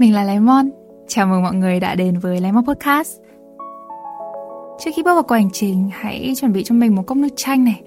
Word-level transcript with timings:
Mình 0.00 0.14
là 0.14 0.24
Lemon. 0.24 0.70
Chào 1.08 1.26
mừng 1.26 1.42
mọi 1.42 1.54
người 1.54 1.80
đã 1.80 1.94
đến 1.94 2.18
với 2.18 2.40
Lemon 2.40 2.66
Podcast. 2.66 3.18
Trước 4.78 4.90
khi 4.96 5.02
bước 5.02 5.14
vào 5.14 5.22
cuộc 5.22 5.34
hành 5.34 5.50
trình, 5.52 5.90
hãy 5.92 6.32
chuẩn 6.36 6.52
bị 6.52 6.64
cho 6.64 6.74
mình 6.74 6.94
một 6.94 7.02
cốc 7.06 7.18
nước 7.18 7.28
chanh 7.36 7.64
này, 7.64 7.82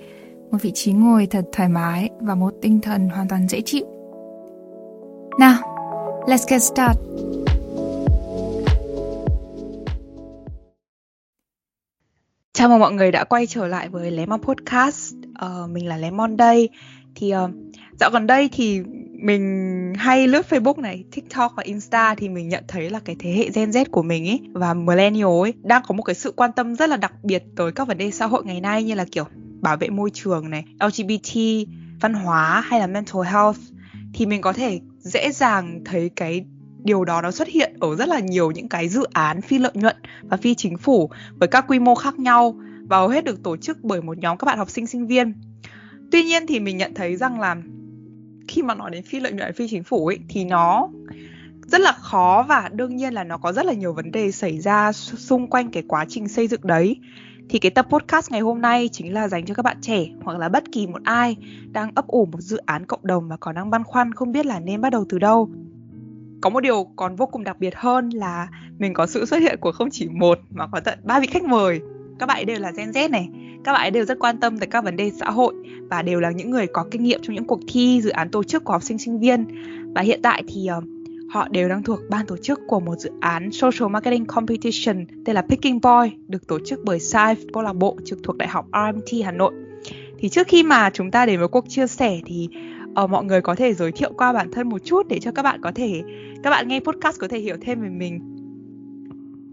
một 0.52 0.58
vị 0.62 0.72
trí 0.74 0.92
ngồi 0.92 1.26
thật 1.26 1.46
thoải 1.52 1.70
mái 1.70 2.10
và 2.20 2.36
một 2.36 2.54
tinh 2.62 2.80
thần 2.82 3.10
hoàn 3.10 3.28
toàn 3.28 3.48
dễ 3.48 3.62
chịu. 3.62 3.86
Nào, 5.40 5.56
let's 6.26 6.46
get 6.50 6.62
started. 6.62 6.98
Chào 12.54 12.70
mừng 12.70 12.80
mọi 12.80 12.94
người 12.94 13.12
đã 13.12 13.24
quay 13.24 13.48
trở 13.48 13.68
lại 13.68 13.90
với 13.90 14.12
Lemon 14.12 14.42
Podcast. 14.42 15.14
Uh, 15.16 15.70
mình 15.70 15.88
là 15.88 15.98
Lemon 15.98 16.38
đây. 16.38 16.70
Thì 17.16 17.34
uh, 17.36 17.50
dạo 18.00 18.10
gần 18.10 18.28
đây 18.28 18.50
thì 18.54 18.82
mình 19.24 19.94
hay 19.98 20.28
lướt 20.28 20.46
Facebook 20.50 20.82
này, 20.82 21.04
TikTok 21.12 21.54
và 21.58 21.64
Insta 21.64 22.16
thì 22.16 22.30
mình 22.30 22.50
nhận 22.50 22.64
thấy 22.68 22.90
là 22.90 23.00
cái 23.00 23.16
thế 23.20 23.32
hệ 23.32 23.50
Gen 23.54 23.70
Z 23.70 23.86
của 23.92 24.04
mình 24.04 24.28
ấy 24.28 24.42
và 24.54 24.74
millennial 24.74 25.42
ấy 25.42 25.54
đang 25.62 25.82
có 25.88 25.96
một 25.96 26.04
cái 26.04 26.16
sự 26.16 26.34
quan 26.36 26.52
tâm 26.52 26.76
rất 26.76 26.90
là 26.90 26.98
đặc 26.98 27.14
biệt 27.24 27.44
tới 27.56 27.72
các 27.72 27.88
vấn 27.88 27.98
đề 27.98 28.12
xã 28.12 28.26
hội 28.26 28.44
ngày 28.46 28.62
nay 28.62 28.84
như 28.84 28.96
là 28.96 29.06
kiểu 29.12 29.26
bảo 29.62 29.78
vệ 29.78 29.90
môi 29.90 30.10
trường 30.14 30.50
này, 30.50 30.66
LGBT, 30.80 31.38
văn 32.02 32.14
hóa 32.14 32.62
hay 32.62 32.80
là 32.80 32.88
mental 32.88 33.24
health 33.26 33.60
thì 34.14 34.26
mình 34.26 34.42
có 34.42 34.54
thể 34.54 34.80
dễ 35.00 35.32
dàng 35.32 35.82
thấy 35.86 36.10
cái 36.16 36.46
điều 36.84 37.06
đó 37.06 37.22
nó 37.22 37.32
xuất 37.32 37.48
hiện 37.48 37.74
ở 37.80 37.96
rất 37.96 38.10
là 38.10 38.20
nhiều 38.20 38.52
những 38.52 38.70
cái 38.70 38.90
dự 38.90 39.04
án 39.14 39.42
phi 39.42 39.58
lợi 39.58 39.72
nhuận 39.74 39.96
và 40.22 40.38
phi 40.38 40.56
chính 40.56 40.78
phủ 40.78 41.10
với 41.34 41.48
các 41.48 41.66
quy 41.68 41.80
mô 41.80 41.96
khác 41.96 42.20
nhau 42.20 42.56
và 42.88 42.98
hầu 42.98 43.08
hết 43.08 43.24
được 43.24 43.44
tổ 43.44 43.58
chức 43.58 43.84
bởi 43.84 44.02
một 44.02 44.18
nhóm 44.18 44.38
các 44.38 44.46
bạn 44.46 44.58
học 44.58 44.70
sinh 44.70 44.88
sinh 44.88 45.08
viên. 45.08 45.34
Tuy 46.12 46.24
nhiên 46.24 46.48
thì 46.48 46.60
mình 46.60 46.78
nhận 46.78 46.94
thấy 46.94 47.16
rằng 47.16 47.40
là 47.40 47.56
khi 48.48 48.62
mà 48.62 48.76
nói 48.76 48.92
đến 48.92 49.04
phi 49.04 49.20
lợi 49.20 49.32
nhuận 49.32 49.54
phi 49.54 49.68
chính 49.68 49.84
phủ 49.84 50.08
ấy, 50.08 50.20
thì 50.30 50.44
nó 50.46 50.90
rất 51.66 51.82
là 51.82 51.92
khó 51.92 52.46
và 52.50 52.70
đương 52.74 52.96
nhiên 52.96 53.14
là 53.14 53.24
nó 53.24 53.38
có 53.38 53.54
rất 53.54 53.66
là 53.66 53.74
nhiều 53.74 53.94
vấn 53.94 54.12
đề 54.12 54.32
xảy 54.32 54.60
ra 54.60 54.92
xung 54.92 55.48
quanh 55.48 55.72
cái 55.72 55.84
quá 55.88 56.06
trình 56.10 56.28
xây 56.28 56.48
dựng 56.48 56.62
đấy. 56.64 57.00
Thì 57.50 57.60
cái 57.60 57.72
tập 57.72 57.88
podcast 57.90 58.32
ngày 58.32 58.42
hôm 58.42 58.62
nay 58.62 58.90
chính 58.92 59.14
là 59.14 59.28
dành 59.28 59.46
cho 59.46 59.54
các 59.54 59.64
bạn 59.64 59.78
trẻ 59.82 60.06
hoặc 60.24 60.38
là 60.38 60.50
bất 60.50 60.64
kỳ 60.72 60.88
một 60.88 61.04
ai 61.04 61.36
đang 61.72 61.92
ấp 61.96 62.08
ủ 62.08 62.26
một 62.26 62.42
dự 62.42 62.58
án 62.58 62.86
cộng 62.86 63.08
đồng 63.08 63.30
và 63.30 63.38
còn 63.38 63.56
đang 63.56 63.70
băn 63.70 63.84
khoăn 63.84 64.14
không 64.14 64.32
biết 64.32 64.46
là 64.46 64.60
nên 64.60 64.82
bắt 64.82 64.90
đầu 64.90 65.06
từ 65.10 65.20
đâu. 65.20 65.50
Có 66.42 66.50
một 66.50 66.60
điều 66.60 66.84
còn 66.96 67.16
vô 67.16 67.26
cùng 67.26 67.44
đặc 67.44 67.60
biệt 67.60 67.76
hơn 67.76 68.10
là 68.10 68.48
mình 68.78 68.94
có 68.94 69.08
sự 69.08 69.26
xuất 69.26 69.38
hiện 69.38 69.58
của 69.62 69.72
không 69.72 69.90
chỉ 69.92 70.08
một 70.08 70.40
mà 70.50 70.68
có 70.68 70.80
tận 70.80 71.00
ba 71.04 71.20
vị 71.20 71.28
khách 71.28 71.44
mời. 71.44 71.80
Các 72.20 72.26
bạn 72.26 72.38
ấy 72.38 72.46
đều 72.46 72.60
là 72.60 72.72
Gen 72.72 72.92
Z 72.92 73.10
này, 73.10 73.30
các 73.64 73.74
bạn 73.74 73.82
ấy 73.82 73.92
đều 73.92 74.06
rất 74.06 74.20
quan 74.20 74.40
tâm 74.40 74.58
tới 74.58 74.68
các 74.68 74.84
vấn 74.84 74.96
đề 74.96 75.12
xã 75.20 75.32
hội 75.32 75.54
và 75.90 76.02
đều 76.02 76.20
là 76.20 76.32
những 76.32 76.52
người 76.52 76.68
có 76.68 76.86
kinh 76.92 77.04
nghiệm 77.04 77.22
trong 77.22 77.36
những 77.36 77.48
cuộc 77.48 77.60
thi 77.68 78.02
dự 78.02 78.10
án 78.10 78.30
tổ 78.30 78.44
chức 78.44 78.64
của 78.64 78.74
học 78.74 78.84
sinh 78.84 78.98
sinh 78.98 79.20
viên 79.20 79.46
và 79.94 80.02
hiện 80.02 80.20
tại 80.24 80.44
thì 80.48 80.68
uh, 80.78 80.84
họ 81.30 81.48
đều 81.52 81.70
đang 81.70 81.84
thuộc 81.84 82.00
ban 82.10 82.26
tổ 82.26 82.38
chức 82.38 82.60
của 82.68 82.80
một 82.80 82.96
dự 83.00 83.12
án 83.20 83.52
Social 83.52 83.90
Marketing 83.90 84.26
Competition 84.26 85.06
tên 85.26 85.36
là 85.36 85.42
Picking 85.42 85.80
Boy 85.82 86.18
được 86.28 86.48
tổ 86.48 86.60
chức 86.66 86.80
bởi 86.84 87.00
SAIF 87.00 87.36
câu 87.54 87.64
lạc 87.64 87.74
bộ 87.74 87.98
trực 88.06 88.20
thuộc 88.24 88.38
Đại 88.38 88.50
học 88.50 88.66
rmt 88.74 89.26
Hà 89.26 89.32
Nội. 89.32 89.54
Thì 90.20 90.30
trước 90.30 90.48
khi 90.48 90.64
mà 90.64 90.90
chúng 90.90 91.12
ta 91.12 91.26
đến 91.26 91.40
với 91.40 91.48
cuộc 91.48 91.70
chia 91.70 91.88
sẻ 91.88 92.20
thì 92.26 92.50
uh, 93.04 93.10
mọi 93.10 93.24
người 93.24 93.42
có 93.42 93.56
thể 93.56 93.74
giới 93.74 93.92
thiệu 93.92 94.14
qua 94.18 94.34
bản 94.34 94.52
thân 94.52 94.70
một 94.70 94.80
chút 94.86 95.08
để 95.08 95.20
cho 95.20 95.32
các 95.32 95.44
bạn 95.44 95.62
có 95.62 95.72
thể 95.76 96.02
các 96.44 96.50
bạn 96.50 96.68
nghe 96.68 96.80
podcast 96.80 97.20
có 97.20 97.28
thể 97.28 97.40
hiểu 97.40 97.56
thêm 97.62 97.82
về 97.82 97.90
mình. 97.90 98.20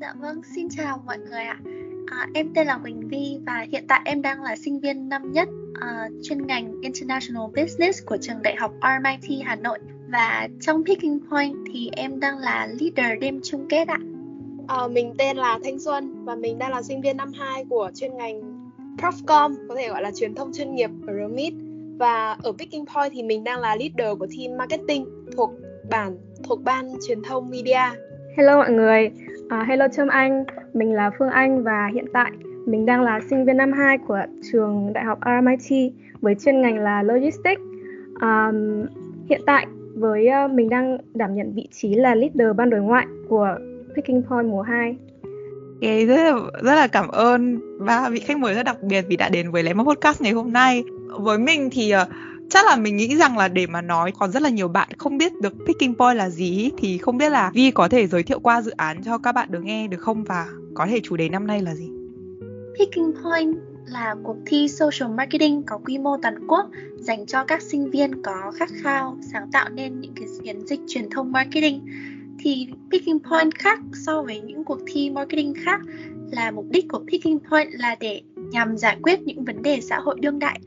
Dạ 0.01 0.15
vâng, 0.21 0.41
xin 0.55 0.69
chào 0.69 1.03
mọi 1.07 1.19
người 1.19 1.43
ạ. 1.43 1.61
À, 2.07 2.27
em 2.35 2.55
tên 2.55 2.67
là 2.67 2.79
Quỳnh 2.79 3.09
Vi 3.09 3.39
và 3.47 3.67
hiện 3.73 3.85
tại 3.89 4.01
em 4.05 4.23
đang 4.23 4.43
là 4.43 4.57
sinh 4.57 4.81
viên 4.81 5.09
năm 5.09 5.33
nhất 5.33 5.49
uh, 5.49 6.13
chuyên 6.23 6.47
ngành 6.47 6.81
International 6.83 7.43
Business 7.57 8.05
của 8.07 8.17
trường 8.17 8.43
đại 8.43 8.57
học 8.57 8.73
RMIT 8.83 9.45
Hà 9.45 9.57
Nội 9.57 9.79
và 10.09 10.49
trong 10.61 10.85
Picking 10.85 11.19
Point 11.31 11.57
thì 11.73 11.91
em 11.93 12.21
đang 12.21 12.39
là 12.39 12.69
leader 12.81 13.21
đêm 13.21 13.41
chung 13.43 13.67
kết 13.69 13.89
ạ. 13.89 13.99
À, 14.69 14.89
mình 14.89 15.15
tên 15.19 15.37
là 15.37 15.59
Thanh 15.65 15.79
Xuân 15.79 16.25
và 16.25 16.35
mình 16.35 16.59
đang 16.59 16.71
là 16.71 16.83
sinh 16.83 17.01
viên 17.01 17.17
năm 17.17 17.33
2 17.33 17.65
của 17.71 17.91
chuyên 17.95 18.17
ngành 18.17 18.71
Profcom 18.99 19.55
có 19.69 19.75
thể 19.75 19.89
gọi 19.89 20.03
là 20.03 20.11
truyền 20.11 20.35
thông 20.35 20.53
chuyên 20.53 20.75
nghiệp 20.75 20.91
ở 21.07 21.13
RMIT 21.29 21.55
và 21.99 22.37
ở 22.43 22.53
Picking 22.53 22.85
Point 22.95 23.13
thì 23.13 23.23
mình 23.23 23.45
đang 23.45 23.61
là 23.61 23.77
leader 23.77 24.19
của 24.19 24.27
team 24.27 24.59
marketing 24.59 25.07
thuộc 25.37 25.51
bản 25.91 26.19
thuộc 26.45 26.63
ban 26.63 26.93
truyền 27.09 27.23
thông 27.23 27.51
media. 27.51 27.81
Hello 28.37 28.57
mọi 28.57 28.71
người, 28.71 29.11
À, 29.51 29.65
hello 29.69 29.89
Trâm 29.89 30.09
Anh, 30.09 30.45
mình 30.75 30.95
là 30.95 31.11
Phương 31.19 31.29
Anh 31.29 31.63
và 31.65 31.91
hiện 31.95 32.05
tại 32.13 32.31
mình 32.67 32.87
đang 32.87 33.03
là 33.03 33.21
sinh 33.31 33.45
viên 33.45 33.57
năm 33.57 33.73
2 33.73 33.99
của 33.99 34.21
trường 34.53 34.93
Đại 34.93 35.05
học 35.05 35.19
RMIT 35.25 35.93
với 36.21 36.35
chuyên 36.35 36.61
ngành 36.61 36.79
là 36.79 37.03
Logistics. 37.03 37.63
Um, 38.21 38.87
hiện 39.29 39.41
tại 39.47 39.67
với 39.95 40.29
uh, 40.45 40.51
mình 40.51 40.69
đang 40.69 40.99
đảm 41.15 41.35
nhận 41.35 41.55
vị 41.55 41.69
trí 41.73 41.95
là 41.95 42.15
leader 42.15 42.57
ban 42.57 42.71
đối 42.71 42.81
ngoại 42.81 43.07
của 43.29 43.55
Picking 43.97 44.23
Point 44.29 44.47
mùa 44.47 44.63
2. 44.63 44.97
Okay, 45.75 46.07
rất 46.07 46.17
là 46.17 46.33
rất 46.63 46.75
là 46.75 46.87
cảm 46.87 47.09
ơn 47.09 47.61
ba 47.87 48.09
vị 48.11 48.21
khách 48.21 48.39
mời 48.39 48.55
rất 48.55 48.63
đặc 48.63 48.83
biệt 48.83 49.05
vì 49.09 49.17
đã 49.17 49.29
đến 49.29 49.51
với 49.51 49.63
Lemon 49.63 49.87
Podcast 49.87 50.23
ngày 50.23 50.33
hôm 50.33 50.53
nay. 50.53 50.85
Với 51.19 51.39
mình 51.39 51.69
thì 51.73 51.93
uh, 52.03 52.09
chắc 52.51 52.67
là 52.67 52.77
mình 52.77 52.97
nghĩ 52.97 53.17
rằng 53.17 53.39
là 53.39 53.49
để 53.49 53.67
mà 53.67 53.83
nói 53.83 54.13
còn 54.19 54.33
rất 54.33 54.43
là 54.43 54.49
nhiều 54.49 54.69
bạn 54.69 54.89
không 54.99 55.19
biết 55.19 55.33
được 55.41 55.55
picking 55.67 55.95
point 55.99 56.17
là 56.17 56.31
gì 56.31 56.71
thì 56.79 56.99
không 56.99 57.19
biết 57.19 57.31
là 57.31 57.51
Vi 57.55 57.71
có 57.71 57.89
thể 57.89 58.07
giới 58.07 58.23
thiệu 58.23 58.41
qua 58.41 58.63
dự 58.63 58.71
án 58.71 59.03
cho 59.05 59.19
các 59.19 59.33
bạn 59.33 59.49
được 59.51 59.65
nghe 59.65 59.89
được 59.89 60.01
không 60.01 60.25
và 60.25 60.47
có 60.75 60.87
thể 60.87 61.01
chủ 61.03 61.17
đề 61.17 61.29
năm 61.29 61.47
nay 61.47 61.63
là 61.63 61.75
gì? 61.75 61.91
Picking 62.79 63.13
point 63.25 63.57
là 63.87 64.15
cuộc 64.23 64.37
thi 64.47 64.69
social 64.69 65.15
marketing 65.15 65.63
có 65.67 65.79
quy 65.85 65.99
mô 65.99 66.17
toàn 66.23 66.47
quốc 66.49 66.67
dành 66.97 67.27
cho 67.27 67.45
các 67.45 67.63
sinh 67.63 67.91
viên 67.91 68.23
có 68.23 68.53
khát 68.57 68.69
khao 68.83 69.17
sáng 69.33 69.51
tạo 69.53 69.69
nên 69.69 70.01
những 70.01 70.13
cái 70.17 70.29
chiến 70.45 70.67
dịch 70.67 70.81
truyền 70.89 71.11
thông 71.11 71.33
marketing 71.33 71.87
thì 72.39 72.69
Picking 72.91 73.19
Point 73.31 73.55
khác 73.55 73.81
so 73.93 74.23
với 74.23 74.41
những 74.41 74.65
cuộc 74.65 74.79
thi 74.87 75.11
marketing 75.11 75.55
khác 75.65 75.81
là 76.33 76.51
mục 76.51 76.67
đích 76.71 76.89
của 76.89 77.05
Picking 77.09 77.39
Point 77.51 77.69
là 77.73 77.97
để 78.01 78.23
nhằm 78.37 78.77
giải 78.77 78.97
quyết 79.03 79.21
những 79.21 79.45
vấn 79.45 79.63
đề 79.63 79.81
xã 79.81 79.99
hội 79.99 80.17
đương 80.21 80.39
đại 80.39 80.61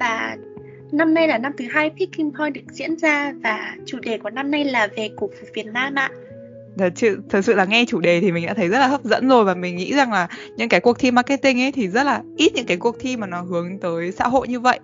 và 0.00 0.36
Năm 0.92 1.14
nay 1.14 1.28
là 1.28 1.38
năm 1.38 1.52
thứ 1.58 1.64
hai 1.70 1.90
Picking 1.90 2.30
Point 2.38 2.54
được 2.54 2.72
diễn 2.72 2.96
ra 2.96 3.32
và 3.42 3.74
chủ 3.86 3.98
đề 3.98 4.18
của 4.18 4.30
năm 4.30 4.50
nay 4.50 4.64
là 4.64 4.88
về 4.96 5.10
cổ 5.16 5.30
phục 5.40 5.48
Việt 5.54 5.66
Nam 5.66 5.94
ạ. 5.94 6.10
Thật 6.78 6.92
sự, 6.96 7.20
thật 7.28 7.42
sự 7.42 7.54
là 7.54 7.64
nghe 7.64 7.84
chủ 7.88 8.00
đề 8.00 8.20
thì 8.20 8.32
mình 8.32 8.46
đã 8.46 8.54
thấy 8.54 8.68
rất 8.68 8.78
là 8.78 8.86
hấp 8.86 9.04
dẫn 9.04 9.28
rồi 9.28 9.44
và 9.44 9.54
mình 9.54 9.76
nghĩ 9.76 9.94
rằng 9.94 10.12
là 10.12 10.28
những 10.56 10.68
cái 10.68 10.80
cuộc 10.80 10.98
thi 10.98 11.10
marketing 11.10 11.60
ấy 11.60 11.72
thì 11.72 11.88
rất 11.88 12.02
là 12.02 12.22
ít 12.36 12.52
những 12.54 12.66
cái 12.66 12.76
cuộc 12.76 12.96
thi 13.00 13.16
mà 13.16 13.26
nó 13.26 13.40
hướng 13.40 13.78
tới 13.78 14.12
xã 14.12 14.28
hội 14.28 14.48
như 14.48 14.60
vậy 14.60 14.80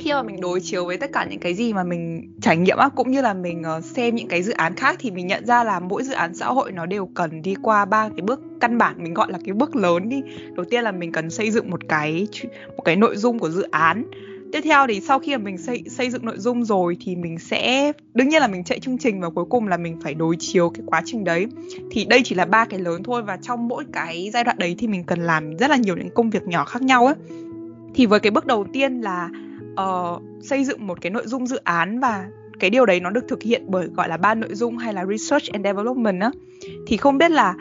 khi 0.00 0.12
mà 0.12 0.22
mình 0.22 0.40
đối 0.40 0.60
chiếu 0.60 0.86
với 0.86 0.96
tất 0.96 1.10
cả 1.12 1.26
những 1.30 1.40
cái 1.40 1.54
gì 1.54 1.72
mà 1.72 1.84
mình 1.84 2.32
trải 2.40 2.56
nghiệm 2.56 2.78
á 2.78 2.88
cũng 2.88 3.10
như 3.10 3.20
là 3.20 3.34
mình 3.34 3.62
ờ, 3.62 3.80
xem 3.80 4.14
những 4.14 4.28
cái 4.28 4.42
dự 4.42 4.52
án 4.52 4.74
khác 4.74 4.96
thì 4.98 5.10
mình 5.10 5.26
nhận 5.26 5.46
ra 5.46 5.64
là 5.64 5.80
mỗi 5.80 6.02
dự 6.04 6.12
án 6.12 6.34
xã 6.34 6.46
hội 6.46 6.72
nó 6.72 6.86
đều 6.86 7.06
cần 7.14 7.42
đi 7.42 7.54
qua 7.62 7.84
ba 7.84 8.08
cái 8.08 8.22
bước 8.22 8.40
căn 8.60 8.78
bản 8.78 8.94
mình 8.98 9.14
gọi 9.14 9.32
là 9.32 9.38
cái 9.44 9.54
bước 9.54 9.76
lớn 9.76 10.08
đi 10.08 10.22
đầu 10.54 10.64
tiên 10.70 10.84
là 10.84 10.92
mình 10.92 11.12
cần 11.12 11.30
xây 11.30 11.50
dựng 11.50 11.70
một 11.70 11.80
cái 11.88 12.28
một 12.76 12.82
cái 12.82 12.96
nội 12.96 13.16
dung 13.16 13.38
của 13.38 13.50
dự 13.50 13.62
án 13.70 14.04
tiếp 14.52 14.60
theo 14.60 14.86
thì 14.86 15.00
sau 15.00 15.18
khi 15.18 15.36
mà 15.36 15.38
mình 15.38 15.58
xây 15.58 15.82
xây 15.86 16.10
dựng 16.10 16.24
nội 16.24 16.38
dung 16.38 16.64
rồi 16.64 16.96
thì 17.00 17.16
mình 17.16 17.38
sẽ 17.38 17.92
đương 18.14 18.28
nhiên 18.28 18.40
là 18.40 18.48
mình 18.48 18.64
chạy 18.64 18.80
chương 18.80 18.98
trình 18.98 19.20
và 19.20 19.30
cuối 19.30 19.44
cùng 19.50 19.68
là 19.68 19.76
mình 19.76 20.00
phải 20.02 20.14
đối 20.14 20.36
chiếu 20.38 20.70
cái 20.70 20.82
quá 20.86 21.02
trình 21.04 21.24
đấy. 21.24 21.46
Thì 21.90 22.04
đây 22.04 22.20
chỉ 22.24 22.34
là 22.34 22.44
ba 22.44 22.64
cái 22.64 22.80
lớn 22.80 23.02
thôi 23.02 23.22
và 23.22 23.36
trong 23.36 23.68
mỗi 23.68 23.84
cái 23.92 24.30
giai 24.32 24.44
đoạn 24.44 24.58
đấy 24.58 24.74
thì 24.78 24.86
mình 24.86 25.04
cần 25.04 25.20
làm 25.20 25.56
rất 25.56 25.70
là 25.70 25.76
nhiều 25.76 25.96
những 25.96 26.10
công 26.14 26.30
việc 26.30 26.48
nhỏ 26.48 26.64
khác 26.64 26.82
nhau 26.82 27.06
ấy. 27.06 27.14
Thì 27.94 28.06
với 28.06 28.20
cái 28.20 28.30
bước 28.30 28.46
đầu 28.46 28.66
tiên 28.72 29.00
là 29.00 29.28
uh, 29.72 30.22
xây 30.42 30.64
dựng 30.64 30.86
một 30.86 31.00
cái 31.00 31.10
nội 31.10 31.26
dung 31.26 31.46
dự 31.46 31.56
án 31.56 32.00
và 32.00 32.26
cái 32.60 32.70
điều 32.70 32.86
đấy 32.86 33.00
nó 33.00 33.10
được 33.10 33.28
thực 33.28 33.42
hiện 33.42 33.64
bởi 33.68 33.86
gọi 33.86 34.08
là 34.08 34.16
ban 34.16 34.40
nội 34.40 34.54
dung 34.54 34.78
hay 34.78 34.94
là 34.94 35.06
research 35.06 35.52
and 35.52 35.64
development 35.64 36.20
á. 36.20 36.30
Thì 36.86 36.96
không 36.96 37.18
biết 37.18 37.30
là 37.30 37.54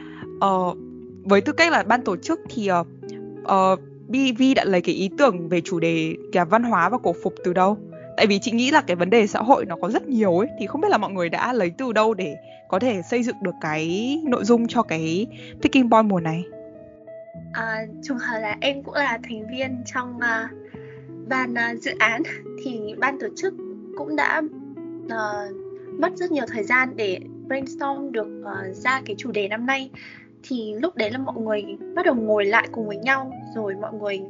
uh, 0.46 0.78
với 1.24 1.42
tư 1.42 1.52
cách 1.52 1.72
là 1.72 1.84
ban 1.84 2.02
tổ 2.02 2.16
chức 2.18 2.40
thì 2.50 2.70
uh, 2.72 2.88
uh, 3.44 3.80
Vi 4.09 4.53
đã 4.53 4.64
lấy 4.66 4.81
cái 4.81 4.96
ý 4.96 5.09
tưởng 5.18 5.50
về 5.50 5.62
chủ 5.62 5.80
đề 5.80 6.16
cả 6.31 6.46
văn 6.46 6.64
hóa 6.64 6.90
và 6.90 6.97
cổ 6.97 7.16
phục 7.24 7.34
từ 7.44 7.53
đâu? 7.53 7.78
Tại 8.18 8.28
vì 8.28 8.40
chị 8.40 8.52
nghĩ 8.52 8.72
là 8.72 8.81
cái 8.81 8.96
vấn 8.96 9.09
đề 9.09 9.28
xã 9.28 9.40
hội 9.40 9.66
nó 9.66 9.75
có 9.81 9.90
rất 9.90 10.08
nhiều 10.08 10.38
ấy 10.38 10.47
thì 10.59 10.68
không 10.68 10.81
biết 10.81 10.88
là 10.92 10.97
mọi 10.97 11.12
người 11.12 11.30
đã 11.30 11.53
lấy 11.53 11.72
từ 11.78 11.92
đâu 11.92 12.14
để 12.14 12.36
có 12.69 12.80
thể 12.80 13.02
xây 13.02 13.24
dựng 13.24 13.36
được 13.42 13.56
cái 13.62 14.18
nội 14.25 14.44
dung 14.44 14.68
cho 14.68 14.84
cái 14.84 15.28
Picking 15.62 15.89
Boy 15.89 16.01
mùa 16.04 16.19
này. 16.19 16.44
À, 17.54 17.86
trùng 18.04 18.18
hợp 18.18 18.39
là 18.39 18.57
em 18.62 18.84
cũng 18.84 18.94
là 18.94 19.19
thành 19.30 19.48
viên 19.48 19.84
trong 19.94 20.18
uh, 20.18 20.69
ban 21.28 21.54
uh, 21.54 21.81
dự 21.81 21.92
án 22.00 22.22
thì 22.63 22.95
ban 22.98 23.19
tổ 23.19 23.28
chức 23.36 23.54
cũng 23.98 24.16
đã 24.16 24.42
uh, 25.06 25.56
mất 26.00 26.16
rất 26.16 26.31
nhiều 26.31 26.45
thời 26.48 26.63
gian 26.63 26.89
để 26.95 27.19
brainstorm 27.48 28.12
được 28.12 28.28
uh, 28.42 28.75
ra 28.75 29.01
cái 29.06 29.16
chủ 29.19 29.31
đề 29.31 29.48
năm 29.48 29.66
nay 29.66 29.89
thì 30.44 30.74
lúc 30.81 30.95
đấy 30.95 31.12
là 31.12 31.18
mọi 31.18 31.36
người 31.42 31.63
bắt 31.95 32.06
đầu 32.06 32.16
ngồi 32.16 32.45
lại 32.45 32.68
cùng 32.72 32.88
với 32.88 32.98
nhau 32.98 33.31
rồi 33.56 33.75
mọi 33.75 33.94
người 33.94 34.22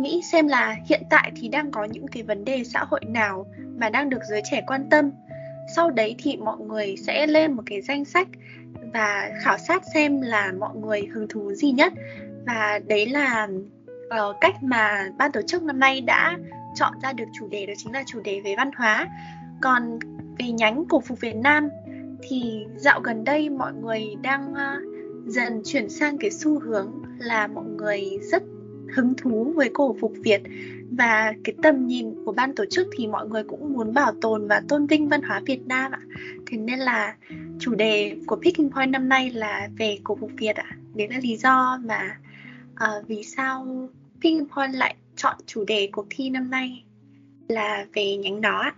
nghĩ 0.00 0.22
xem 0.22 0.48
là 0.48 0.76
hiện 0.86 1.02
tại 1.10 1.32
thì 1.36 1.48
đang 1.48 1.70
có 1.70 1.84
những 1.84 2.08
cái 2.08 2.22
vấn 2.22 2.44
đề 2.44 2.64
xã 2.64 2.84
hội 2.84 3.00
nào 3.06 3.46
mà 3.78 3.88
đang 3.88 4.10
được 4.10 4.20
giới 4.30 4.42
trẻ 4.50 4.62
quan 4.66 4.88
tâm. 4.90 5.10
Sau 5.74 5.90
đấy 5.90 6.14
thì 6.18 6.36
mọi 6.36 6.58
người 6.58 6.96
sẽ 6.96 7.26
lên 7.26 7.52
một 7.52 7.62
cái 7.66 7.82
danh 7.82 8.04
sách 8.04 8.28
và 8.94 9.30
khảo 9.42 9.58
sát 9.58 9.82
xem 9.94 10.20
là 10.20 10.52
mọi 10.58 10.76
người 10.76 11.02
hứng 11.12 11.28
thú 11.28 11.52
gì 11.52 11.72
nhất. 11.72 11.92
Và 12.46 12.80
đấy 12.86 13.06
là 13.06 13.48
uh, 14.06 14.36
cách 14.40 14.62
mà 14.62 15.08
ban 15.18 15.32
tổ 15.32 15.42
chức 15.42 15.62
năm 15.62 15.78
nay 15.78 16.00
đã 16.00 16.38
chọn 16.74 16.92
ra 17.02 17.12
được 17.12 17.24
chủ 17.38 17.48
đề 17.48 17.66
đó 17.66 17.72
chính 17.76 17.92
là 17.92 18.02
chủ 18.06 18.20
đề 18.20 18.40
về 18.44 18.54
văn 18.56 18.70
hóa. 18.76 19.08
Còn 19.62 19.98
về 20.38 20.46
nhánh 20.52 20.84
cổ 20.88 21.00
phục 21.00 21.20
Việt 21.20 21.36
Nam 21.36 21.68
thì 22.22 22.66
dạo 22.76 23.00
gần 23.00 23.24
đây 23.24 23.50
mọi 23.50 23.72
người 23.72 24.06
đang 24.22 24.52
uh, 24.52 24.90
dần 25.26 25.62
chuyển 25.64 25.88
sang 25.88 26.18
cái 26.18 26.30
xu 26.30 26.60
hướng 26.60 27.02
là 27.18 27.46
mọi 27.46 27.64
người 27.64 28.18
rất 28.22 28.42
hứng 28.94 29.14
thú 29.14 29.52
với 29.56 29.70
cổ 29.74 29.96
phục 30.00 30.12
Việt 30.24 30.42
và 30.90 31.32
cái 31.44 31.54
tầm 31.62 31.86
nhìn 31.86 32.14
của 32.24 32.32
ban 32.32 32.54
tổ 32.54 32.64
chức 32.70 32.86
thì 32.96 33.06
mọi 33.06 33.28
người 33.28 33.42
cũng 33.42 33.72
muốn 33.72 33.94
bảo 33.94 34.12
tồn 34.20 34.48
và 34.48 34.62
tôn 34.68 34.86
vinh 34.86 35.08
văn 35.08 35.22
hóa 35.22 35.40
Việt 35.46 35.66
Nam 35.66 35.92
ạ. 35.92 36.00
Thế 36.46 36.58
nên 36.58 36.78
là 36.78 37.16
chủ 37.58 37.74
đề 37.74 38.16
của 38.26 38.36
Picking 38.36 38.70
Point 38.70 38.90
năm 38.90 39.08
nay 39.08 39.30
là 39.30 39.68
về 39.78 39.98
cổ 40.04 40.16
phục 40.20 40.30
Việt 40.38 40.56
ạ. 40.56 40.76
Đấy 40.94 41.08
là 41.08 41.18
lý 41.22 41.36
do 41.36 41.78
mà 41.84 42.18
uh, 42.72 43.08
vì 43.08 43.22
sao 43.22 43.88
Picking 44.22 44.48
Point 44.54 44.74
lại 44.74 44.94
chọn 45.16 45.36
chủ 45.46 45.64
đề 45.64 45.88
cuộc 45.92 46.06
thi 46.10 46.30
năm 46.30 46.50
nay 46.50 46.84
là 47.48 47.86
về 47.92 48.16
nhánh 48.16 48.40
đó 48.40 48.58
ạ. 48.58 48.74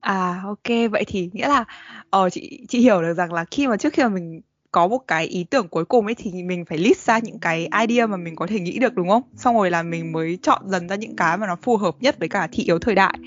À 0.00 0.42
ok 0.44 0.90
vậy 0.90 1.04
thì 1.06 1.30
nghĩa 1.32 1.48
là 1.48 1.64
ờ 2.10 2.30
chị 2.30 2.66
chị 2.68 2.80
hiểu 2.80 3.02
được 3.02 3.14
rằng 3.14 3.32
là 3.32 3.44
khi 3.50 3.66
mà 3.66 3.76
trước 3.76 3.92
khi 3.92 4.02
mà 4.02 4.08
mình 4.08 4.40
có 4.72 4.88
một 4.88 4.98
cái 5.08 5.26
ý 5.26 5.44
tưởng 5.44 5.68
cuối 5.68 5.84
cùng 5.84 6.06
ấy 6.06 6.14
thì 6.14 6.42
mình 6.42 6.64
phải 6.64 6.78
list 6.78 7.06
ra 7.06 7.18
những 7.18 7.38
cái 7.38 7.68
idea 7.80 8.06
mà 8.06 8.16
mình 8.16 8.36
có 8.36 8.46
thể 8.46 8.60
nghĩ 8.60 8.78
được 8.78 8.94
đúng 8.94 9.08
không? 9.08 9.22
Xong 9.36 9.56
rồi 9.56 9.70
là 9.70 9.82
mình 9.82 10.12
mới 10.12 10.38
chọn 10.42 10.62
dần 10.66 10.88
ra 10.88 10.96
những 10.96 11.16
cái 11.16 11.38
mà 11.38 11.46
nó 11.46 11.56
phù 11.62 11.76
hợp 11.76 11.96
nhất 12.00 12.18
với 12.18 12.28
cả 12.28 12.48
thị 12.52 12.64
yếu 12.64 12.78
thời 12.78 12.94
đại. 12.94 13.18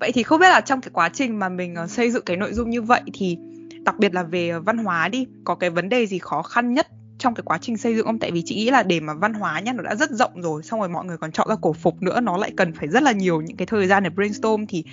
Vậy 0.00 0.12
thì 0.12 0.22
không 0.22 0.40
biết 0.40 0.48
là 0.48 0.60
trong 0.60 0.80
cái 0.80 0.90
quá 0.92 1.08
trình 1.08 1.38
mà 1.38 1.48
mình 1.48 1.74
ờ, 1.74 1.86
xây 1.86 2.10
dựng 2.10 2.24
cái 2.24 2.36
nội 2.36 2.52
dung 2.52 2.70
như 2.70 2.82
vậy 2.82 3.00
thì 3.14 3.36
đặc 3.82 3.98
biệt 3.98 4.14
là 4.14 4.22
về 4.22 4.48
ờ, 4.48 4.60
văn 4.60 4.78
hóa 4.78 5.08
đi, 5.08 5.26
có 5.44 5.54
cái 5.54 5.70
vấn 5.70 5.88
đề 5.88 6.06
gì 6.06 6.18
khó 6.18 6.42
khăn 6.42 6.74
nhất 6.74 6.86
trong 7.18 7.34
cái 7.34 7.42
quá 7.46 7.58
trình 7.58 7.76
xây 7.76 7.96
dựng 7.96 8.06
không? 8.06 8.18
Tại 8.18 8.30
vì 8.30 8.42
chị 8.46 8.54
nghĩ 8.54 8.70
là 8.70 8.82
để 8.82 9.00
mà 9.00 9.14
văn 9.14 9.34
hóa 9.34 9.60
nhá 9.60 9.72
nó 9.72 9.82
đã 9.82 9.94
rất 9.94 10.10
rộng 10.10 10.42
rồi, 10.42 10.62
xong 10.62 10.80
rồi 10.80 10.88
mọi 10.88 11.04
người 11.04 11.16
còn 11.16 11.32
chọn 11.32 11.48
ra 11.48 11.54
cổ 11.62 11.72
phục 11.72 12.02
nữa, 12.02 12.20
nó 12.20 12.36
lại 12.36 12.52
cần 12.56 12.72
phải 12.72 12.88
rất 12.88 13.02
là 13.02 13.12
nhiều 13.12 13.40
những 13.40 13.56
cái 13.56 13.66
thời 13.66 13.86
gian 13.86 14.02
để 14.02 14.10
brainstorm 14.10 14.66
thì 14.66 14.84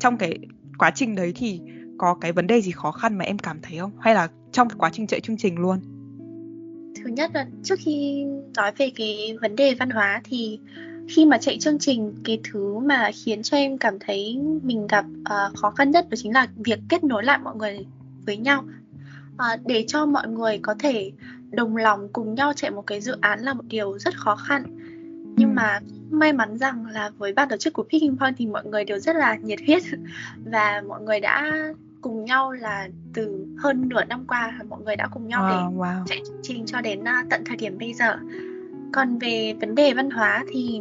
trong 0.00 0.16
cái 0.16 0.38
quá 0.78 0.90
trình 0.94 1.14
đấy 1.14 1.32
thì 1.36 1.60
có 1.98 2.14
cái 2.20 2.32
vấn 2.32 2.46
đề 2.46 2.60
gì 2.60 2.70
khó 2.70 2.92
khăn 2.92 3.18
mà 3.18 3.24
em 3.24 3.38
cảm 3.38 3.60
thấy 3.62 3.78
không? 3.78 3.92
Hay 4.00 4.14
là 4.14 4.28
trong 4.52 4.68
quá 4.78 4.90
trình 4.92 5.06
chạy 5.06 5.20
chương 5.20 5.36
trình 5.36 5.58
luôn? 5.58 5.78
Thứ 6.96 7.10
nhất 7.10 7.30
là 7.34 7.46
trước 7.62 7.78
khi 7.78 8.24
nói 8.56 8.72
về 8.76 8.90
cái 8.96 9.36
vấn 9.40 9.56
đề 9.56 9.74
văn 9.74 9.90
hóa 9.90 10.20
thì 10.24 10.58
khi 11.08 11.26
mà 11.26 11.38
chạy 11.38 11.58
chương 11.58 11.78
trình 11.78 12.14
cái 12.24 12.40
thứ 12.44 12.78
mà 12.78 13.10
khiến 13.24 13.42
cho 13.42 13.56
em 13.56 13.78
cảm 13.78 13.98
thấy 14.00 14.38
mình 14.62 14.86
gặp 14.86 15.04
uh, 15.20 15.56
khó 15.56 15.70
khăn 15.70 15.90
nhất 15.90 16.06
đó 16.10 16.16
chính 16.16 16.32
là 16.32 16.46
việc 16.56 16.78
kết 16.88 17.04
nối 17.04 17.24
lại 17.24 17.38
mọi 17.38 17.56
người 17.56 17.86
với 18.26 18.36
nhau 18.36 18.64
uh, 19.34 19.66
để 19.66 19.84
cho 19.88 20.06
mọi 20.06 20.28
người 20.28 20.58
có 20.62 20.74
thể 20.78 21.12
đồng 21.50 21.76
lòng 21.76 22.08
cùng 22.12 22.34
nhau 22.34 22.52
chạy 22.56 22.70
một 22.70 22.86
cái 22.86 23.00
dự 23.00 23.16
án 23.20 23.40
là 23.40 23.54
một 23.54 23.64
điều 23.68 23.98
rất 23.98 24.18
khó 24.18 24.36
khăn 24.36 24.62
nhưng 25.36 25.48
ừ. 25.48 25.52
mà 25.54 25.80
may 26.10 26.32
mắn 26.32 26.58
rằng 26.58 26.86
là 26.86 27.10
với 27.18 27.32
ban 27.32 27.48
tổ 27.48 27.56
chức 27.56 27.72
của 27.72 27.82
Picking 27.82 28.16
Point 28.16 28.34
thì 28.38 28.46
mọi 28.46 28.64
người 28.64 28.84
đều 28.84 28.98
rất 28.98 29.16
là 29.16 29.36
nhiệt 29.36 29.58
huyết 29.66 29.82
và 30.44 30.82
mọi 30.88 31.02
người 31.02 31.20
đã 31.20 31.52
cùng 32.02 32.24
nhau 32.24 32.52
là 32.52 32.88
từ 33.14 33.46
hơn 33.58 33.88
nửa 33.88 34.04
năm 34.04 34.24
qua 34.28 34.58
mọi 34.68 34.80
người 34.84 34.96
đã 34.96 35.08
cùng 35.12 35.28
nhau 35.28 35.42
wow, 35.42 35.48
để 35.48 35.76
wow. 35.76 36.04
chạy 36.06 36.22
chương 36.26 36.40
trình 36.42 36.66
cho 36.66 36.80
đến 36.80 37.00
uh, 37.00 37.30
tận 37.30 37.42
thời 37.44 37.56
điểm 37.56 37.78
bây 37.78 37.94
giờ. 37.94 38.16
Còn 38.92 39.18
về 39.18 39.54
vấn 39.60 39.74
đề 39.74 39.94
văn 39.94 40.10
hóa 40.10 40.44
thì 40.50 40.80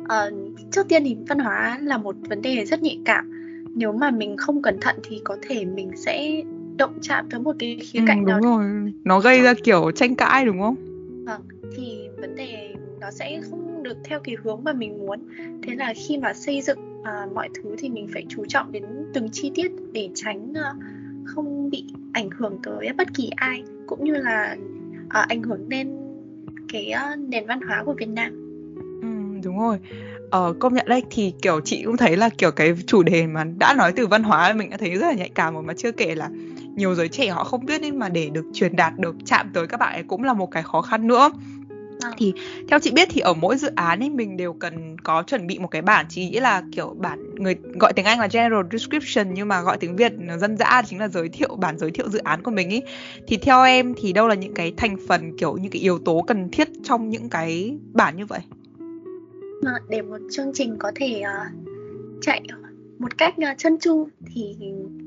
uh, 0.00 0.58
trước 0.72 0.88
tiên 0.88 1.02
thì 1.04 1.16
văn 1.28 1.38
hóa 1.38 1.78
là 1.82 1.98
một 1.98 2.16
vấn 2.28 2.42
đề 2.42 2.64
rất 2.64 2.82
nhạy 2.82 2.98
cảm. 3.04 3.32
Nếu 3.74 3.92
mà 3.92 4.10
mình 4.10 4.36
không 4.36 4.62
cẩn 4.62 4.80
thận 4.80 4.96
thì 5.02 5.20
có 5.24 5.36
thể 5.42 5.64
mình 5.64 5.90
sẽ 5.96 6.42
động 6.76 6.98
chạm 7.02 7.28
tới 7.30 7.40
một 7.40 7.56
cái 7.58 7.78
khía 7.82 8.00
cạnh 8.06 8.24
ừ, 8.24 8.32
đúng 8.32 8.40
nào 8.40 8.40
rồi. 8.40 8.92
Nó 9.04 9.20
gây 9.20 9.42
ra 9.42 9.54
kiểu 9.64 9.90
tranh 9.90 10.14
cãi 10.14 10.44
đúng 10.44 10.60
không? 10.60 10.74
Vâng 11.26 11.42
thì 11.76 12.08
vấn 12.20 12.36
đề 12.36 12.74
nó 13.00 13.10
sẽ 13.10 13.40
không 13.50 13.82
được 13.82 13.96
theo 14.04 14.20
cái 14.20 14.36
hướng 14.42 14.64
mà 14.64 14.72
mình 14.72 14.98
muốn. 14.98 15.20
Thế 15.62 15.74
là 15.74 15.94
khi 15.96 16.18
mà 16.18 16.34
xây 16.34 16.60
dựng 16.60 16.91
à, 17.04 17.26
mọi 17.34 17.48
thứ 17.54 17.76
thì 17.78 17.88
mình 17.88 18.08
phải 18.12 18.24
chú 18.28 18.44
trọng 18.48 18.72
đến 18.72 18.84
từng 19.14 19.28
chi 19.32 19.52
tiết 19.54 19.72
để 19.92 20.08
tránh 20.14 20.52
à, 20.54 20.72
không 21.24 21.70
bị 21.70 21.84
ảnh 22.12 22.30
hưởng 22.30 22.58
tới 22.62 22.92
bất 22.96 23.14
kỳ 23.14 23.30
ai 23.36 23.62
cũng 23.86 24.04
như 24.04 24.12
là 24.12 24.56
à, 25.08 25.26
ảnh 25.28 25.42
hưởng 25.42 25.68
đến 25.68 25.90
cái 26.72 26.92
uh, 27.12 27.18
nền 27.18 27.46
văn 27.46 27.60
hóa 27.60 27.82
của 27.84 27.92
Việt 27.92 28.08
Nam. 28.08 28.32
Ừ, 29.02 29.40
đúng 29.44 29.58
rồi. 29.58 29.78
Ờ, 30.30 30.54
công 30.58 30.74
nhận 30.74 30.86
đây 30.88 31.02
thì 31.10 31.32
kiểu 31.42 31.60
chị 31.60 31.82
cũng 31.84 31.96
thấy 31.96 32.16
là 32.16 32.28
kiểu 32.28 32.50
cái 32.50 32.74
chủ 32.86 33.02
đề 33.02 33.26
mà 33.26 33.44
đã 33.58 33.74
nói 33.74 33.92
từ 33.96 34.06
văn 34.06 34.22
hóa 34.22 34.52
mình 34.52 34.70
đã 34.70 34.76
thấy 34.76 34.90
rất 34.90 35.06
là 35.06 35.12
nhạy 35.12 35.28
cảm 35.28 35.54
rồi 35.54 35.62
mà 35.62 35.74
chưa 35.74 35.92
kể 35.92 36.14
là 36.14 36.30
nhiều 36.76 36.94
giới 36.94 37.08
trẻ 37.08 37.28
họ 37.28 37.44
không 37.44 37.66
biết 37.66 37.80
nên 37.80 37.98
mà 37.98 38.08
để 38.08 38.30
được 38.32 38.44
truyền 38.52 38.76
đạt 38.76 38.98
được 38.98 39.16
chạm 39.26 39.50
tới 39.52 39.66
các 39.66 39.80
bạn 39.80 39.92
ấy 39.94 40.02
cũng 40.02 40.24
là 40.24 40.32
một 40.32 40.50
cái 40.50 40.62
khó 40.62 40.82
khăn 40.82 41.06
nữa 41.06 41.30
thì 42.16 42.32
theo 42.68 42.78
chị 42.78 42.90
biết 42.90 43.08
thì 43.10 43.20
ở 43.20 43.34
mỗi 43.34 43.56
dự 43.56 43.70
án 43.74 44.02
ấy 44.02 44.10
mình 44.10 44.36
đều 44.36 44.52
cần 44.52 44.96
có 45.02 45.22
chuẩn 45.22 45.46
bị 45.46 45.58
một 45.58 45.68
cái 45.68 45.82
bản. 45.82 46.06
Chỉ 46.08 46.28
nghĩ 46.28 46.40
là 46.40 46.62
kiểu 46.72 46.96
bản 46.98 47.34
người 47.34 47.56
gọi 47.80 47.92
tiếng 47.92 48.04
Anh 48.04 48.20
là 48.20 48.28
general 48.32 48.66
description 48.72 49.34
nhưng 49.34 49.48
mà 49.48 49.62
gọi 49.62 49.76
tiếng 49.78 49.96
Việt 49.96 50.12
dân 50.40 50.56
dã 50.56 50.82
chính 50.86 50.98
là 50.98 51.08
giới 51.08 51.28
thiệu 51.28 51.56
bản 51.56 51.78
giới 51.78 51.90
thiệu 51.90 52.08
dự 52.08 52.18
án 52.18 52.42
của 52.42 52.50
mình 52.50 52.72
ấy. 52.72 52.82
Thì 53.26 53.36
theo 53.36 53.64
em 53.64 53.94
thì 53.96 54.12
đâu 54.12 54.28
là 54.28 54.34
những 54.34 54.54
cái 54.54 54.72
thành 54.76 54.96
phần 55.08 55.38
kiểu 55.38 55.56
những 55.56 55.72
cái 55.72 55.82
yếu 55.82 55.98
tố 55.98 56.24
cần 56.26 56.48
thiết 56.50 56.68
trong 56.84 57.10
những 57.10 57.28
cái 57.28 57.76
bản 57.92 58.16
như 58.16 58.26
vậy? 58.26 58.40
Để 59.88 60.02
một 60.02 60.18
chương 60.30 60.52
trình 60.54 60.76
có 60.78 60.92
thể 60.94 61.22
uh, 61.22 61.64
chạy 62.20 62.42
một 62.98 63.18
cách 63.18 63.34
uh, 63.38 63.58
chân 63.58 63.78
chu 63.78 64.08
thì 64.34 64.54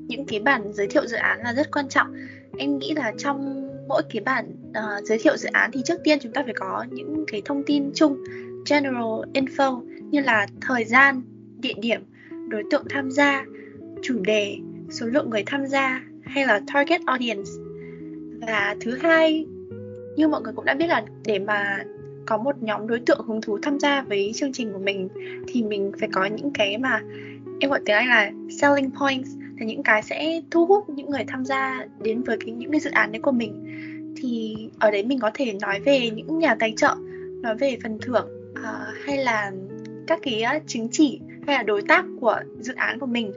những 0.07 0.25
cái 0.25 0.39
bản 0.39 0.73
giới 0.73 0.87
thiệu 0.87 1.07
dự 1.07 1.17
án 1.17 1.39
là 1.43 1.53
rất 1.53 1.71
quan 1.71 1.89
trọng. 1.89 2.07
Em 2.57 2.77
nghĩ 2.77 2.93
là 2.93 3.13
trong 3.17 3.69
mỗi 3.87 4.03
cái 4.09 4.21
bản 4.25 4.45
uh, 4.69 5.05
giới 5.05 5.17
thiệu 5.17 5.37
dự 5.37 5.49
án 5.51 5.71
thì 5.73 5.81
trước 5.85 5.99
tiên 6.03 6.19
chúng 6.21 6.31
ta 6.31 6.43
phải 6.43 6.53
có 6.53 6.85
những 6.91 7.25
cái 7.27 7.41
thông 7.45 7.63
tin 7.65 7.91
chung 7.95 8.23
general 8.69 9.21
info 9.33 9.81
như 10.11 10.21
là 10.21 10.47
thời 10.61 10.85
gian 10.85 11.21
địa 11.61 11.73
điểm 11.81 12.01
đối 12.47 12.63
tượng 12.71 12.83
tham 12.89 13.11
gia 13.11 13.45
chủ 14.01 14.19
đề 14.19 14.57
số 14.89 15.05
lượng 15.05 15.29
người 15.29 15.43
tham 15.45 15.67
gia 15.67 16.01
hay 16.23 16.45
là 16.45 16.61
target 16.73 17.01
audience. 17.05 17.51
Và 18.47 18.75
thứ 18.81 18.97
hai 19.01 19.45
như 20.15 20.27
mọi 20.27 20.41
người 20.41 20.53
cũng 20.55 20.65
đã 20.65 20.73
biết 20.73 20.87
là 20.87 21.03
để 21.25 21.39
mà 21.39 21.83
có 22.25 22.37
một 22.37 22.63
nhóm 22.63 22.87
đối 22.87 22.99
tượng 22.99 23.25
hứng 23.27 23.41
thú 23.41 23.57
tham 23.61 23.79
gia 23.79 24.01
với 24.01 24.31
chương 24.35 24.53
trình 24.53 24.73
của 24.73 24.79
mình 24.79 25.09
thì 25.47 25.63
mình 25.63 25.91
phải 25.99 26.09
có 26.11 26.25
những 26.25 26.51
cái 26.53 26.77
mà 26.77 27.01
em 27.59 27.69
gọi 27.69 27.79
tiếng 27.85 27.95
Anh 27.95 28.07
là 28.07 28.31
selling 28.49 28.91
points 28.91 29.29
là 29.59 29.65
những 29.65 29.83
cái 29.83 30.03
sẽ 30.03 30.41
thu 30.51 30.65
hút 30.65 30.89
những 30.89 31.09
người 31.09 31.23
tham 31.27 31.45
gia 31.45 31.85
đến 31.99 32.23
với 32.23 32.37
cái 32.45 32.51
những 32.51 32.71
cái 32.71 32.79
dự 32.79 32.89
án 32.91 33.11
đấy 33.11 33.21
của 33.21 33.31
mình. 33.31 33.65
Thì 34.17 34.55
ở 34.79 34.91
đấy 34.91 35.03
mình 35.03 35.19
có 35.19 35.31
thể 35.33 35.53
nói 35.61 35.79
về 35.79 36.09
những 36.09 36.39
nhà 36.39 36.55
tài 36.55 36.73
trợ 36.77 36.95
nói 37.41 37.55
về 37.55 37.77
phần 37.83 37.97
thưởng 38.01 38.27
uh, 38.51 39.05
hay 39.05 39.17
là 39.17 39.51
các 40.07 40.19
cái 40.23 40.41
à, 40.41 40.59
chứng 40.67 40.87
chỉ 40.91 41.19
hay 41.47 41.55
là 41.55 41.63
đối 41.63 41.81
tác 41.81 42.05
của 42.21 42.39
dự 42.59 42.73
án 42.75 42.99
của 42.99 43.05
mình. 43.05 43.31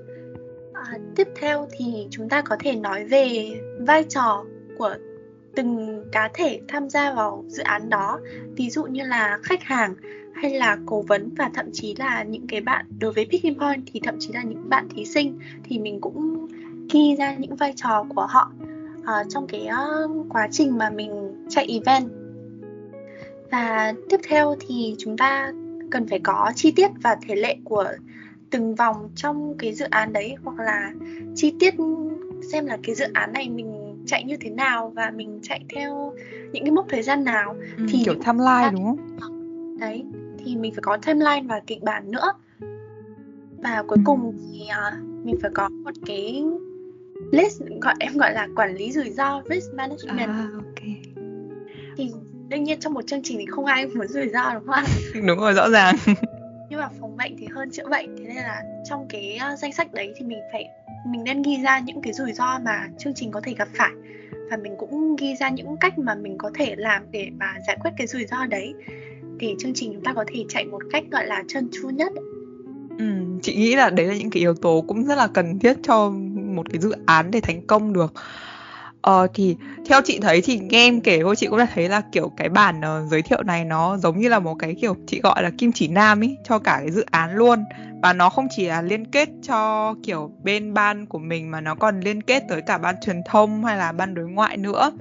Uh, 0.70 1.00
tiếp 1.16 1.28
theo 1.36 1.68
thì 1.78 2.06
chúng 2.10 2.28
ta 2.28 2.42
có 2.42 2.56
thể 2.60 2.74
nói 2.76 3.04
về 3.04 3.50
vai 3.80 4.04
trò 4.08 4.44
của 4.78 4.94
từng 5.56 6.02
cá 6.12 6.30
thể 6.34 6.60
tham 6.68 6.90
gia 6.90 7.14
vào 7.14 7.44
dự 7.48 7.62
án 7.62 7.88
đó 7.88 8.20
ví 8.56 8.70
dụ 8.70 8.84
như 8.84 9.02
là 9.04 9.38
khách 9.42 9.62
hàng 9.62 9.94
hay 10.34 10.54
là 10.54 10.78
cố 10.86 11.02
vấn 11.02 11.34
và 11.36 11.50
thậm 11.54 11.66
chí 11.72 11.94
là 11.98 12.22
những 12.22 12.46
cái 12.46 12.60
bạn 12.60 12.86
đối 12.98 13.12
với 13.12 13.26
Picking 13.30 13.58
Point 13.58 13.82
thì 13.92 14.00
thậm 14.04 14.14
chí 14.18 14.32
là 14.32 14.42
những 14.42 14.68
bạn 14.68 14.88
thí 14.88 15.04
sinh 15.04 15.38
thì 15.64 15.78
mình 15.78 16.00
cũng 16.00 16.48
ghi 16.92 17.16
ra 17.18 17.34
những 17.34 17.56
vai 17.56 17.72
trò 17.76 18.06
của 18.14 18.26
họ 18.26 18.52
uh, 19.00 19.26
trong 19.28 19.46
cái 19.46 19.68
uh, 19.68 20.26
quá 20.30 20.48
trình 20.50 20.78
mà 20.78 20.90
mình 20.90 21.44
chạy 21.48 21.66
event. 21.66 22.10
Và 23.50 23.94
tiếp 24.08 24.20
theo 24.28 24.56
thì 24.60 24.94
chúng 24.98 25.16
ta 25.16 25.52
cần 25.90 26.08
phải 26.08 26.18
có 26.18 26.52
chi 26.54 26.72
tiết 26.76 26.88
và 27.02 27.16
thể 27.28 27.34
lệ 27.34 27.56
của 27.64 27.92
từng 28.50 28.74
vòng 28.74 29.10
trong 29.16 29.54
cái 29.58 29.74
dự 29.74 29.86
án 29.90 30.12
đấy 30.12 30.34
hoặc 30.44 30.58
là 30.58 30.92
chi 31.34 31.54
tiết 31.60 31.74
xem 32.52 32.66
là 32.66 32.78
cái 32.82 32.94
dự 32.94 33.06
án 33.14 33.32
này 33.32 33.48
mình 33.48 33.87
chạy 34.08 34.24
như 34.24 34.36
thế 34.40 34.50
nào 34.50 34.92
và 34.94 35.12
mình 35.16 35.38
chạy 35.42 35.64
theo 35.74 36.14
những 36.52 36.64
cái 36.64 36.70
mốc 36.70 36.86
thời 36.88 37.02
gian 37.02 37.24
nào 37.24 37.56
ừ, 37.76 37.86
thì 37.88 38.02
kiểu 38.04 38.14
timeline 38.14 38.70
đúng 38.72 38.96
không? 39.20 39.78
Đấy, 39.78 40.04
thì 40.44 40.56
mình 40.56 40.74
phải 40.74 40.82
có 40.82 40.96
timeline 40.96 41.42
và 41.48 41.60
kịch 41.66 41.82
bản 41.82 42.10
nữa. 42.10 42.32
Và 43.58 43.82
cuối 43.88 43.98
ừ. 43.98 44.02
cùng 44.04 44.38
thì 44.52 44.60
uh, 44.62 45.24
mình 45.24 45.38
phải 45.42 45.50
có 45.54 45.68
một 45.68 45.90
cái 46.06 46.44
list 47.32 47.62
gọi 47.80 47.94
em 48.00 48.16
gọi 48.16 48.32
là 48.32 48.48
quản 48.56 48.74
lý 48.74 48.92
rủi 48.92 49.10
ro 49.10 49.42
risk 49.50 49.74
management. 49.74 50.28
À, 50.28 50.48
ok. 50.54 50.84
Thì 51.96 52.10
đương 52.48 52.64
nhiên 52.64 52.80
trong 52.80 52.94
một 52.94 53.06
chương 53.06 53.22
trình 53.22 53.38
thì 53.38 53.46
không 53.46 53.64
ai 53.64 53.86
muốn 53.94 54.08
rủi 54.08 54.28
ro 54.28 54.54
đúng 54.54 54.66
không 54.66 54.84
đúng 55.26 55.38
rồi 55.38 55.52
rõ 55.52 55.70
ràng. 55.70 55.96
Nhưng 56.70 56.80
mà 56.80 56.88
phòng 57.00 57.16
bệnh 57.16 57.36
thì 57.38 57.46
hơn 57.46 57.70
chữa 57.70 57.88
bệnh 57.88 58.16
thế 58.16 58.24
nên 58.24 58.36
là 58.36 58.62
trong 58.88 59.06
cái 59.08 59.38
uh, 59.52 59.58
danh 59.58 59.72
sách 59.72 59.92
đấy 59.92 60.12
thì 60.16 60.24
mình 60.24 60.38
phải 60.52 60.68
mình 61.10 61.24
nên 61.24 61.42
ghi 61.42 61.56
ra 61.62 61.78
những 61.78 62.02
cái 62.02 62.12
rủi 62.12 62.32
ro 62.32 62.58
mà 62.58 62.88
chương 62.98 63.14
trình 63.14 63.30
có 63.30 63.40
thể 63.44 63.54
gặp 63.58 63.68
phải. 63.74 63.90
Và 64.50 64.56
mình 64.56 64.74
cũng 64.78 65.16
ghi 65.16 65.34
ra 65.40 65.48
những 65.48 65.76
cách 65.80 65.98
mà 65.98 66.14
mình 66.14 66.38
có 66.38 66.50
thể 66.54 66.74
làm 66.76 67.02
để 67.10 67.30
mà 67.38 67.54
giải 67.66 67.76
quyết 67.80 67.90
cái 67.96 68.06
rủi 68.06 68.26
ro 68.26 68.46
đấy. 68.46 68.74
Để 69.38 69.54
chương 69.58 69.72
trình 69.74 69.92
chúng 69.92 70.04
ta 70.04 70.12
có 70.14 70.24
thể 70.34 70.44
chạy 70.48 70.64
một 70.64 70.82
cách 70.92 71.04
gọi 71.10 71.26
là 71.26 71.44
chân 71.48 71.68
chu 71.72 71.90
nhất. 71.90 72.12
Ừ, 72.98 73.04
chị 73.42 73.56
nghĩ 73.56 73.76
là 73.76 73.90
đấy 73.90 74.06
là 74.06 74.14
những 74.14 74.30
cái 74.30 74.40
yếu 74.40 74.54
tố 74.54 74.84
cũng 74.88 75.04
rất 75.04 75.14
là 75.14 75.26
cần 75.26 75.58
thiết 75.58 75.76
cho 75.82 76.10
một 76.34 76.70
cái 76.72 76.80
dự 76.80 76.92
án 77.06 77.30
để 77.30 77.40
thành 77.40 77.66
công 77.66 77.92
được. 77.92 78.14
Ờ 79.02 79.26
thì 79.34 79.56
theo 79.86 80.00
chị 80.04 80.18
thấy 80.22 80.40
thì 80.40 80.58
nghe 80.58 80.86
em 80.86 81.00
kể 81.00 81.20
thôi 81.22 81.36
chị 81.36 81.46
cũng 81.46 81.58
đã 81.58 81.66
thấy 81.74 81.88
là 81.88 82.02
kiểu 82.12 82.32
cái 82.36 82.48
bản 82.48 82.80
uh, 82.80 83.10
giới 83.10 83.22
thiệu 83.22 83.42
này 83.42 83.64
nó 83.64 83.96
giống 83.96 84.20
như 84.20 84.28
là 84.28 84.38
một 84.38 84.54
cái 84.54 84.74
kiểu 84.80 84.96
chị 85.06 85.20
gọi 85.20 85.42
là 85.42 85.50
kim 85.58 85.72
chỉ 85.72 85.88
nam 85.88 86.20
ý 86.20 86.36
cho 86.48 86.58
cả 86.58 86.76
cái 86.80 86.90
dự 86.90 87.04
án 87.10 87.34
luôn. 87.34 87.64
Và 88.02 88.12
nó 88.12 88.30
không 88.30 88.46
chỉ 88.56 88.66
là 88.66 88.82
liên 88.82 89.04
kết 89.04 89.28
cho 89.42 89.94
kiểu 90.02 90.30
bên 90.42 90.74
ban 90.74 91.06
của 91.06 91.18
mình 91.18 91.50
mà 91.50 91.60
nó 91.60 91.74
còn 91.74 92.00
liên 92.00 92.22
kết 92.22 92.42
tới 92.48 92.62
cả 92.62 92.78
ban 92.78 92.94
truyền 93.00 93.22
thông 93.26 93.64
hay 93.64 93.76
là 93.76 93.92
ban 93.92 94.14
đối 94.14 94.28
ngoại 94.28 94.56
nữa. 94.56 94.92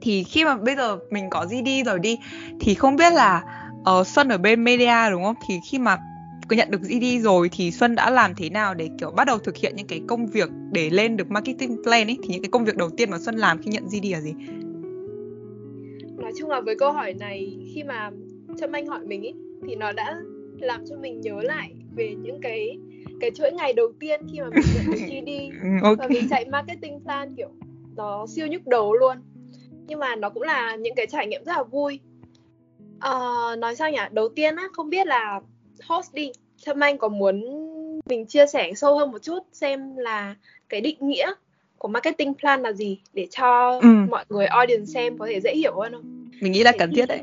Thì 0.00 0.24
khi 0.24 0.44
mà 0.44 0.56
bây 0.56 0.76
giờ 0.76 0.98
mình 1.10 1.30
có 1.30 1.46
GD 1.46 1.68
rồi 1.86 1.98
đi 1.98 2.18
thì 2.60 2.74
không 2.74 2.96
biết 2.96 3.12
là 3.12 3.42
ờ, 3.84 4.00
uh, 4.00 4.06
Xuân 4.06 4.28
ở 4.28 4.38
bên 4.38 4.64
media 4.64 5.10
đúng 5.10 5.24
không? 5.24 5.36
Thì 5.48 5.54
khi 5.70 5.78
mà 5.78 5.98
nhận 6.54 6.70
được 6.70 6.82
GD 6.82 7.24
rồi 7.24 7.48
thì 7.52 7.70
Xuân 7.70 7.94
đã 7.94 8.10
làm 8.10 8.34
thế 8.34 8.50
nào 8.50 8.74
để 8.74 8.88
kiểu 8.98 9.10
bắt 9.10 9.26
đầu 9.26 9.38
thực 9.38 9.56
hiện 9.56 9.76
những 9.76 9.86
cái 9.86 10.00
công 10.06 10.26
việc 10.26 10.48
để 10.72 10.90
lên 10.90 11.16
được 11.16 11.30
marketing 11.30 11.82
plan 11.82 12.06
ấy? 12.06 12.18
Thì 12.22 12.28
những 12.28 12.42
cái 12.42 12.50
công 12.50 12.64
việc 12.64 12.76
đầu 12.76 12.90
tiên 12.90 13.10
mà 13.10 13.18
Xuân 13.18 13.36
làm 13.36 13.58
khi 13.62 13.70
nhận 13.70 13.84
GD 13.86 14.12
là 14.12 14.20
gì? 14.20 14.32
Nói 16.16 16.32
chung 16.38 16.50
là 16.50 16.60
với 16.60 16.76
câu 16.78 16.92
hỏi 16.92 17.14
này 17.14 17.56
khi 17.74 17.82
mà 17.82 18.10
Trâm 18.58 18.72
Anh 18.72 18.86
hỏi 18.86 19.00
mình 19.06 19.22
ấy 19.22 19.34
thì 19.66 19.76
nó 19.76 19.92
đã 19.92 20.16
làm 20.60 20.84
cho 20.88 20.96
mình 20.96 21.20
nhớ 21.20 21.40
lại 21.42 21.70
về 21.96 22.14
những 22.22 22.40
cái 22.40 22.78
cái 23.20 23.30
chuỗi 23.30 23.52
ngày 23.52 23.72
đầu 23.72 23.92
tiên 24.00 24.20
khi 24.32 24.40
mà 24.40 24.48
mình 24.50 24.64
nhận 24.74 24.86
được 24.86 25.00
GD 25.06 25.30
ừ, 25.62 25.68
okay. 25.82 25.96
và 25.98 26.08
mình 26.08 26.28
chạy 26.30 26.44
marketing 26.44 27.00
plan 27.04 27.34
kiểu 27.36 27.48
nó 27.96 28.26
siêu 28.26 28.46
nhức 28.46 28.66
đầu 28.66 28.94
luôn. 28.94 29.16
Nhưng 29.86 29.98
mà 29.98 30.16
nó 30.16 30.30
cũng 30.30 30.42
là 30.42 30.76
những 30.76 30.94
cái 30.94 31.06
trải 31.06 31.26
nghiệm 31.26 31.44
rất 31.44 31.52
là 31.56 31.62
vui. 31.62 32.00
Uh, 32.96 33.58
nói 33.58 33.76
sao 33.76 33.90
nhỉ? 33.90 33.98
Đầu 34.10 34.28
tiên 34.28 34.56
á 34.56 34.68
không 34.72 34.90
biết 34.90 35.06
là 35.06 35.40
host 35.84 36.14
đi 36.14 36.32
Trâm 36.56 36.80
Anh 36.80 36.98
có 36.98 37.08
muốn 37.08 37.44
mình 38.06 38.26
chia 38.26 38.46
sẻ 38.46 38.72
sâu 38.76 38.98
hơn 38.98 39.10
một 39.10 39.22
chút 39.22 39.38
xem 39.52 39.96
là 39.96 40.34
cái 40.68 40.80
định 40.80 40.96
nghĩa 41.00 41.32
của 41.78 41.88
marketing 41.88 42.34
plan 42.34 42.62
là 42.62 42.72
gì 42.72 43.00
để 43.12 43.26
cho 43.30 43.78
ừ. 43.82 43.88
mọi 44.10 44.24
người 44.28 44.46
audience 44.46 44.86
xem 44.86 45.18
có 45.18 45.26
thể 45.26 45.40
dễ 45.40 45.54
hiểu 45.54 45.80
hơn 45.80 45.92
không? 45.92 46.30
Mình 46.40 46.52
nghĩ 46.52 46.62
là 46.62 46.72
cần 46.78 46.92
thiết 46.94 47.06
đấy. 47.06 47.20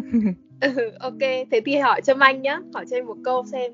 ừ, 0.62 0.92
ok, 1.00 1.20
thế 1.20 1.62
thì 1.66 1.76
hỏi 1.76 2.02
Trâm 2.02 2.20
Anh 2.20 2.42
nhá, 2.42 2.60
hỏi 2.74 2.86
cho 2.90 2.98
em 2.98 3.06
một 3.06 3.18
câu 3.24 3.46
xem. 3.52 3.72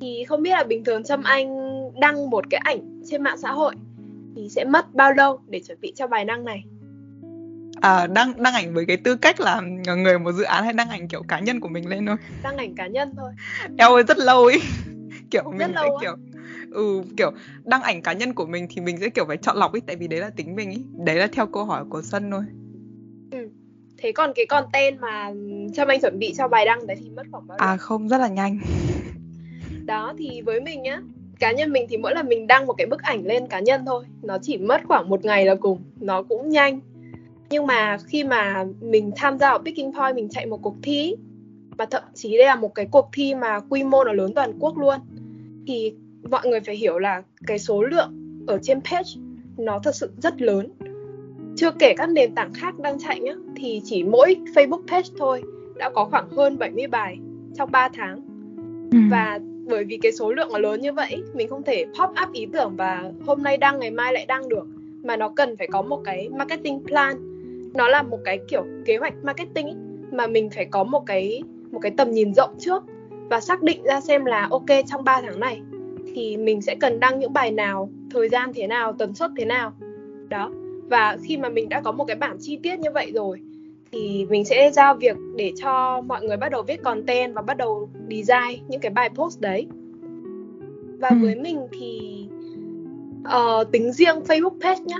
Thì 0.00 0.24
không 0.24 0.42
biết 0.42 0.50
là 0.50 0.64
bình 0.64 0.84
thường 0.84 1.04
Trâm 1.04 1.22
Anh 1.22 1.50
đăng 2.00 2.30
một 2.30 2.44
cái 2.50 2.60
ảnh 2.64 3.02
trên 3.10 3.22
mạng 3.22 3.38
xã 3.38 3.52
hội 3.52 3.74
thì 4.36 4.48
sẽ 4.48 4.64
mất 4.64 4.94
bao 4.94 5.12
lâu 5.12 5.40
để 5.48 5.60
chuẩn 5.60 5.80
bị 5.80 5.92
cho 5.96 6.06
bài 6.06 6.24
đăng 6.24 6.44
này? 6.44 6.64
À, 7.82 8.06
đăng 8.06 8.42
đăng 8.42 8.54
ảnh 8.54 8.74
với 8.74 8.86
cái 8.86 8.96
tư 8.96 9.16
cách 9.16 9.40
là 9.40 9.60
người 9.96 10.18
một 10.18 10.32
dự 10.32 10.42
án 10.42 10.64
hay 10.64 10.72
đăng 10.72 10.88
ảnh 10.88 11.08
kiểu 11.08 11.22
cá 11.28 11.40
nhân 11.40 11.60
của 11.60 11.68
mình 11.68 11.88
lên 11.88 12.06
thôi? 12.06 12.16
Đăng 12.42 12.56
ảnh 12.56 12.74
cá 12.74 12.86
nhân 12.86 13.14
thôi. 13.16 13.32
Eo 13.78 13.94
ơi 13.94 14.02
rất 14.02 14.18
lâu 14.18 14.44
ấy 14.44 14.60
kiểu 15.30 15.42
mình 15.50 15.58
rất 15.58 15.66
sẽ 15.66 15.72
lâu 15.72 15.98
kiểu 16.00 16.16
ừ 16.70 17.02
kiểu 17.16 17.30
đăng 17.64 17.82
ảnh 17.82 18.02
cá 18.02 18.12
nhân 18.12 18.34
của 18.34 18.46
mình 18.46 18.66
thì 18.70 18.82
mình 18.82 18.96
sẽ 19.00 19.08
kiểu 19.08 19.24
phải 19.28 19.36
chọn 19.36 19.56
lọc 19.56 19.72
ấy 19.72 19.80
tại 19.86 19.96
vì 19.96 20.08
đấy 20.08 20.20
là 20.20 20.30
tính 20.30 20.56
mình 20.56 20.68
ấy 20.68 20.84
đấy 21.04 21.16
là 21.16 21.26
theo 21.26 21.46
câu 21.46 21.64
hỏi 21.64 21.84
của 21.88 22.02
sân 22.02 22.30
thôi. 22.30 22.42
Ừ. 23.30 23.48
thế 23.96 24.12
còn 24.12 24.32
cái 24.34 24.46
content 24.46 25.00
mà 25.00 25.32
cho 25.74 25.84
anh 25.88 26.00
chuẩn 26.00 26.18
bị 26.18 26.34
cho 26.38 26.48
bài 26.48 26.66
đăng 26.66 26.86
đấy 26.86 26.96
thì 27.00 27.10
mất 27.10 27.26
khoảng 27.30 27.46
bao 27.48 27.58
lâu? 27.58 27.68
à 27.68 27.76
không 27.76 28.08
rất 28.08 28.18
là 28.18 28.28
nhanh. 28.28 28.58
Đó 29.86 30.14
thì 30.18 30.42
với 30.42 30.60
mình 30.60 30.82
nhá 30.82 31.00
cá 31.38 31.52
nhân 31.52 31.72
mình 31.72 31.86
thì 31.88 31.96
mỗi 31.96 32.14
lần 32.14 32.28
mình 32.28 32.46
đăng 32.46 32.66
một 32.66 32.72
cái 32.72 32.86
bức 32.86 33.02
ảnh 33.02 33.26
lên 33.26 33.46
cá 33.46 33.60
nhân 33.60 33.84
thôi 33.86 34.04
nó 34.22 34.38
chỉ 34.42 34.58
mất 34.58 34.80
khoảng 34.88 35.08
một 35.08 35.24
ngày 35.24 35.46
là 35.46 35.54
cùng. 35.54 35.82
Nó 36.00 36.22
cũng 36.22 36.48
nhanh 36.48 36.80
nhưng 37.52 37.66
mà 37.66 37.98
khi 38.06 38.24
mà 38.24 38.64
mình 38.80 39.10
tham 39.16 39.38
gia 39.38 39.50
ở 39.50 39.58
Picking 39.58 39.92
Point 39.92 40.16
mình 40.16 40.28
chạy 40.28 40.46
một 40.46 40.58
cuộc 40.62 40.76
thi 40.82 41.14
và 41.76 41.86
thậm 41.86 42.02
chí 42.14 42.38
đây 42.38 42.46
là 42.46 42.56
một 42.56 42.74
cái 42.74 42.86
cuộc 42.90 43.08
thi 43.12 43.34
mà 43.34 43.60
quy 43.60 43.84
mô 43.84 44.04
nó 44.04 44.12
lớn 44.12 44.32
toàn 44.34 44.52
quốc 44.58 44.78
luôn 44.78 44.94
thì 45.66 45.94
mọi 46.30 46.46
người 46.46 46.60
phải 46.60 46.76
hiểu 46.76 46.98
là 46.98 47.22
cái 47.46 47.58
số 47.58 47.82
lượng 47.82 48.10
ở 48.46 48.58
trên 48.62 48.80
page 48.80 49.10
nó 49.56 49.78
thật 49.84 49.94
sự 49.94 50.10
rất 50.22 50.42
lớn. 50.42 50.68
Chưa 51.56 51.70
kể 51.78 51.94
các 51.96 52.08
nền 52.08 52.34
tảng 52.34 52.54
khác 52.54 52.78
đang 52.78 52.98
chạy 52.98 53.20
nhá 53.20 53.32
thì 53.56 53.82
chỉ 53.84 54.04
mỗi 54.04 54.36
Facebook 54.54 54.86
page 54.86 55.08
thôi 55.18 55.42
đã 55.76 55.90
có 55.90 56.04
khoảng 56.04 56.30
hơn 56.30 56.58
70 56.58 56.86
bài 56.86 57.18
trong 57.56 57.70
3 57.72 57.88
tháng. 57.94 58.20
Ừ. 58.92 58.98
và 59.10 59.38
bởi 59.66 59.84
vì 59.84 59.98
cái 60.02 60.12
số 60.12 60.32
lượng 60.32 60.48
nó 60.52 60.58
lớn 60.58 60.80
như 60.80 60.92
vậy 60.92 61.22
mình 61.34 61.48
không 61.48 61.62
thể 61.62 61.84
pop 61.84 62.10
up 62.22 62.32
ý 62.32 62.46
tưởng 62.52 62.76
và 62.76 63.12
hôm 63.26 63.42
nay 63.42 63.56
đăng 63.56 63.78
ngày 63.78 63.90
mai 63.90 64.12
lại 64.12 64.26
đăng 64.26 64.48
được 64.48 64.66
mà 65.02 65.16
nó 65.16 65.28
cần 65.28 65.56
phải 65.56 65.68
có 65.72 65.82
một 65.82 66.02
cái 66.04 66.28
marketing 66.28 66.82
plan 66.86 67.31
nó 67.74 67.88
là 67.88 68.02
một 68.02 68.18
cái 68.24 68.40
kiểu 68.48 68.64
kế 68.84 68.96
hoạch 68.96 69.14
marketing 69.22 69.66
ý, 69.66 69.74
mà 70.10 70.26
mình 70.26 70.50
phải 70.50 70.64
có 70.64 70.84
một 70.84 71.02
cái 71.06 71.42
một 71.70 71.78
cái 71.82 71.92
tầm 71.96 72.10
nhìn 72.10 72.34
rộng 72.34 72.54
trước 72.58 72.84
và 73.30 73.40
xác 73.40 73.62
định 73.62 73.82
ra 73.82 74.00
xem 74.00 74.24
là 74.24 74.48
ok 74.50 74.66
trong 74.86 75.04
3 75.04 75.20
tháng 75.20 75.40
này 75.40 75.62
thì 76.14 76.36
mình 76.36 76.62
sẽ 76.62 76.76
cần 76.80 77.00
đăng 77.00 77.18
những 77.18 77.32
bài 77.32 77.50
nào, 77.50 77.90
thời 78.10 78.28
gian 78.28 78.52
thế 78.54 78.66
nào, 78.66 78.92
tần 78.92 79.14
suất 79.14 79.30
thế 79.36 79.44
nào. 79.44 79.72
Đó. 80.28 80.50
Và 80.90 81.16
khi 81.24 81.36
mà 81.36 81.48
mình 81.48 81.68
đã 81.68 81.80
có 81.80 81.92
một 81.92 82.04
cái 82.04 82.16
bản 82.16 82.36
chi 82.40 82.58
tiết 82.62 82.78
như 82.78 82.90
vậy 82.94 83.12
rồi 83.14 83.40
thì 83.92 84.26
mình 84.30 84.44
sẽ 84.44 84.70
giao 84.70 84.94
việc 84.94 85.16
để 85.36 85.52
cho 85.56 86.00
mọi 86.00 86.22
người 86.22 86.36
bắt 86.36 86.48
đầu 86.48 86.62
viết 86.62 86.82
content 86.82 87.34
và 87.34 87.42
bắt 87.42 87.56
đầu 87.56 87.90
design 88.10 88.68
những 88.68 88.80
cái 88.80 88.90
bài 88.90 89.10
post 89.14 89.40
đấy. 89.40 89.66
Và 90.98 91.08
ừ. 91.08 91.16
với 91.22 91.34
mình 91.34 91.66
thì 91.72 92.24
uh, 93.28 93.72
tính 93.72 93.92
riêng 93.92 94.20
Facebook 94.28 94.60
page 94.60 94.80
nhá 94.84 94.98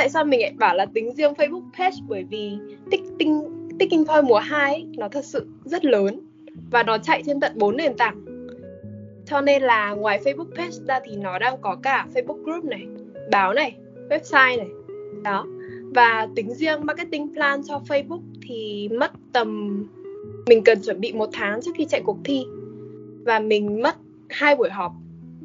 tại 0.00 0.08
sao 0.08 0.24
mình 0.24 0.40
lại 0.40 0.52
bảo 0.58 0.74
là 0.74 0.86
tính 0.94 1.14
riêng 1.14 1.32
Facebook 1.32 1.70
page? 1.78 1.96
Bởi 2.08 2.24
vì 2.24 2.52
ticking 2.90 3.40
ticking 3.78 4.04
point 4.04 4.24
mùa 4.24 4.38
2 4.38 4.74
ấy, 4.74 4.86
nó 4.96 5.08
thật 5.08 5.24
sự 5.24 5.46
rất 5.64 5.84
lớn 5.84 6.20
và 6.70 6.82
nó 6.82 6.98
chạy 6.98 7.22
trên 7.26 7.40
tận 7.40 7.52
4 7.54 7.76
nền 7.76 7.96
tảng. 7.96 8.24
Cho 9.26 9.40
nên 9.40 9.62
là 9.62 9.90
ngoài 9.90 10.20
Facebook 10.24 10.56
page 10.56 10.76
ra 10.88 11.00
thì 11.04 11.16
nó 11.16 11.38
đang 11.38 11.60
có 11.60 11.76
cả 11.82 12.06
Facebook 12.14 12.42
group 12.42 12.64
này 12.64 12.86
báo 13.30 13.52
này 13.52 13.76
website 14.10 14.56
này. 14.56 14.68
Đó. 15.24 15.46
Và 15.94 16.28
tính 16.34 16.54
riêng 16.54 16.86
marketing 16.86 17.34
plan 17.34 17.62
cho 17.68 17.80
Facebook 17.88 18.22
thì 18.48 18.88
mất 18.88 19.12
tầm 19.32 19.78
mình 20.46 20.64
cần 20.64 20.82
chuẩn 20.82 21.00
bị 21.00 21.12
một 21.12 21.28
tháng 21.32 21.62
trước 21.62 21.72
khi 21.78 21.84
chạy 21.84 22.00
cuộc 22.04 22.18
thi. 22.24 22.44
Và 23.24 23.38
mình 23.38 23.82
mất 23.82 23.96
hai 24.28 24.56
buổi 24.56 24.70
họp 24.70 24.92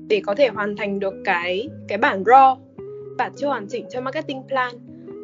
để 0.08 0.22
có 0.26 0.36
thể 0.36 0.48
hoàn 0.48 0.76
thành 0.76 1.00
được 1.00 1.14
cái 1.26 1.70
cái 1.88 1.98
bản 1.98 2.24
raw 2.24 2.56
bản 3.18 3.32
chưa 3.38 3.48
hoàn 3.48 3.68
chỉnh 3.68 3.86
cho 3.92 4.02
marketing 4.02 4.42
plan. 4.48 4.72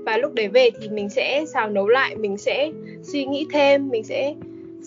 Và 0.06 0.18
lúc 0.18 0.34
đấy 0.34 0.48
về 0.48 0.70
thì 0.82 0.90
mình 0.90 1.10
sẽ 1.10 1.46
xào 1.54 1.70
nấu 1.70 1.88
lại 1.88 2.16
mình 2.16 2.38
sẽ 2.38 2.72
suy 3.04 3.26
nghĩ 3.26 3.48
thêm 3.54 3.90
mình 3.90 4.04
sẽ 4.04 4.36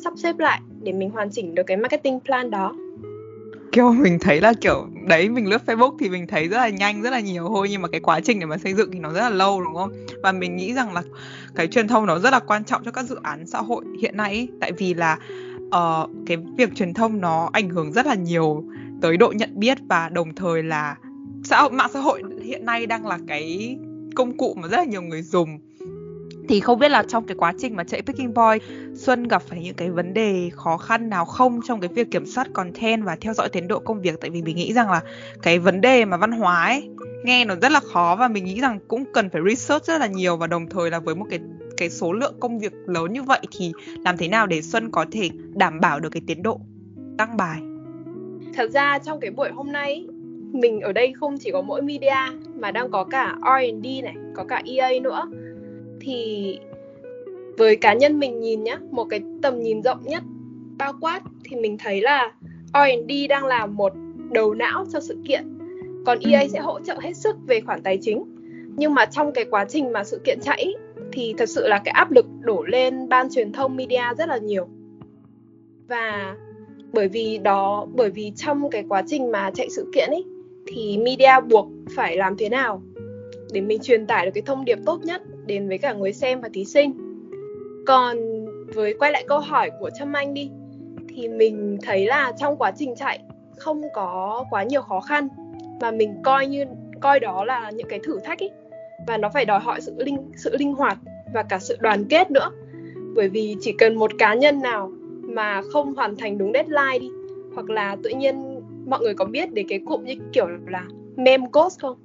sắp 0.04 0.12
xếp 0.16 0.38
lại 0.38 0.60
để 0.82 0.92
mình 0.92 1.10
hoàn 1.10 1.30
chỉnh 1.30 1.54
được 1.54 1.62
cái 1.66 1.76
marketing 1.76 2.20
plan 2.20 2.50
đó. 2.50 2.74
Kiểu 3.72 3.92
mình 3.92 4.18
thấy 4.20 4.40
là 4.40 4.52
kiểu 4.60 4.86
đấy 5.08 5.28
mình 5.28 5.48
lướt 5.48 5.62
Facebook 5.66 5.96
thì 6.00 6.08
mình 6.08 6.26
thấy 6.26 6.48
rất 6.48 6.56
là 6.56 6.68
nhanh 6.68 7.02
rất 7.02 7.10
là 7.10 7.20
nhiều. 7.20 7.48
Thôi 7.48 7.68
nhưng 7.70 7.82
mà 7.82 7.88
cái 7.88 8.00
quá 8.00 8.20
trình 8.20 8.40
để 8.40 8.46
mà 8.46 8.58
xây 8.58 8.74
dựng 8.74 8.90
thì 8.92 8.98
nó 8.98 9.12
rất 9.12 9.20
là 9.20 9.30
lâu 9.30 9.60
đúng 9.64 9.74
không? 9.74 9.92
Và 10.22 10.32
mình 10.32 10.56
nghĩ 10.56 10.74
rằng 10.74 10.94
là 10.94 11.02
cái 11.54 11.66
truyền 11.66 11.88
thông 11.88 12.06
nó 12.06 12.18
rất 12.18 12.30
là 12.30 12.40
quan 12.40 12.64
trọng 12.64 12.84
cho 12.84 12.90
các 12.90 13.04
dự 13.04 13.16
án 13.22 13.46
xã 13.46 13.58
hội 13.58 13.84
hiện 14.02 14.16
nay 14.16 14.30
ấy. 14.30 14.48
tại 14.60 14.72
vì 14.72 14.94
là 14.94 15.18
uh, 15.66 16.10
cái 16.26 16.36
việc 16.56 16.74
truyền 16.74 16.94
thông 16.94 17.20
nó 17.20 17.50
ảnh 17.52 17.68
hưởng 17.68 17.92
rất 17.92 18.06
là 18.06 18.14
nhiều 18.14 18.64
tới 19.02 19.16
độ 19.16 19.32
nhận 19.36 19.50
biết 19.54 19.78
và 19.88 20.08
đồng 20.08 20.34
thời 20.34 20.62
là 20.62 20.96
xã 21.44 21.62
hội, 21.62 21.70
mạng 21.70 21.90
xã 21.92 22.00
hội 22.00 22.22
hiện 22.42 22.66
nay 22.66 22.86
đang 22.86 23.06
là 23.06 23.18
cái 23.26 23.76
công 24.14 24.36
cụ 24.36 24.54
mà 24.56 24.68
rất 24.68 24.76
là 24.76 24.84
nhiều 24.84 25.02
người 25.02 25.22
dùng. 25.22 25.58
Thì 26.48 26.60
không 26.60 26.78
biết 26.78 26.88
là 26.88 27.02
trong 27.08 27.26
cái 27.26 27.36
quá 27.38 27.52
trình 27.58 27.76
mà 27.76 27.84
chạy 27.84 28.02
Picking 28.02 28.34
Boy 28.34 28.58
Xuân 28.94 29.28
gặp 29.28 29.42
phải 29.42 29.60
những 29.60 29.74
cái 29.74 29.90
vấn 29.90 30.14
đề 30.14 30.50
khó 30.54 30.76
khăn 30.76 31.08
nào 31.08 31.24
không 31.24 31.60
trong 31.68 31.80
cái 31.80 31.88
việc 31.94 32.10
kiểm 32.10 32.26
soát 32.26 32.48
content 32.52 33.04
và 33.04 33.16
theo 33.20 33.34
dõi 33.34 33.48
tiến 33.48 33.68
độ 33.68 33.78
công 33.78 34.00
việc? 34.00 34.20
Tại 34.20 34.30
vì 34.30 34.42
mình 34.42 34.56
nghĩ 34.56 34.72
rằng 34.72 34.90
là 34.90 35.02
cái 35.42 35.58
vấn 35.58 35.80
đề 35.80 36.04
mà 36.04 36.16
văn 36.16 36.32
hóa 36.32 36.64
ấy, 36.64 36.88
nghe 37.24 37.44
nó 37.44 37.54
rất 37.62 37.72
là 37.72 37.80
khó 37.80 38.16
và 38.18 38.28
mình 38.28 38.44
nghĩ 38.44 38.60
rằng 38.60 38.78
cũng 38.88 39.04
cần 39.12 39.30
phải 39.30 39.42
research 39.48 39.84
rất 39.84 39.98
là 39.98 40.06
nhiều 40.06 40.36
và 40.36 40.46
đồng 40.46 40.68
thời 40.68 40.90
là 40.90 40.98
với 40.98 41.14
một 41.14 41.26
cái 41.30 41.38
cái 41.76 41.90
số 41.90 42.12
lượng 42.12 42.34
công 42.40 42.58
việc 42.58 42.72
lớn 42.86 43.12
như 43.12 43.22
vậy 43.22 43.40
thì 43.50 43.72
làm 44.04 44.16
thế 44.16 44.28
nào 44.28 44.46
để 44.46 44.62
Xuân 44.62 44.90
có 44.90 45.06
thể 45.12 45.30
đảm 45.54 45.80
bảo 45.80 46.00
được 46.00 46.10
cái 46.10 46.22
tiến 46.26 46.42
độ 46.42 46.60
đăng 47.16 47.36
bài? 47.36 47.60
Thật 48.54 48.70
ra 48.70 48.98
trong 48.98 49.20
cái 49.20 49.30
buổi 49.30 49.50
hôm 49.50 49.72
nay 49.72 50.06
mình 50.54 50.80
ở 50.80 50.92
đây 50.92 51.12
không 51.12 51.38
chỉ 51.38 51.50
có 51.50 51.62
mỗi 51.62 51.82
media 51.82 52.38
mà 52.54 52.70
đang 52.70 52.90
có 52.90 53.04
cả 53.04 53.36
R&D 53.40 53.86
này, 54.02 54.14
có 54.34 54.44
cả 54.44 54.62
EA 54.64 54.90
nữa. 55.02 55.30
Thì 56.00 56.58
với 57.58 57.76
cá 57.76 57.94
nhân 57.94 58.18
mình 58.18 58.40
nhìn 58.40 58.64
nhá, 58.64 58.78
một 58.90 59.04
cái 59.04 59.20
tầm 59.42 59.62
nhìn 59.62 59.82
rộng 59.82 60.02
nhất 60.02 60.22
bao 60.78 60.92
quát 61.00 61.20
thì 61.44 61.56
mình 61.56 61.78
thấy 61.78 62.00
là 62.00 62.32
R&D 62.72 63.12
đang 63.28 63.44
là 63.44 63.66
một 63.66 63.92
đầu 64.30 64.54
não 64.54 64.84
cho 64.92 65.00
sự 65.00 65.16
kiện. 65.24 65.58
Còn 66.06 66.18
EA 66.30 66.48
sẽ 66.48 66.60
hỗ 66.60 66.80
trợ 66.80 66.98
hết 67.00 67.16
sức 67.16 67.36
về 67.46 67.60
khoản 67.60 67.82
tài 67.82 67.98
chính. 68.02 68.24
Nhưng 68.76 68.94
mà 68.94 69.06
trong 69.06 69.32
cái 69.32 69.44
quá 69.44 69.64
trình 69.68 69.92
mà 69.92 70.04
sự 70.04 70.20
kiện 70.24 70.38
chạy 70.42 70.74
thì 71.12 71.34
thật 71.38 71.48
sự 71.48 71.68
là 71.68 71.80
cái 71.84 71.92
áp 71.92 72.10
lực 72.10 72.26
đổ 72.40 72.62
lên 72.62 73.08
ban 73.08 73.30
truyền 73.30 73.52
thông 73.52 73.76
media 73.76 74.02
rất 74.18 74.28
là 74.28 74.36
nhiều. 74.36 74.68
Và 75.88 76.36
bởi 76.92 77.08
vì 77.08 77.38
đó 77.38 77.86
bởi 77.94 78.10
vì 78.10 78.32
trong 78.36 78.70
cái 78.70 78.84
quá 78.88 79.02
trình 79.06 79.30
mà 79.30 79.50
chạy 79.54 79.70
sự 79.70 79.90
kiện 79.94 80.10
ấy 80.10 80.24
thì 80.74 80.98
media 80.98 81.40
buộc 81.48 81.68
phải 81.96 82.16
làm 82.16 82.36
thế 82.36 82.48
nào 82.48 82.82
để 83.52 83.60
mình 83.60 83.78
truyền 83.82 84.06
tải 84.06 84.24
được 84.24 84.32
cái 84.34 84.42
thông 84.46 84.64
điệp 84.64 84.78
tốt 84.86 85.00
nhất 85.04 85.22
đến 85.46 85.68
với 85.68 85.78
cả 85.78 85.92
người 85.92 86.12
xem 86.12 86.40
và 86.40 86.48
thí 86.54 86.64
sinh? 86.64 86.92
Còn 87.86 88.16
với 88.74 88.94
quay 88.98 89.12
lại 89.12 89.24
câu 89.28 89.38
hỏi 89.38 89.70
của 89.80 89.90
trâm 89.98 90.12
anh 90.12 90.34
đi, 90.34 90.50
thì 91.08 91.28
mình 91.28 91.78
thấy 91.82 92.06
là 92.06 92.32
trong 92.40 92.56
quá 92.56 92.72
trình 92.76 92.94
chạy 92.96 93.20
không 93.56 93.82
có 93.94 94.44
quá 94.50 94.62
nhiều 94.62 94.82
khó 94.82 95.00
khăn 95.00 95.28
và 95.80 95.90
mình 95.90 96.14
coi 96.24 96.46
như, 96.46 96.64
coi 97.00 97.20
đó 97.20 97.44
là 97.44 97.70
những 97.70 97.88
cái 97.88 98.00
thử 98.02 98.18
thách 98.24 98.42
ấy 98.42 98.50
và 99.06 99.16
nó 99.16 99.28
phải 99.34 99.44
đòi 99.44 99.60
hỏi 99.60 99.80
sự 99.80 99.94
linh 99.98 100.18
sự 100.36 100.56
linh 100.58 100.72
hoạt 100.72 100.98
và 101.34 101.42
cả 101.42 101.58
sự 101.58 101.76
đoàn 101.80 102.04
kết 102.04 102.30
nữa. 102.30 102.50
Bởi 103.14 103.28
vì 103.28 103.56
chỉ 103.60 103.72
cần 103.72 103.94
một 103.94 104.10
cá 104.18 104.34
nhân 104.34 104.62
nào 104.62 104.92
mà 105.22 105.62
không 105.72 105.94
hoàn 105.94 106.16
thành 106.16 106.38
đúng 106.38 106.52
deadline 106.52 106.98
đi, 106.98 107.08
hoặc 107.54 107.70
là 107.70 107.96
tự 108.02 108.10
nhiên 108.10 108.53
mọi 108.86 109.00
người 109.00 109.14
có 109.14 109.24
biết 109.24 109.52
để 109.52 109.64
cái 109.68 109.80
cụm 109.86 110.04
như 110.04 110.14
kiểu 110.32 110.46
là 110.66 110.84
mem 111.16 111.44
ghost 111.52 111.80
không 111.80 111.98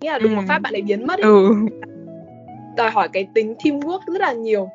nghĩa 0.00 0.12
là 0.12 0.18
đúng 0.18 0.32
ừ. 0.32 0.36
một 0.36 0.42
phát 0.48 0.58
bạn 0.58 0.72
ấy 0.72 0.82
biến 0.82 1.06
mất 1.06 1.18
ấy. 1.18 1.30
Ừ. 1.32 1.54
đòi 2.76 2.90
hỏi 2.90 3.08
cái 3.12 3.28
tính 3.34 3.54
teamwork 3.58 4.00
rất 4.06 4.20
là 4.20 4.32
nhiều 4.32 4.68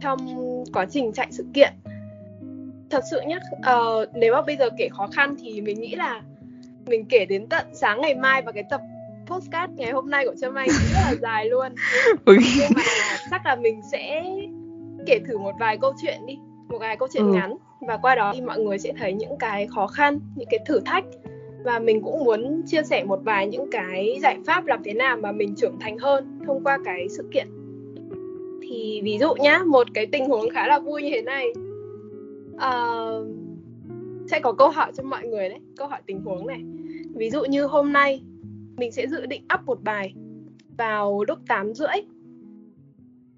trong 0.00 0.18
quá 0.72 0.86
trình 0.90 1.12
chạy 1.12 1.26
sự 1.30 1.44
kiện 1.54 1.72
thật 2.90 3.04
sự 3.10 3.20
nhé 3.26 3.38
uh, 3.56 4.08
nếu 4.14 4.32
mà 4.32 4.42
bây 4.42 4.56
giờ 4.56 4.68
kể 4.78 4.88
khó 4.88 5.06
khăn 5.06 5.36
thì 5.42 5.60
mình 5.60 5.80
nghĩ 5.80 5.94
là 5.94 6.22
mình 6.86 7.04
kể 7.08 7.24
đến 7.24 7.46
tận 7.46 7.66
sáng 7.72 8.00
ngày 8.00 8.14
mai 8.14 8.42
và 8.42 8.52
cái 8.52 8.64
tập 8.70 8.80
postcard 9.26 9.72
ngày 9.76 9.92
hôm 9.92 10.10
nay 10.10 10.26
của 10.26 10.34
Trâm 10.40 10.54
Anh 10.54 10.68
rất 10.68 11.00
là 11.04 11.14
dài 11.22 11.46
luôn 11.46 11.72
ừ. 12.24 12.36
nhưng 12.58 12.70
mà 12.76 12.82
chắc 13.30 13.46
là 13.46 13.56
mình 13.56 13.80
sẽ 13.92 14.24
kể 15.06 15.20
thử 15.28 15.38
một 15.38 15.52
vài 15.60 15.78
câu 15.78 15.92
chuyện 16.02 16.26
đi 16.26 16.38
một 16.68 16.78
vài 16.78 16.96
câu 16.96 17.08
chuyện 17.12 17.22
ừ. 17.22 17.32
ngắn 17.32 17.56
và 17.86 17.96
qua 17.96 18.14
đó 18.14 18.32
thì 18.34 18.40
mọi 18.40 18.60
người 18.60 18.78
sẽ 18.78 18.92
thấy 18.98 19.12
những 19.12 19.38
cái 19.38 19.66
khó 19.66 19.86
khăn 19.86 20.20
những 20.36 20.48
cái 20.50 20.60
thử 20.66 20.80
thách. 20.80 21.04
Và 21.64 21.78
mình 21.78 22.02
cũng 22.02 22.24
muốn 22.24 22.62
chia 22.66 22.82
sẻ 22.82 23.04
một 23.04 23.20
vài 23.24 23.46
những 23.46 23.70
cái 23.70 24.18
giải 24.22 24.38
pháp 24.46 24.66
làm 24.66 24.82
thế 24.84 24.94
nào 24.94 25.16
mà 25.16 25.32
mình 25.32 25.54
trưởng 25.54 25.78
thành 25.80 25.98
hơn 25.98 26.40
thông 26.46 26.64
qua 26.64 26.78
cái 26.84 27.08
sự 27.08 27.28
kiện. 27.32 27.48
Thì 28.62 29.00
ví 29.04 29.18
dụ 29.18 29.34
nhá 29.34 29.60
một 29.66 29.86
cái 29.94 30.06
tình 30.06 30.28
huống 30.28 30.50
khá 30.50 30.66
là 30.66 30.78
vui 30.78 31.02
như 31.02 31.10
thế 31.12 31.22
này. 31.22 31.46
Uh, 32.54 33.26
sẽ 34.30 34.40
có 34.40 34.52
câu 34.52 34.68
hỏi 34.68 34.92
cho 34.94 35.02
mọi 35.02 35.26
người 35.26 35.48
đấy 35.48 35.60
câu 35.76 35.88
hỏi 35.88 36.00
tình 36.06 36.20
huống 36.20 36.46
này. 36.46 36.60
Ví 37.14 37.30
dụ 37.30 37.44
như 37.44 37.66
hôm 37.66 37.92
nay 37.92 38.22
mình 38.76 38.92
sẽ 38.92 39.06
dự 39.06 39.26
định 39.26 39.42
up 39.54 39.66
một 39.66 39.82
bài 39.82 40.14
vào 40.76 41.24
lúc 41.28 41.38
8 41.48 41.74
rưỡi. 41.74 41.96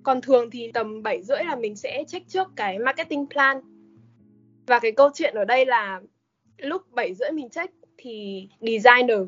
Còn 0.02 0.20
thường 0.20 0.50
thì 0.50 0.70
tầm 0.72 1.02
7 1.02 1.22
rưỡi 1.22 1.44
là 1.44 1.56
mình 1.56 1.76
sẽ 1.76 2.04
check 2.06 2.28
trước 2.28 2.48
cái 2.56 2.78
marketing 2.78 3.26
plan 3.30 3.60
và 4.66 4.78
cái 4.78 4.92
câu 4.92 5.10
chuyện 5.14 5.34
ở 5.34 5.44
đây 5.44 5.66
là 5.66 6.00
lúc 6.58 6.82
7 6.92 7.14
rưỡi 7.14 7.30
mình 7.30 7.48
check 7.50 7.74
thì 7.96 8.48
designer 8.60 9.18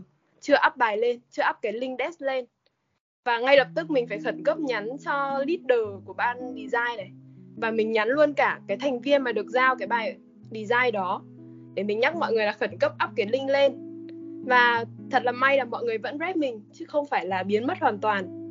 chưa 0.40 0.56
up 0.66 0.76
bài 0.76 0.96
lên, 0.96 1.20
chưa 1.30 1.42
up 1.50 1.56
cái 1.62 1.72
link 1.72 1.98
desk 1.98 2.22
lên. 2.22 2.44
Và 3.24 3.38
ngay 3.38 3.56
lập 3.56 3.68
tức 3.74 3.90
mình 3.90 4.06
phải 4.08 4.18
khẩn 4.18 4.44
cấp 4.44 4.58
nhắn 4.58 4.88
cho 5.04 5.44
leader 5.46 6.04
của 6.04 6.12
ban 6.12 6.54
design 6.56 6.96
này. 6.96 7.10
Và 7.56 7.70
mình 7.70 7.92
nhắn 7.92 8.08
luôn 8.08 8.34
cả 8.34 8.60
cái 8.68 8.76
thành 8.76 9.00
viên 9.00 9.22
mà 9.22 9.32
được 9.32 9.50
giao 9.50 9.76
cái 9.76 9.88
bài 9.88 10.16
design 10.50 10.92
đó, 10.92 11.22
để 11.74 11.82
mình 11.82 12.00
nhắc 12.00 12.16
mọi 12.16 12.32
người 12.32 12.44
là 12.44 12.52
khẩn 12.52 12.78
cấp 12.78 12.92
up 13.04 13.10
cái 13.16 13.26
link 13.26 13.50
lên. 13.50 13.72
Và 14.46 14.84
thật 15.10 15.22
là 15.24 15.32
may 15.32 15.56
là 15.56 15.64
mọi 15.64 15.84
người 15.84 15.98
vẫn 15.98 16.18
rep 16.18 16.36
mình, 16.36 16.62
chứ 16.72 16.84
không 16.88 17.06
phải 17.06 17.26
là 17.26 17.42
biến 17.42 17.66
mất 17.66 17.78
hoàn 17.80 17.98
toàn. 17.98 18.48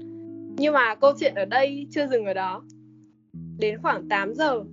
Nhưng 0.58 0.74
mà 0.74 0.96
câu 0.96 1.14
chuyện 1.20 1.36
ở 1.36 1.46
đây 1.46 1.88
chưa 1.92 2.08
dừng 2.08 2.26
ở 2.26 2.34
đó. 2.34 2.64
Đến 3.60 3.82
khoảng 3.82 4.10
8 4.10 4.34
giờ 4.36 4.64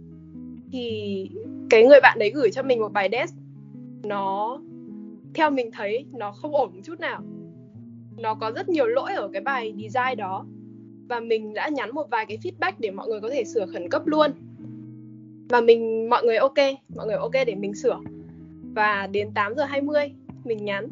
thì 0.73 1.31
cái 1.71 1.87
người 1.87 2.01
bạn 2.03 2.19
đấy 2.19 2.31
gửi 2.35 2.51
cho 2.51 2.63
mình 2.63 2.81
một 2.81 2.93
bài 2.93 3.09
desk, 3.13 3.35
nó, 4.03 4.61
theo 5.35 5.51
mình 5.51 5.71
thấy, 5.73 6.07
nó 6.13 6.33
không 6.33 6.55
ổn 6.55 6.71
một 6.75 6.81
chút 6.85 7.01
nào. 7.01 7.23
Nó 8.17 8.35
có 8.35 8.53
rất 8.53 8.69
nhiều 8.69 8.87
lỗi 8.87 9.15
ở 9.15 9.29
cái 9.33 9.43
bài 9.43 9.75
design 9.77 10.17
đó 10.17 10.47
và 11.09 11.21
mình 11.21 11.55
đã 11.55 11.69
nhắn 11.69 11.95
một 11.95 12.11
vài 12.11 12.27
cái 12.27 12.39
feedback 12.43 12.73
để 12.79 12.91
mọi 12.91 13.09
người 13.09 13.21
có 13.21 13.31
thể 13.31 13.45
sửa 13.45 13.67
khẩn 13.67 13.91
cấp 13.91 14.07
luôn. 14.07 14.31
Và 15.49 15.61
mình, 15.61 16.11
mọi 16.11 16.25
người 16.25 16.37
ok, 16.37 16.59
mọi 16.97 17.07
người 17.07 17.17
ok 17.17 17.33
để 17.47 17.55
mình 17.55 17.75
sửa. 17.75 18.01
Và 18.75 19.07
đến 19.07 19.31
8 19.35 19.55
giờ 19.55 19.65
20 19.65 20.13
mình 20.45 20.65
nhắn. 20.65 20.89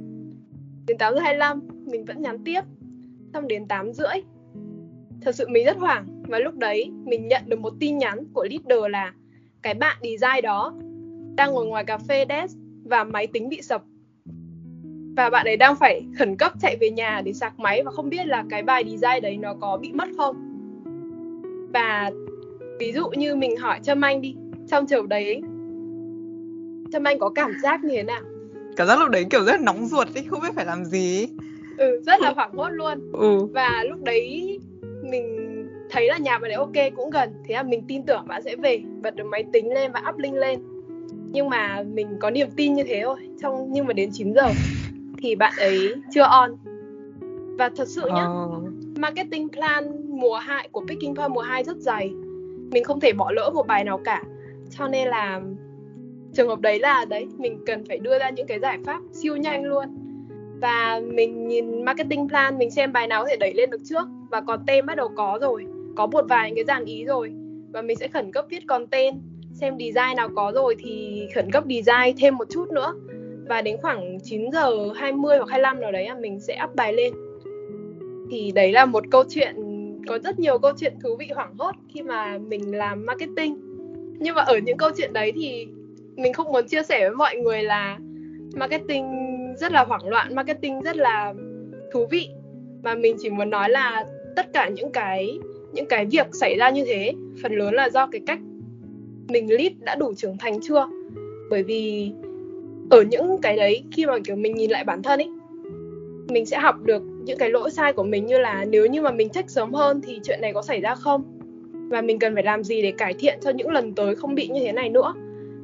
Đến 0.86 0.98
8 0.98 1.14
giờ 1.14 1.20
25 1.20 1.60
mình 1.86 2.04
vẫn 2.04 2.22
nhắn 2.22 2.44
tiếp. 2.44 2.60
Xong 3.32 3.48
đến 3.48 3.68
8 3.68 3.92
rưỡi, 3.92 4.22
thật 5.20 5.34
sự 5.34 5.48
mình 5.48 5.66
rất 5.66 5.76
hoảng. 5.76 6.22
Và 6.28 6.38
lúc 6.38 6.54
đấy, 6.54 6.90
mình 7.04 7.28
nhận 7.28 7.42
được 7.46 7.60
một 7.60 7.72
tin 7.80 7.98
nhắn 7.98 8.24
của 8.34 8.46
leader 8.50 8.90
là 8.90 9.12
cái 9.62 9.74
bạn 9.74 9.96
design 10.02 10.42
đó 10.42 10.74
đang 11.36 11.52
ngồi 11.52 11.66
ngoài 11.66 11.84
cà 11.84 11.98
phê 11.98 12.24
desk 12.28 12.58
và 12.84 13.04
máy 13.04 13.26
tính 13.26 13.48
bị 13.48 13.62
sập. 13.62 13.82
Và 15.16 15.30
bạn 15.30 15.46
ấy 15.46 15.56
đang 15.56 15.76
phải 15.76 16.02
khẩn 16.18 16.36
cấp 16.36 16.52
chạy 16.60 16.76
về 16.80 16.90
nhà 16.90 17.20
để 17.24 17.32
sạc 17.32 17.60
máy 17.60 17.82
và 17.82 17.90
không 17.90 18.08
biết 18.08 18.26
là 18.26 18.44
cái 18.50 18.62
bài 18.62 18.84
design 18.84 19.22
đấy 19.22 19.36
nó 19.36 19.54
có 19.60 19.76
bị 19.76 19.92
mất 19.92 20.08
không. 20.16 20.36
Và 21.72 22.10
ví 22.78 22.92
dụ 22.92 23.08
như 23.08 23.34
mình 23.34 23.56
hỏi 23.56 23.80
Trâm 23.82 24.00
Anh 24.00 24.20
đi 24.20 24.34
trong 24.70 24.86
trường 24.86 25.08
đấy 25.08 25.42
Trâm 26.92 27.04
Anh 27.04 27.18
có 27.18 27.28
cảm 27.34 27.52
giác 27.62 27.84
như 27.84 27.94
thế 27.96 28.02
nào? 28.02 28.22
Cảm 28.76 28.86
giác 28.86 28.98
lúc 28.98 29.10
đấy 29.10 29.24
kiểu 29.30 29.44
rất 29.44 29.60
nóng 29.60 29.86
ruột 29.86 30.08
ấy 30.14 30.24
không 30.24 30.40
biết 30.40 30.54
phải 30.54 30.66
làm 30.66 30.84
gì 30.84 31.28
ừ 31.76 32.02
rất 32.06 32.20
là 32.20 32.30
hoảng 32.30 32.52
hốt 32.52 32.68
luôn. 32.68 33.12
Ừ. 33.12 33.46
và 33.46 33.84
lúc 33.84 34.02
đấy 34.02 34.58
mình 35.02 35.41
thấy 35.92 36.06
là 36.06 36.18
nhà 36.18 36.38
bạn 36.38 36.50
ấy 36.50 36.54
ok 36.54 36.94
cũng 36.96 37.10
gần 37.10 37.32
thế 37.44 37.54
là 37.54 37.62
mình 37.62 37.84
tin 37.88 38.02
tưởng 38.02 38.24
bạn 38.26 38.42
sẽ 38.42 38.56
về 38.56 38.82
bật 39.02 39.16
được 39.16 39.24
máy 39.24 39.44
tính 39.52 39.72
lên 39.72 39.92
và 39.92 40.02
up 40.08 40.18
link 40.18 40.36
lên. 40.36 40.60
Nhưng 41.32 41.48
mà 41.48 41.82
mình 41.82 42.16
có 42.20 42.30
niềm 42.30 42.48
tin 42.56 42.74
như 42.74 42.84
thế 42.84 43.00
thôi 43.04 43.16
trong 43.42 43.72
nhưng 43.72 43.86
mà 43.86 43.92
đến 43.92 44.10
9 44.12 44.34
giờ 44.34 44.48
thì 45.18 45.34
bạn 45.34 45.52
ấy 45.58 45.94
chưa 46.14 46.22
on. 46.22 46.56
Và 47.58 47.70
thật 47.76 47.88
sự 47.88 48.02
nhá 48.14 48.26
oh. 48.26 48.62
marketing 48.98 49.48
plan 49.48 49.84
mùa 50.08 50.36
2 50.36 50.68
của 50.72 50.84
Picking 50.88 51.14
Point 51.14 51.30
mùa 51.30 51.40
2 51.40 51.64
rất 51.64 51.76
dày. 51.76 52.10
Mình 52.70 52.84
không 52.84 53.00
thể 53.00 53.12
bỏ 53.12 53.30
lỡ 53.32 53.50
một 53.54 53.66
bài 53.66 53.84
nào 53.84 54.00
cả. 54.04 54.22
Cho 54.70 54.88
nên 54.88 55.08
là 55.08 55.40
trường 56.32 56.48
hợp 56.48 56.60
đấy 56.60 56.78
là 56.78 57.04
đấy 57.04 57.26
mình 57.38 57.58
cần 57.66 57.84
phải 57.88 57.98
đưa 57.98 58.18
ra 58.18 58.30
những 58.30 58.46
cái 58.46 58.58
giải 58.58 58.78
pháp 58.84 59.00
siêu 59.12 59.36
nhanh 59.36 59.64
luôn. 59.64 59.84
Và 60.60 61.00
mình 61.04 61.48
nhìn 61.48 61.84
marketing 61.84 62.28
plan 62.28 62.58
mình 62.58 62.70
xem 62.70 62.92
bài 62.92 63.06
nào 63.06 63.22
có 63.22 63.28
thể 63.28 63.36
đẩy 63.36 63.54
lên 63.54 63.70
được 63.70 63.80
trước. 63.84 64.08
Và 64.30 64.40
còn 64.40 64.60
tên 64.66 64.86
bắt 64.86 64.96
đầu 64.96 65.08
có 65.16 65.38
rồi 65.40 65.66
có 65.96 66.06
một 66.06 66.24
vài 66.28 66.50
những 66.50 66.56
cái 66.56 66.64
dàn 66.64 66.84
ý 66.84 67.04
rồi. 67.04 67.32
Và 67.72 67.82
mình 67.82 67.96
sẽ 67.96 68.08
khẩn 68.08 68.32
cấp 68.32 68.46
viết 68.50 68.62
còn 68.66 68.86
tên 68.86 69.14
xem 69.52 69.78
design 69.78 70.16
nào 70.16 70.28
có 70.36 70.52
rồi 70.54 70.76
thì 70.78 71.26
khẩn 71.34 71.50
cấp 71.50 71.64
design 71.68 72.16
thêm 72.18 72.36
một 72.36 72.46
chút 72.50 72.70
nữa. 72.70 72.94
Và 73.48 73.62
đến 73.62 73.76
khoảng 73.82 74.18
9 74.22 74.50
giờ 74.52 74.92
20 74.94 75.36
hoặc 75.38 75.50
25 75.50 75.80
nào 75.80 75.92
đấy 75.92 76.08
là 76.08 76.14
mình 76.14 76.40
sẽ 76.40 76.58
up 76.64 76.74
bài 76.74 76.92
lên. 76.92 77.12
Thì 78.30 78.52
đấy 78.54 78.72
là 78.72 78.86
một 78.86 79.04
câu 79.10 79.24
chuyện, 79.28 79.56
có 80.08 80.18
rất 80.18 80.38
nhiều 80.38 80.58
câu 80.58 80.72
chuyện 80.76 80.94
thú 81.02 81.16
vị 81.18 81.26
hoảng 81.34 81.54
hốt 81.58 81.74
khi 81.94 82.02
mà 82.02 82.38
mình 82.38 82.76
làm 82.76 83.06
marketing. 83.06 83.56
Nhưng 84.18 84.34
mà 84.34 84.42
ở 84.42 84.58
những 84.58 84.76
câu 84.76 84.90
chuyện 84.96 85.12
đấy 85.12 85.32
thì 85.34 85.66
mình 86.16 86.32
không 86.32 86.52
muốn 86.52 86.68
chia 86.68 86.82
sẻ 86.82 87.08
với 87.08 87.16
mọi 87.16 87.36
người 87.36 87.62
là 87.62 87.98
marketing 88.54 89.06
rất 89.58 89.72
là 89.72 89.84
hoảng 89.84 90.08
loạn, 90.08 90.34
marketing 90.34 90.82
rất 90.82 90.96
là 90.96 91.34
thú 91.92 92.06
vị. 92.10 92.28
Mà 92.82 92.94
mình 92.94 93.16
chỉ 93.20 93.30
muốn 93.30 93.50
nói 93.50 93.68
là 93.70 94.04
tất 94.36 94.52
cả 94.52 94.68
những 94.68 94.92
cái 94.92 95.38
những 95.72 95.86
cái 95.86 96.06
việc 96.06 96.26
xảy 96.32 96.56
ra 96.56 96.70
như 96.70 96.84
thế. 96.84 97.12
Phần 97.42 97.52
lớn 97.52 97.74
là 97.74 97.88
do 97.90 98.06
cái 98.06 98.20
cách 98.26 98.38
mình 99.28 99.52
lead 99.52 99.72
đã 99.80 99.94
đủ 99.94 100.14
trưởng 100.14 100.38
thành 100.38 100.60
chưa? 100.60 100.86
Bởi 101.50 101.62
vì 101.62 102.12
ở 102.90 103.02
những 103.02 103.38
cái 103.42 103.56
đấy 103.56 103.84
khi 103.92 104.06
mà 104.06 104.18
kiểu 104.24 104.36
mình 104.36 104.54
nhìn 104.54 104.70
lại 104.70 104.84
bản 104.84 105.02
thân 105.02 105.20
ấy 105.20 105.28
mình 106.28 106.46
sẽ 106.46 106.58
học 106.58 106.74
được 106.82 107.02
những 107.24 107.38
cái 107.38 107.50
lỗi 107.50 107.70
sai 107.70 107.92
của 107.92 108.02
mình 108.02 108.26
như 108.26 108.38
là 108.38 108.64
nếu 108.64 108.86
như 108.86 109.02
mà 109.02 109.10
mình 109.10 109.28
trách 109.28 109.50
sớm 109.50 109.72
hơn 109.72 110.00
thì 110.06 110.20
chuyện 110.24 110.40
này 110.40 110.52
có 110.52 110.62
xảy 110.62 110.80
ra 110.80 110.94
không? 110.94 111.22
Và 111.88 112.02
mình 112.02 112.18
cần 112.18 112.34
phải 112.34 112.42
làm 112.42 112.64
gì 112.64 112.82
để 112.82 112.92
cải 112.98 113.14
thiện 113.14 113.38
cho 113.42 113.50
những 113.50 113.70
lần 113.70 113.94
tới 113.94 114.14
không 114.14 114.34
bị 114.34 114.48
như 114.48 114.60
thế 114.60 114.72
này 114.72 114.88
nữa? 114.88 115.14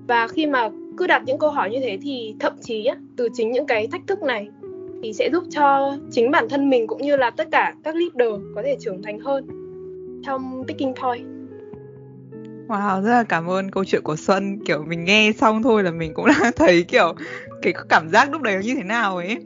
Và 0.09 0.29
khi 0.29 0.47
mà 0.47 0.71
cứ 0.97 1.07
đặt 1.07 1.23
những 1.27 1.39
câu 1.39 1.51
hỏi 1.51 1.71
như 1.71 1.79
thế 1.81 1.99
thì 2.03 2.35
thậm 2.41 2.53
chí 2.61 2.85
á, 2.85 2.97
từ 3.17 3.29
chính 3.35 3.53
những 3.53 3.67
cái 3.67 3.87
thách 3.87 4.07
thức 4.07 4.23
này 4.23 4.49
thì 5.03 5.13
sẽ 5.13 5.31
giúp 5.33 5.45
cho 5.51 5.97
chính 6.11 6.31
bản 6.31 6.49
thân 6.49 6.71
mình 6.71 6.87
cũng 6.87 7.03
như 7.03 7.17
là 7.17 7.31
tất 7.31 7.49
cả 7.51 7.75
các 7.85 7.95
leader 7.97 8.41
có 8.55 8.63
thể 8.63 8.77
trưởng 8.81 9.03
thành 9.03 9.21
hơn 9.21 9.68
trong 10.27 10.65
picking 10.67 10.95
point 11.03 11.39
Wow, 12.69 13.03
rất 13.03 13.11
là 13.11 13.23
cảm 13.23 13.51
ơn 13.51 13.71
câu 13.71 13.85
chuyện 13.85 14.03
của 14.03 14.17
Xuân. 14.17 14.59
Kiểu 14.65 14.85
mình 14.85 15.05
nghe 15.05 15.33
xong 15.33 15.63
thôi 15.63 15.83
là 15.83 15.91
mình 15.91 16.15
cũng 16.15 16.27
đã 16.41 16.51
thấy 16.57 16.83
kiểu 16.83 17.15
cái 17.63 17.73
cảm 17.89 18.09
giác 18.09 18.33
lúc 18.33 18.43
đấy 18.43 18.61
như 18.65 18.75
thế 18.75 18.83
nào 18.83 19.17
ấy. 19.17 19.37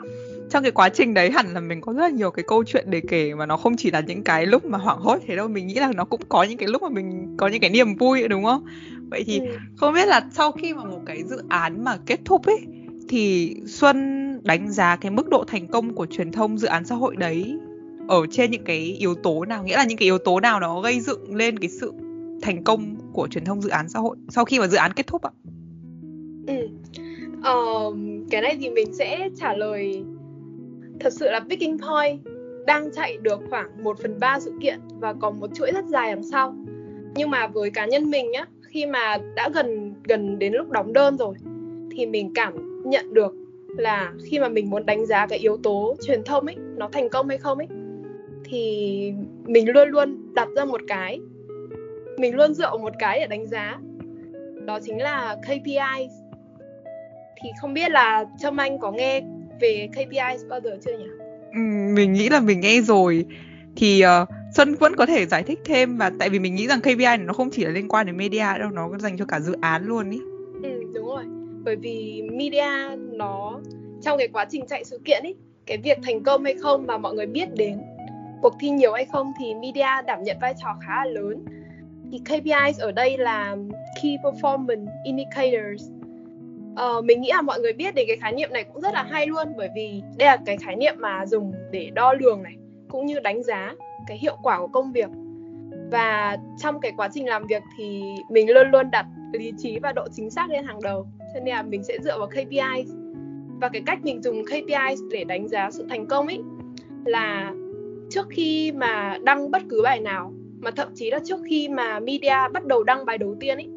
Trong 0.50 0.62
cái 0.62 0.72
quá 0.72 0.88
trình 0.88 1.14
đấy 1.14 1.30
hẳn 1.30 1.54
là 1.54 1.60
mình 1.60 1.80
có 1.80 1.92
rất 1.92 2.02
là 2.02 2.08
nhiều 2.08 2.30
cái 2.30 2.44
câu 2.48 2.64
chuyện 2.64 2.84
để 2.90 3.00
kể 3.08 3.34
mà 3.34 3.46
nó 3.46 3.56
không 3.56 3.76
chỉ 3.76 3.90
là 3.90 4.00
những 4.00 4.24
cái 4.24 4.46
lúc 4.46 4.64
mà 4.64 4.78
hoảng 4.78 5.00
hốt 5.00 5.18
thế 5.26 5.36
đâu. 5.36 5.48
Mình 5.48 5.66
nghĩ 5.66 5.74
là 5.74 5.92
nó 5.94 6.04
cũng 6.04 6.20
có 6.28 6.42
những 6.42 6.58
cái 6.58 6.68
lúc 6.68 6.82
mà 6.82 6.88
mình 6.88 7.34
có 7.38 7.48
những 7.48 7.60
cái 7.60 7.70
niềm 7.70 7.94
vui 7.94 8.28
đúng 8.28 8.44
không? 8.44 8.64
Vậy 9.10 9.24
thì 9.26 9.38
ừ. 9.38 9.46
không 9.76 9.94
biết 9.94 10.08
là 10.08 10.26
sau 10.32 10.52
khi 10.52 10.74
mà 10.74 10.84
một 10.84 11.00
cái 11.06 11.22
dự 11.24 11.42
án 11.48 11.84
mà 11.84 11.96
kết 12.06 12.20
thúc 12.24 12.46
ấy 12.46 12.66
thì 13.08 13.56
Xuân 13.66 14.38
đánh 14.42 14.70
giá 14.70 14.96
cái 14.96 15.10
mức 15.10 15.28
độ 15.28 15.44
thành 15.46 15.66
công 15.66 15.94
của 15.94 16.06
truyền 16.06 16.32
thông 16.32 16.58
dự 16.58 16.66
án 16.68 16.84
xã 16.84 16.94
hội 16.94 17.16
đấy 17.16 17.58
ở 18.12 18.26
trên 18.30 18.50
những 18.50 18.64
cái 18.64 18.78
yếu 18.78 19.14
tố 19.14 19.44
nào 19.44 19.64
nghĩa 19.64 19.76
là 19.76 19.84
những 19.84 19.98
cái 19.98 20.04
yếu 20.06 20.18
tố 20.18 20.40
nào 20.40 20.60
nó 20.60 20.80
gây 20.80 21.00
dựng 21.00 21.36
lên 21.36 21.58
cái 21.58 21.68
sự 21.68 21.92
thành 22.42 22.64
công 22.64 22.96
của 23.12 23.28
truyền 23.28 23.44
thông 23.44 23.60
dự 23.60 23.70
án 23.70 23.88
xã 23.88 23.98
hội 23.98 24.16
sau 24.28 24.44
khi 24.44 24.58
mà 24.58 24.66
dự 24.66 24.76
án 24.76 24.92
kết 24.92 25.06
thúc 25.06 25.22
ạ? 25.22 25.30
Ừ. 26.46 26.68
Uh, 27.38 27.94
cái 28.30 28.42
này 28.42 28.56
thì 28.60 28.70
mình 28.70 28.94
sẽ 28.94 29.28
trả 29.36 29.54
lời 29.54 30.04
thật 31.00 31.12
sự 31.12 31.30
là 31.30 31.40
Picking 31.40 31.78
Point 31.78 32.20
đang 32.66 32.90
chạy 32.92 33.16
được 33.16 33.40
khoảng 33.50 33.84
1 33.84 33.98
phần 34.02 34.20
3 34.20 34.40
sự 34.40 34.52
kiện 34.60 34.80
và 35.00 35.14
còn 35.20 35.40
một 35.40 35.50
chuỗi 35.54 35.72
rất 35.72 35.84
dài 35.86 36.14
đằng 36.14 36.22
sau. 36.22 36.54
Nhưng 37.14 37.30
mà 37.30 37.46
với 37.46 37.70
cá 37.70 37.86
nhân 37.86 38.10
mình 38.10 38.30
nhá, 38.30 38.44
khi 38.62 38.86
mà 38.86 39.18
đã 39.34 39.48
gần 39.54 39.94
gần 40.04 40.38
đến 40.38 40.52
lúc 40.52 40.70
đóng 40.70 40.92
đơn 40.92 41.16
rồi 41.16 41.34
thì 41.90 42.06
mình 42.06 42.32
cảm 42.34 42.82
nhận 42.90 43.14
được 43.14 43.34
là 43.76 44.12
khi 44.24 44.38
mà 44.38 44.48
mình 44.48 44.70
muốn 44.70 44.86
đánh 44.86 45.06
giá 45.06 45.26
cái 45.26 45.38
yếu 45.38 45.56
tố 45.56 45.96
truyền 46.06 46.24
thông 46.24 46.46
ấy 46.46 46.56
nó 46.76 46.88
thành 46.92 47.08
công 47.08 47.28
hay 47.28 47.38
không 47.38 47.58
ấy 47.58 47.68
thì 48.52 49.12
mình 49.44 49.68
luôn 49.70 49.88
luôn 49.88 50.34
đặt 50.34 50.48
ra 50.56 50.64
một 50.64 50.80
cái. 50.88 51.20
Mình 52.18 52.34
luôn 52.34 52.54
dựa 52.54 52.76
một 52.76 52.92
cái 52.98 53.20
để 53.20 53.26
đánh 53.26 53.46
giá. 53.46 53.78
Đó 54.64 54.78
chính 54.84 54.98
là 54.98 55.36
KPI 55.42 56.08
thì 57.42 57.50
không 57.60 57.74
biết 57.74 57.90
là 57.90 58.24
Trâm 58.40 58.56
Anh 58.56 58.78
có 58.78 58.92
nghe 58.92 59.20
về 59.60 59.88
KPI 59.92 60.46
bao 60.48 60.60
giờ 60.64 60.78
chưa 60.84 60.98
nhỉ? 60.98 61.06
Ừ, 61.52 61.58
mình 61.94 62.12
nghĩ 62.12 62.28
là 62.28 62.40
mình 62.40 62.60
nghe 62.60 62.80
rồi. 62.80 63.24
Thì 63.76 64.02
uh, 64.22 64.28
Xuân 64.56 64.74
vẫn 64.74 64.96
có 64.96 65.06
thể 65.06 65.26
giải 65.26 65.42
thích 65.42 65.60
thêm 65.64 65.96
và 65.96 66.12
tại 66.18 66.28
vì 66.28 66.38
mình 66.38 66.54
nghĩ 66.54 66.66
rằng 66.66 66.80
KPI 66.80 66.96
này 66.96 67.18
nó 67.18 67.32
không 67.32 67.50
chỉ 67.50 67.64
là 67.64 67.70
liên 67.70 67.88
quan 67.88 68.06
đến 68.06 68.16
media 68.16 68.58
đâu 68.58 68.70
nó 68.70 68.98
dành 68.98 69.18
cho 69.18 69.24
cả 69.24 69.40
dự 69.40 69.54
án 69.60 69.84
luôn 69.84 70.10
ý. 70.10 70.20
Ừ 70.62 70.82
đúng 70.94 71.06
rồi. 71.06 71.24
Bởi 71.64 71.76
vì 71.76 72.22
media 72.32 72.96
nó 73.12 73.60
trong 74.02 74.18
cái 74.18 74.28
quá 74.28 74.46
trình 74.50 74.66
chạy 74.68 74.84
sự 74.84 75.00
kiện 75.04 75.22
ý 75.22 75.34
cái 75.66 75.78
việc 75.78 75.98
thành 76.02 76.22
công 76.22 76.44
hay 76.44 76.54
không 76.54 76.86
và 76.86 76.98
mọi 76.98 77.14
người 77.14 77.26
biết 77.26 77.54
đến 77.54 77.78
cuộc 78.42 78.54
thi 78.60 78.70
nhiều 78.70 78.92
hay 78.92 79.04
không 79.04 79.32
thì 79.38 79.54
media 79.54 80.02
đảm 80.06 80.22
nhận 80.22 80.36
vai 80.40 80.54
trò 80.62 80.68
khá 80.80 81.04
là 81.04 81.10
lớn. 81.10 81.44
Thì 82.12 82.18
KPIs 82.18 82.80
ở 82.80 82.92
đây 82.92 83.18
là 83.18 83.56
Key 84.02 84.16
Performance 84.22 84.86
Indicators. 85.04 85.90
Uh, 86.72 87.04
mình 87.04 87.20
nghĩ 87.20 87.30
là 87.32 87.42
mọi 87.42 87.60
người 87.60 87.72
biết 87.72 87.94
đến 87.94 88.04
cái 88.08 88.16
khái 88.16 88.32
niệm 88.32 88.50
này 88.52 88.64
cũng 88.64 88.82
rất 88.82 88.94
là 88.94 89.02
hay 89.02 89.26
luôn 89.26 89.48
bởi 89.56 89.68
vì 89.76 90.02
đây 90.18 90.26
là 90.26 90.36
cái 90.46 90.56
khái 90.56 90.76
niệm 90.76 90.94
mà 90.98 91.26
dùng 91.26 91.52
để 91.70 91.90
đo 91.94 92.12
lường 92.12 92.42
này 92.42 92.56
cũng 92.88 93.06
như 93.06 93.20
đánh 93.20 93.42
giá 93.42 93.74
cái 94.06 94.18
hiệu 94.18 94.36
quả 94.42 94.58
của 94.58 94.68
công 94.68 94.92
việc. 94.92 95.08
Và 95.90 96.36
trong 96.58 96.80
cái 96.80 96.92
quá 96.96 97.08
trình 97.12 97.28
làm 97.28 97.46
việc 97.46 97.62
thì 97.78 98.02
mình 98.30 98.50
luôn 98.50 98.70
luôn 98.70 98.90
đặt 98.90 99.06
lý 99.32 99.52
trí 99.58 99.78
và 99.78 99.92
độ 99.92 100.08
chính 100.12 100.30
xác 100.30 100.50
lên 100.50 100.64
hàng 100.64 100.82
đầu 100.82 101.06
cho 101.34 101.40
nên 101.40 101.54
là 101.54 101.62
mình 101.62 101.84
sẽ 101.84 101.98
dựa 102.02 102.18
vào 102.18 102.26
KPIs 102.28 102.92
và 103.60 103.68
cái 103.68 103.82
cách 103.86 103.98
mình 104.02 104.22
dùng 104.22 104.44
KPIs 104.44 105.00
để 105.10 105.24
đánh 105.24 105.48
giá 105.48 105.70
sự 105.70 105.86
thành 105.90 106.06
công 106.06 106.26
ấy 106.26 106.40
là 107.04 107.52
trước 108.14 108.26
khi 108.30 108.72
mà 108.72 109.18
đăng 109.22 109.50
bất 109.50 109.62
cứ 109.70 109.80
bài 109.82 110.00
nào 110.00 110.32
mà 110.60 110.70
thậm 110.70 110.88
chí 110.94 111.10
là 111.10 111.18
trước 111.24 111.40
khi 111.48 111.68
mà 111.68 112.00
media 112.00 112.48
bắt 112.52 112.64
đầu 112.64 112.84
đăng 112.84 113.04
bài 113.04 113.18
đầu 113.18 113.36
tiên 113.40 113.58
ấy 113.58 113.68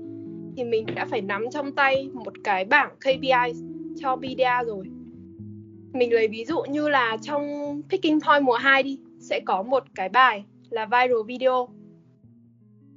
thì 0.58 0.63
mình 0.63 0.86
đã 0.95 1.06
phải 1.06 1.21
nắm 1.21 1.45
trong 1.52 1.76
tay 1.76 2.10
một 2.13 2.34
cái 2.43 2.65
bảng 2.65 2.95
KPI 3.00 3.54
cho 4.02 4.15
media 4.15 4.65
rồi. 4.65 4.86
Mình 5.93 6.13
lấy 6.13 6.28
ví 6.28 6.45
dụ 6.45 6.62
như 6.62 6.89
là 6.89 7.17
trong 7.21 7.41
Picking 7.89 8.19
Point 8.28 8.43
mùa 8.43 8.54
2 8.54 8.84
đi 8.84 9.00
sẽ 9.19 9.39
có 9.45 9.63
một 9.63 9.84
cái 9.95 10.10
bài 10.10 10.45
là 10.69 10.86
viral 10.86 11.24
video. 11.28 11.69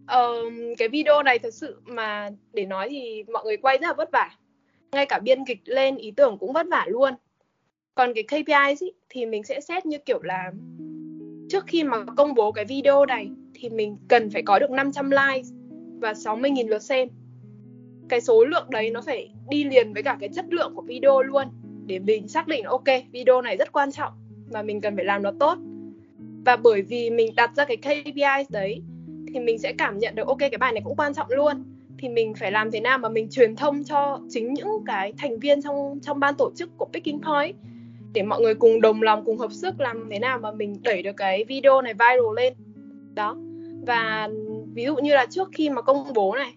Uh, 0.05 0.53
cái 0.79 0.89
video 0.89 1.23
này 1.23 1.39
thật 1.39 1.55
sự 1.55 1.81
mà 1.85 2.31
để 2.53 2.67
nói 2.67 2.89
thì 2.91 3.25
mọi 3.33 3.45
người 3.45 3.57
quay 3.57 3.79
rất 3.81 3.87
là 3.87 3.95
vất 3.95 4.13
vả. 4.13 4.31
Ngay 4.93 5.07
cả 5.07 5.19
biên 5.19 5.45
kịch 5.45 5.61
lên 5.65 5.97
ý 5.97 6.11
tưởng 6.11 6.39
cũng 6.39 6.53
vất 6.53 6.67
vả 6.71 6.87
luôn. 6.89 7.15
Còn 7.95 8.13
cái 8.15 8.25
KPI 8.25 8.91
thì 9.09 9.27
mình 9.27 9.45
sẽ 9.45 9.61
xét 9.61 9.87
như 9.87 9.99
kiểu 9.99 10.23
là 10.23 10.53
trước 11.49 11.65
khi 11.67 11.85
mà 11.85 12.05
công 12.17 12.35
bố 12.35 12.53
cái 12.53 12.65
video 12.65 13.07
này 13.07 13.31
thì 13.55 13.69
mình 13.69 13.97
cần 14.09 14.31
phải 14.31 14.43
có 14.43 14.59
được 14.59 14.71
500 14.71 15.11
like 15.11 15.49
và 16.01 16.13
60.000 16.13 16.69
lượt 16.69 16.83
xem. 16.83 17.09
Cái 18.09 18.21
số 18.21 18.45
lượng 18.45 18.67
đấy 18.71 18.91
nó 18.91 19.01
phải 19.01 19.31
đi 19.49 19.65
liền 19.65 19.93
với 19.93 20.03
cả 20.03 20.17
cái 20.21 20.29
chất 20.29 20.45
lượng 20.51 20.75
của 20.75 20.83
video 20.83 21.23
luôn. 21.23 21.47
Để 21.87 21.99
mình 21.99 22.29
xác 22.29 22.49
định, 22.49 22.65
ok, 22.65 22.85
video 23.13 23.43
này 23.43 23.57
rất 23.57 23.73
quan 23.73 23.93
trọng 23.93 24.13
và 24.47 24.63
mình 24.63 24.81
cần 24.81 24.97
phải 24.97 25.05
làm 25.05 25.23
nó 25.23 25.33
tốt. 25.41 25.59
Và 26.45 26.57
bởi 26.57 26.83
vì 26.83 27.11
mình 27.11 27.35
đặt 27.37 27.51
ra 27.57 27.65
cái 27.65 27.77
KPI 27.77 28.45
đấy, 28.49 28.83
thì 29.33 29.41
mình 29.41 29.59
sẽ 29.59 29.73
cảm 29.73 29.99
nhận 29.99 30.15
được, 30.15 30.27
ok, 30.27 30.39
cái 30.39 30.59
bài 30.61 30.73
này 30.73 30.83
cũng 30.85 30.97
quan 30.97 31.15
trọng 31.15 31.27
luôn. 31.31 31.65
Thì 31.99 32.09
mình 32.09 32.35
phải 32.35 32.53
làm 32.53 32.71
thế 32.71 32.81
nào 32.81 32.99
mà 32.99 33.09
mình 33.09 33.29
truyền 33.31 33.57
thông 33.57 33.85
cho 33.85 34.21
chính 34.31 34.55
những 34.55 34.69
cái 34.87 35.13
thành 35.19 35.39
viên 35.39 35.63
trong 35.63 35.99
trong 36.03 36.21
ban 36.21 36.35
tổ 36.35 36.51
chức 36.57 36.71
của 36.77 36.87
Picking 36.93 37.21
Point? 37.23 37.57
Để 38.13 38.23
mọi 38.23 38.41
người 38.41 38.55
cùng 38.55 38.81
đồng 38.81 39.03
lòng 39.03 39.25
cùng 39.25 39.39
hợp 39.39 39.53
sức 39.53 39.81
làm 39.81 40.09
thế 40.11 40.19
nào 40.19 40.39
mà 40.39 40.53
mình 40.53 40.77
đẩy 40.83 41.03
được 41.03 41.17
cái 41.17 41.45
video 41.45 41.83
này 41.83 41.95
viral 41.95 42.37
lên. 42.37 42.53
Đó. 43.15 43.37
Và 43.87 44.29
ví 44.75 44.85
dụ 44.85 44.97
như 44.97 45.15
là 45.15 45.27
trước 45.31 45.49
khi 45.53 45.71
mà 45.71 45.83
công 45.83 46.13
bố 46.15 46.35
này 46.35 46.55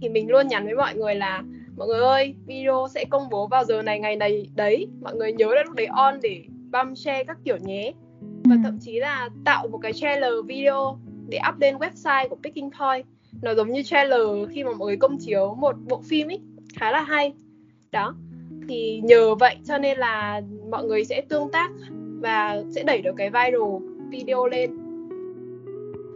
thì 0.00 0.08
mình 0.08 0.30
luôn 0.30 0.48
nhắn 0.48 0.64
với 0.64 0.74
mọi 0.74 0.94
người 0.94 1.14
là 1.14 1.42
mọi 1.76 1.88
người 1.88 2.00
ơi 2.00 2.34
video 2.46 2.86
sẽ 2.94 3.04
công 3.04 3.28
bố 3.30 3.46
vào 3.46 3.64
giờ 3.64 3.82
này 3.82 4.00
ngày 4.00 4.16
này 4.16 4.46
đấy. 4.54 4.86
Mọi 5.02 5.14
người 5.14 5.32
nhớ 5.32 5.54
là 5.54 5.62
lúc 5.62 5.74
đấy 5.74 5.86
on 5.86 6.18
để 6.22 6.44
băm 6.70 6.94
share 6.96 7.24
các 7.24 7.36
kiểu 7.44 7.56
nhé. 7.56 7.92
Và 8.44 8.56
thậm 8.64 8.78
chí 8.80 9.00
là 9.00 9.28
tạo 9.44 9.68
một 9.68 9.78
cái 9.78 9.92
trailer 9.92 10.32
video 10.46 10.98
để 11.28 11.38
up 11.48 11.60
lên 11.60 11.76
website 11.76 12.28
của 12.28 12.36
Picking 12.42 12.70
Point. 12.80 13.06
Nó 13.42 13.54
giống 13.54 13.72
như 13.72 13.82
trailer 13.82 14.20
khi 14.50 14.64
mà 14.64 14.70
mọi 14.72 14.86
người 14.86 14.96
công 14.96 15.18
chiếu 15.18 15.54
một 15.54 15.76
bộ 15.88 16.02
phim 16.08 16.28
ấy. 16.28 16.40
Khá 16.76 16.90
là 16.90 17.00
hay. 17.00 17.32
Đó 17.92 18.14
thì 18.68 19.00
nhờ 19.04 19.34
vậy 19.34 19.56
cho 19.64 19.78
nên 19.78 19.98
là 19.98 20.42
mọi 20.70 20.84
người 20.84 21.04
sẽ 21.04 21.20
tương 21.28 21.50
tác 21.50 21.70
và 22.20 22.62
sẽ 22.70 22.82
đẩy 22.82 23.02
được 23.02 23.14
cái 23.16 23.30
viral 23.30 23.62
video 24.10 24.46
lên. 24.46 24.70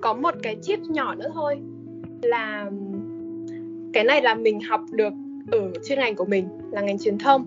Có 0.00 0.14
một 0.14 0.34
cái 0.42 0.56
tip 0.66 0.80
nhỏ 0.80 1.14
nữa 1.14 1.30
thôi, 1.34 1.58
là 2.22 2.70
cái 3.92 4.04
này 4.04 4.22
là 4.22 4.34
mình 4.34 4.60
học 4.60 4.80
được 4.90 5.12
ở 5.50 5.70
chuyên 5.88 5.98
ngành 5.98 6.14
của 6.14 6.24
mình, 6.24 6.48
là 6.70 6.80
ngành 6.80 6.98
truyền 6.98 7.18
thông. 7.18 7.44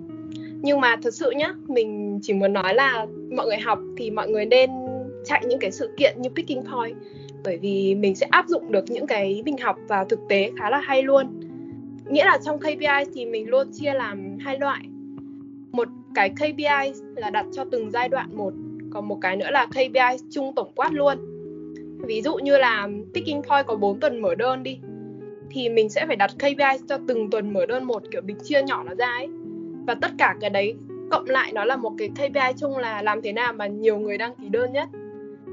Nhưng 0.61 0.81
mà 0.81 0.95
thật 1.03 1.13
sự 1.13 1.31
nhá, 1.31 1.53
mình 1.67 2.19
chỉ 2.21 2.33
muốn 2.33 2.53
nói 2.53 2.73
là 2.73 3.07
mọi 3.35 3.45
người 3.45 3.57
học 3.57 3.79
thì 3.97 4.11
mọi 4.11 4.29
người 4.29 4.45
nên 4.45 4.69
chạy 5.25 5.43
những 5.47 5.59
cái 5.59 5.71
sự 5.71 5.89
kiện 5.97 6.21
như 6.21 6.29
picking 6.29 6.61
point, 6.71 6.97
bởi 7.43 7.57
vì 7.57 7.95
mình 7.95 8.15
sẽ 8.15 8.27
áp 8.29 8.47
dụng 8.47 8.71
được 8.71 8.85
những 8.87 9.07
cái 9.07 9.43
mình 9.45 9.57
học 9.57 9.77
vào 9.87 10.05
thực 10.05 10.19
tế 10.29 10.51
khá 10.59 10.69
là 10.69 10.79
hay 10.79 11.03
luôn. 11.03 11.25
Nghĩa 12.09 12.25
là 12.25 12.37
trong 12.45 12.59
KPI 12.59 13.11
thì 13.15 13.25
mình 13.25 13.49
luôn 13.49 13.67
chia 13.73 13.93
làm 13.93 14.37
hai 14.39 14.59
loại 14.59 14.81
một 15.71 15.87
cái 16.15 16.29
KPI 16.29 16.93
là 17.15 17.29
đặt 17.29 17.45
cho 17.51 17.65
từng 17.71 17.91
giai 17.91 18.09
đoạn 18.09 18.37
một 18.37 18.53
còn 18.89 19.07
một 19.07 19.17
cái 19.21 19.35
nữa 19.35 19.51
là 19.51 19.65
KPI 19.65 20.17
chung 20.29 20.55
tổng 20.55 20.71
quát 20.75 20.93
luôn. 20.93 21.17
Ví 22.07 22.21
dụ 22.21 22.35
như 22.35 22.57
là 22.57 22.89
picking 23.13 23.41
point 23.49 23.67
có 23.67 23.75
4 23.75 23.99
tuần 23.99 24.21
mở 24.21 24.35
đơn 24.35 24.63
đi 24.63 24.79
thì 25.51 25.69
mình 25.69 25.89
sẽ 25.89 26.05
phải 26.07 26.15
đặt 26.15 26.31
KPI 26.35 26.85
cho 26.89 26.97
từng 27.07 27.29
tuần 27.29 27.53
mở 27.53 27.65
đơn 27.65 27.83
một 27.83 28.03
kiểu 28.11 28.21
mình 28.21 28.37
chia 28.43 28.61
nhỏ 28.63 28.83
nó 28.83 28.95
ra 28.95 29.11
ấy. 29.11 29.27
Và 29.87 29.95
tất 29.95 30.11
cả 30.17 30.35
cái 30.41 30.49
đấy 30.49 30.75
cộng 31.11 31.25
lại 31.25 31.51
nó 31.53 31.65
là 31.65 31.75
một 31.75 31.91
cái 31.97 32.09
KPI 32.09 32.53
chung 32.57 32.77
là 32.77 33.01
làm 33.01 33.21
thế 33.21 33.31
nào 33.31 33.53
mà 33.53 33.67
nhiều 33.67 33.99
người 33.99 34.17
đăng 34.17 34.35
ký 34.35 34.49
đơn 34.49 34.73
nhất. 34.73 34.89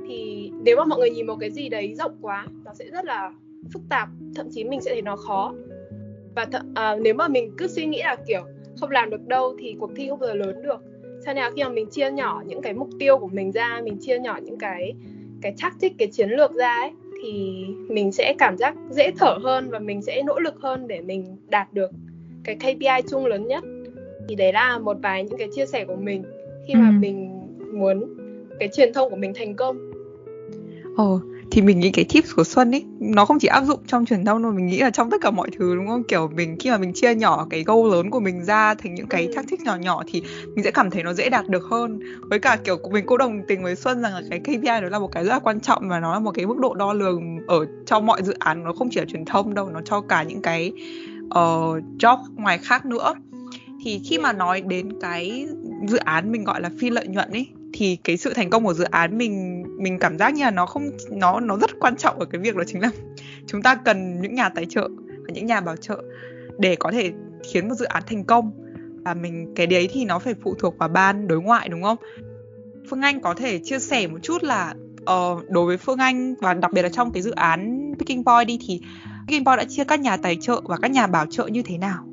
Thì 0.09 0.51
nếu 0.63 0.77
mà 0.77 0.85
mọi 0.85 0.99
người 0.99 1.11
nhìn 1.11 1.27
một 1.27 1.37
cái 1.41 1.51
gì 1.51 1.69
đấy 1.69 1.95
rộng 1.95 2.17
quá 2.21 2.47
nó 2.65 2.75
sẽ 2.75 2.85
rất 2.93 3.05
là 3.05 3.33
phức 3.73 3.83
tạp 3.89 4.09
thậm 4.35 4.47
chí 4.51 4.65
mình 4.65 4.81
sẽ 4.81 4.91
thấy 4.93 5.03
nó 5.03 5.17
khó. 5.17 5.55
Và 6.35 6.45
th- 6.45 6.73
à, 6.75 6.97
nếu 7.01 7.15
mà 7.15 7.29
mình 7.29 7.53
cứ 7.59 7.67
suy 7.67 7.87
nghĩ 7.87 8.03
là 8.03 8.17
kiểu 8.27 8.43
không 8.81 8.91
làm 8.91 9.11
được 9.11 9.27
đâu 9.27 9.57
thì 9.59 9.77
cuộc 9.81 9.91
thi 9.97 10.09
không 10.09 10.19
bao 10.19 10.29
giờ 10.29 10.35
lớn 10.35 10.63
được. 10.63 10.81
Cho 11.27 11.33
nên 11.33 11.37
là 11.37 11.51
khi 11.57 11.65
mà 11.65 11.69
mình 11.69 11.87
chia 11.91 12.11
nhỏ 12.11 12.43
những 12.47 12.63
cái 12.63 12.75
mục 12.75 12.89
tiêu 12.99 13.19
của 13.19 13.29
mình 13.33 13.53
ra 13.53 13.81
mình 13.85 13.97
chia 14.01 14.19
nhỏ 14.19 14.39
những 14.43 14.59
cái 14.59 14.95
cái 15.43 15.55
tactic 15.63 15.93
cái 15.99 16.09
chiến 16.09 16.31
lược 16.31 16.55
ra 16.55 16.75
ấy 16.81 16.91
thì 17.23 17.65
mình 17.89 18.13
sẽ 18.13 18.35
cảm 18.39 18.57
giác 18.57 18.75
dễ 18.91 19.11
thở 19.19 19.39
hơn 19.43 19.71
và 19.71 19.79
mình 19.79 20.03
sẽ 20.03 20.23
nỗ 20.23 20.39
lực 20.39 20.55
hơn 20.61 20.89
để 20.89 21.01
mình 21.01 21.37
đạt 21.49 21.73
được 21.73 21.91
cái 22.45 22.57
KPI 22.57 23.09
chung 23.11 23.27
lớn 23.27 23.47
nhất. 23.47 23.65
Thì 24.29 24.35
đấy 24.35 24.53
là 24.53 24.79
một 24.79 24.97
vài 25.03 25.25
những 25.25 25.39
cái 25.39 25.49
chia 25.55 25.67
sẻ 25.67 25.85
của 25.85 25.97
mình 25.97 26.23
khi 26.67 26.75
mà 26.75 26.89
ừ. 26.89 26.93
mình 27.01 27.41
muốn 27.73 28.15
cái 28.61 28.69
truyền 28.69 28.93
thông 28.93 29.11
của 29.11 29.17
mình 29.17 29.33
thành 29.35 29.55
công. 29.57 29.93
Ồ, 30.97 31.21
thì 31.51 31.63
mình 31.63 31.81
nghĩ 31.81 31.91
cái 31.91 32.05
tips 32.05 32.35
của 32.37 32.45
Xuân 32.45 32.71
ấy 32.71 32.85
nó 33.01 33.25
không 33.25 33.39
chỉ 33.39 33.49
áp 33.49 33.65
dụng 33.65 33.81
trong 33.87 34.05
truyền 34.05 34.25
thông 34.25 34.43
đâu, 34.43 34.53
mình 34.53 34.67
nghĩ 34.67 34.79
là 34.79 34.91
trong 34.91 35.11
tất 35.11 35.17
cả 35.21 35.31
mọi 35.31 35.49
thứ 35.59 35.77
đúng 35.77 35.87
không? 35.87 36.03
Kiểu 36.05 36.31
mình 36.35 36.57
khi 36.61 36.71
mà 36.71 36.79
mình 36.79 36.93
chia 36.93 37.15
nhỏ 37.15 37.47
cái 37.51 37.65
goal 37.65 37.91
lớn 37.91 38.11
của 38.11 38.21
mình 38.21 38.45
ra 38.45 38.75
thành 38.75 38.95
những 38.95 39.07
cái 39.07 39.27
ừ. 39.27 39.33
tactic 39.37 39.61
nhỏ 39.61 39.77
nhỏ 39.77 40.03
thì 40.07 40.23
mình 40.55 40.65
sẽ 40.65 40.71
cảm 40.71 40.91
thấy 40.91 41.03
nó 41.03 41.13
dễ 41.13 41.29
đạt 41.31 41.49
được 41.49 41.65
hơn. 41.71 42.01
Với 42.31 42.39
cả 42.39 42.57
kiểu 42.65 42.79
mình 42.91 43.07
cũng 43.07 43.19
đồng 43.19 43.43
tình 43.49 43.63
với 43.63 43.77
Xuân 43.77 44.03
rằng 44.03 44.15
là 44.15 44.23
cái 44.31 44.41
KPI 44.41 44.63
đó 44.63 44.89
là 44.91 44.99
một 44.99 45.13
cái 45.13 45.25
rất 45.25 45.31
là 45.31 45.39
quan 45.39 45.61
trọng 45.61 45.89
và 45.89 46.01
nó 46.01 46.13
là 46.13 46.19
một 46.19 46.31
cái 46.31 46.47
mức 46.47 46.59
độ 46.59 46.75
đo 46.75 46.93
lường 46.93 47.47
ở 47.47 47.67
trong 47.87 48.07
mọi 48.07 48.23
dự 48.23 48.35
án 48.39 48.65
nó 48.65 48.73
không 48.73 48.89
chỉ 48.91 49.01
là 49.01 49.07
truyền 49.07 49.25
thông 49.25 49.55
đâu, 49.55 49.71
nó 49.71 49.81
cho 49.85 50.01
cả 50.01 50.23
những 50.23 50.43
cái 50.43 50.73
uh, 51.25 51.83
job 51.99 52.19
ngoài 52.35 52.59
khác 52.59 52.87
nữa. 52.87 53.15
Thì 53.85 54.01
khi 54.05 54.19
mà 54.19 54.33
nói 54.33 54.61
đến 54.61 55.01
cái 55.01 55.47
dự 55.87 55.97
án 55.97 56.33
mình 56.33 56.45
gọi 56.45 56.61
là 56.61 56.71
phi 56.81 56.91
lợi 56.91 57.09
nhuận 57.09 57.31
ấy 57.31 57.47
thì 57.73 57.97
cái 58.05 58.17
sự 58.17 58.33
thành 58.35 58.51
công 58.51 58.65
của 58.65 58.75
dự 58.75 58.85
án 58.85 59.19
mình 59.19 59.65
mình 59.79 59.99
cảm 59.99 60.19
giác 60.19 60.35
như 60.35 60.45
là 60.45 60.51
nó 60.51 60.67
không 60.67 60.91
nó 61.11 61.41
nó 61.41 61.57
rất 61.57 61.71
quan 61.81 61.97
trọng 61.97 62.19
ở 62.19 62.27
cái 62.27 62.41
việc 62.41 62.57
đó 62.57 62.63
chính 62.67 62.83
là 62.83 62.91
chúng 63.47 63.63
ta 63.63 63.75
cần 63.75 64.21
những 64.21 64.35
nhà 64.35 64.49
tài 64.49 64.67
trợ 64.67 64.89
và 65.09 65.29
những 65.33 65.47
nhà 65.47 65.61
bảo 65.61 65.77
trợ 65.77 66.03
để 66.59 66.77
có 66.77 66.93
thể 66.93 67.13
khiến 67.53 67.69
một 67.69 67.75
dự 67.75 67.85
án 67.85 68.03
thành 68.07 68.25
công 68.25 68.51
và 69.05 69.15
mình 69.15 69.53
cái 69.57 69.67
đấy 69.67 69.89
thì 69.93 70.05
nó 70.05 70.19
phải 70.19 70.35
phụ 70.45 70.55
thuộc 70.59 70.79
vào 70.79 70.89
ban 70.89 71.29
đối 71.29 71.41
ngoại 71.41 71.69
đúng 71.69 71.83
không 71.83 71.97
Phương 72.91 73.01
Anh 73.01 73.21
có 73.21 73.35
thể 73.35 73.61
chia 73.65 73.79
sẻ 73.79 74.07
một 74.07 74.19
chút 74.23 74.43
là 74.43 74.75
uh, 75.01 75.51
đối 75.51 75.67
với 75.67 75.77
Phương 75.77 75.99
Anh 75.99 76.35
và 76.41 76.55
đặc 76.55 76.73
biệt 76.73 76.83
là 76.83 76.89
trong 76.89 77.13
cái 77.13 77.23
dự 77.23 77.31
án 77.31 77.93
Picking 77.99 78.25
Point 78.25 78.49
đi 78.49 78.59
thì 78.67 78.81
Picking 79.29 79.45
Point 79.45 79.59
đã 79.59 79.65
chia 79.65 79.85
các 79.85 80.01
nhà 80.01 80.17
tài 80.17 80.37
trợ 80.41 80.61
và 80.65 80.77
các 80.83 80.91
nhà 80.91 81.07
bảo 81.07 81.27
trợ 81.31 81.47
như 81.47 81.63
thế 81.63 81.79
nào? 81.79 82.08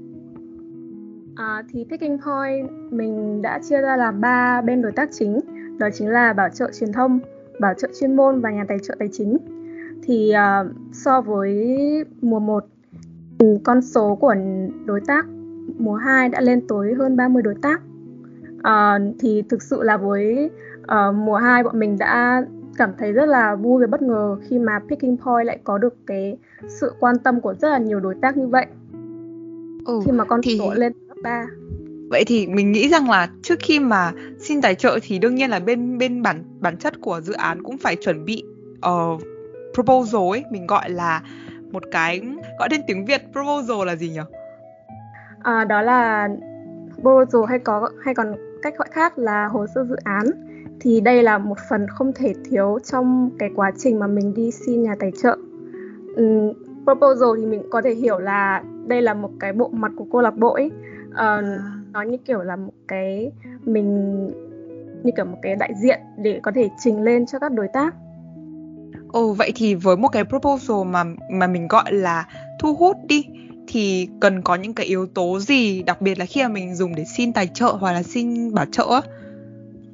À, 1.35 1.63
thì 1.69 1.85
Picking 1.89 2.17
Point 2.25 2.69
mình 2.91 3.41
đã 3.41 3.59
chia 3.69 3.81
ra 3.81 3.97
làm 3.97 4.21
ba 4.21 4.61
bên 4.61 4.81
đối 4.81 4.91
tác 4.91 5.09
chính 5.11 5.39
đó 5.77 5.89
chính 5.93 6.09
là 6.09 6.33
bảo 6.33 6.49
trợ 6.49 6.71
truyền 6.79 6.91
thông, 6.93 7.19
bảo 7.59 7.73
trợ 7.73 7.87
chuyên 7.99 8.15
môn 8.15 8.41
và 8.41 8.51
nhà 8.51 8.65
tài 8.67 8.77
trợ 8.83 8.95
tài 8.99 9.09
chính. 9.11 9.37
Thì 10.03 10.33
uh, 10.33 10.71
so 10.93 11.21
với 11.21 11.77
mùa 12.21 12.39
1 12.39 12.65
con 13.63 13.81
số 13.81 14.15
của 14.15 14.35
đối 14.85 15.01
tác 15.01 15.25
mùa 15.77 15.95
2 15.95 16.29
đã 16.29 16.41
lên 16.41 16.67
tới 16.67 16.93
hơn 16.93 17.17
30 17.17 17.43
đối 17.43 17.55
tác. 17.61 17.81
Uh, 18.57 19.15
thì 19.19 19.43
thực 19.49 19.61
sự 19.61 19.83
là 19.83 19.97
với 19.97 20.49
uh, 20.81 21.15
mùa 21.15 21.35
2 21.35 21.63
bọn 21.63 21.79
mình 21.79 21.97
đã 21.97 22.45
cảm 22.77 22.91
thấy 22.97 23.11
rất 23.11 23.25
là 23.25 23.55
vui 23.55 23.81
và 23.81 23.87
bất 23.87 24.01
ngờ 24.01 24.37
khi 24.47 24.59
mà 24.59 24.79
Picking 24.89 25.15
Point 25.17 25.47
lại 25.47 25.59
có 25.63 25.77
được 25.77 25.95
cái 26.07 26.37
sự 26.67 26.93
quan 26.99 27.17
tâm 27.19 27.41
của 27.41 27.53
rất 27.53 27.69
là 27.69 27.77
nhiều 27.77 27.99
đối 27.99 28.15
tác 28.15 28.37
như 28.37 28.47
vậy. 28.47 28.65
Ừ, 29.85 29.99
khi 30.05 30.11
mà 30.11 30.23
con 30.23 30.41
thì... 30.43 30.59
số 30.59 30.73
lên 30.73 30.93
3. 31.25 31.45
Vậy 32.09 32.23
thì 32.27 32.47
mình 32.47 32.71
nghĩ 32.71 32.89
rằng 32.89 33.09
là 33.09 33.27
trước 33.41 33.55
khi 33.59 33.79
mà 33.79 34.11
xin 34.39 34.61
tài 34.61 34.75
trợ 34.75 34.99
thì 35.01 35.19
đương 35.19 35.35
nhiên 35.35 35.49
là 35.49 35.59
bên 35.59 35.97
bên 35.97 36.21
bản 36.21 36.43
bản 36.59 36.77
chất 36.77 37.01
của 37.01 37.21
dự 37.21 37.33
án 37.33 37.63
cũng 37.63 37.77
phải 37.77 37.95
chuẩn 37.95 38.25
bị 38.25 38.43
uh, 38.77 39.21
proposal 39.73 40.21
ấy, 40.31 40.43
mình 40.51 40.67
gọi 40.67 40.89
là 40.89 41.21
một 41.71 41.83
cái 41.91 42.21
gọi 42.59 42.67
tên 42.71 42.81
tiếng 42.87 43.05
Việt 43.05 43.21
proposal 43.31 43.87
là 43.87 43.95
gì 43.95 44.09
nhỉ? 44.09 44.21
À, 45.43 45.65
đó 45.65 45.81
là 45.81 46.29
proposal 47.01 47.41
hay 47.49 47.59
có 47.59 47.89
hay 48.03 48.15
còn 48.15 48.35
cách 48.61 48.73
gọi 48.77 48.87
khác 48.91 49.17
là 49.17 49.47
hồ 49.47 49.65
sơ 49.75 49.85
dự 49.89 49.95
án 50.03 50.25
thì 50.79 51.01
đây 51.01 51.23
là 51.23 51.37
một 51.37 51.57
phần 51.69 51.87
không 51.89 52.13
thể 52.13 52.33
thiếu 52.49 52.79
trong 52.91 53.29
cái 53.39 53.49
quá 53.55 53.71
trình 53.77 53.99
mà 53.99 54.07
mình 54.07 54.33
đi 54.33 54.51
xin 54.51 54.83
nhà 54.83 54.95
tài 54.99 55.11
trợ. 55.11 55.37
Um, 56.15 56.53
proposal 56.83 57.29
thì 57.37 57.45
mình 57.45 57.63
có 57.69 57.81
thể 57.81 57.93
hiểu 57.93 58.19
là 58.19 58.63
đây 58.87 59.01
là 59.01 59.13
một 59.13 59.31
cái 59.39 59.53
bộ 59.53 59.69
mặt 59.73 59.91
của 59.95 60.05
câu 60.11 60.21
lạc 60.21 60.37
bộ 60.37 60.53
ấy. 60.53 60.71
Uh, 61.15 61.45
nó 61.93 62.01
như 62.01 62.17
kiểu 62.17 62.41
là 62.41 62.55
một 62.55 62.73
cái 62.87 63.31
mình 63.63 64.27
như 65.03 65.11
kiểu 65.15 65.25
một 65.25 65.37
cái 65.41 65.55
đại 65.55 65.73
diện 65.81 65.99
để 66.17 66.39
có 66.43 66.51
thể 66.55 66.69
trình 66.79 67.01
lên 67.01 67.25
cho 67.25 67.39
các 67.39 67.51
đối 67.51 67.67
tác. 67.67 67.95
Ồ 69.11 69.33
vậy 69.33 69.51
thì 69.55 69.75
với 69.75 69.97
một 69.97 70.07
cái 70.07 70.23
proposal 70.25 70.87
mà 70.87 71.03
mà 71.31 71.47
mình 71.47 71.67
gọi 71.67 71.93
là 71.93 72.27
thu 72.59 72.75
hút 72.75 72.97
đi 73.07 73.25
thì 73.67 74.09
cần 74.19 74.41
có 74.41 74.55
những 74.55 74.73
cái 74.73 74.85
yếu 74.85 75.05
tố 75.05 75.39
gì 75.39 75.83
đặc 75.83 76.01
biệt 76.01 76.19
là 76.19 76.25
khi 76.25 76.43
mà 76.43 76.47
mình 76.47 76.75
dùng 76.75 76.95
để 76.95 77.03
xin 77.17 77.33
tài 77.33 77.47
trợ 77.47 77.71
hoặc 77.79 77.91
là 77.91 78.03
xin 78.03 78.53
bảo 78.53 78.65
trợ 78.65 78.85
á? 78.91 79.01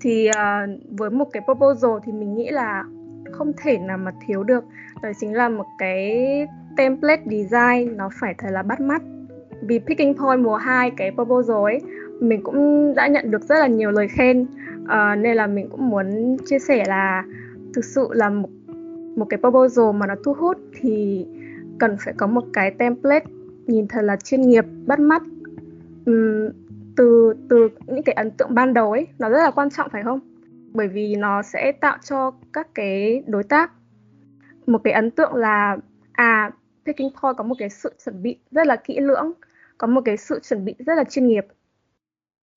Thì 0.01 0.29
uh, 0.29 0.97
với 0.97 1.09
một 1.09 1.25
cái 1.33 1.43
proposal 1.45 1.91
thì 2.05 2.11
mình 2.11 2.35
nghĩ 2.35 2.49
là 2.49 2.83
không 3.31 3.51
thể 3.63 3.77
nào 3.77 3.97
mà 3.97 4.11
thiếu 4.27 4.43
được 4.43 4.63
đó 5.03 5.09
chính 5.19 5.33
là 5.33 5.49
một 5.49 5.65
cái 5.77 6.11
template 6.77 7.23
design 7.25 7.97
nó 7.97 8.09
phải 8.19 8.33
thật 8.37 8.47
là 8.51 8.63
bắt 8.63 8.81
mắt 8.81 9.01
vì 9.61 9.79
Picking 9.79 10.13
Point 10.13 10.39
mùa 10.39 10.55
2 10.55 10.91
cái 10.91 11.11
proposal 11.11 11.55
ấy 11.55 11.79
mình 12.19 12.43
cũng 12.43 12.93
đã 12.95 13.07
nhận 13.07 13.31
được 13.31 13.41
rất 13.41 13.59
là 13.59 13.67
nhiều 13.67 13.91
lời 13.91 14.07
khen. 14.07 14.41
Uh, 14.83 15.19
nên 15.19 15.37
là 15.37 15.47
mình 15.47 15.69
cũng 15.69 15.89
muốn 15.89 16.37
chia 16.45 16.59
sẻ 16.59 16.83
là 16.87 17.23
thực 17.73 17.85
sự 17.85 18.07
là 18.11 18.29
một 18.29 18.49
một 19.15 19.25
cái 19.29 19.37
proposal 19.37 19.85
mà 19.95 20.07
nó 20.07 20.15
thu 20.23 20.33
hút 20.33 20.57
thì 20.79 21.25
cần 21.79 21.97
phải 22.05 22.13
có 22.17 22.27
một 22.27 22.43
cái 22.53 22.71
template 22.71 23.25
nhìn 23.67 23.87
thật 23.87 24.01
là 24.01 24.15
chuyên 24.15 24.41
nghiệp 24.41 24.65
bắt 24.85 24.99
mắt. 24.99 25.21
Um, 26.05 26.49
từ 26.95 27.33
từ 27.49 27.69
những 27.87 28.03
cái 28.03 28.13
ấn 28.13 28.31
tượng 28.31 28.55
ban 28.55 28.73
đầu 28.73 28.91
ấy 28.91 29.07
nó 29.19 29.29
rất 29.29 29.37
là 29.37 29.51
quan 29.51 29.69
trọng 29.69 29.89
phải 29.89 30.03
không? 30.03 30.19
Bởi 30.73 30.87
vì 30.87 31.15
nó 31.15 31.41
sẽ 31.41 31.71
tạo 31.71 31.97
cho 32.03 32.31
các 32.53 32.67
cái 32.73 33.23
đối 33.27 33.43
tác 33.43 33.71
một 34.67 34.81
cái 34.83 34.93
ấn 34.93 35.11
tượng 35.11 35.35
là 35.35 35.77
à 36.11 36.51
Picking 36.85 37.09
Point 37.21 37.37
có 37.37 37.43
một 37.43 37.55
cái 37.59 37.69
sự 37.69 37.93
chuẩn 38.05 38.23
bị 38.23 38.37
rất 38.51 38.67
là 38.67 38.75
kỹ 38.75 38.99
lưỡng 38.99 39.31
có 39.81 39.87
một 39.87 40.01
cái 40.05 40.17
sự 40.17 40.39
chuẩn 40.39 40.65
bị 40.65 40.75
rất 40.85 40.95
là 40.95 41.03
chuyên 41.03 41.27
nghiệp. 41.27 41.45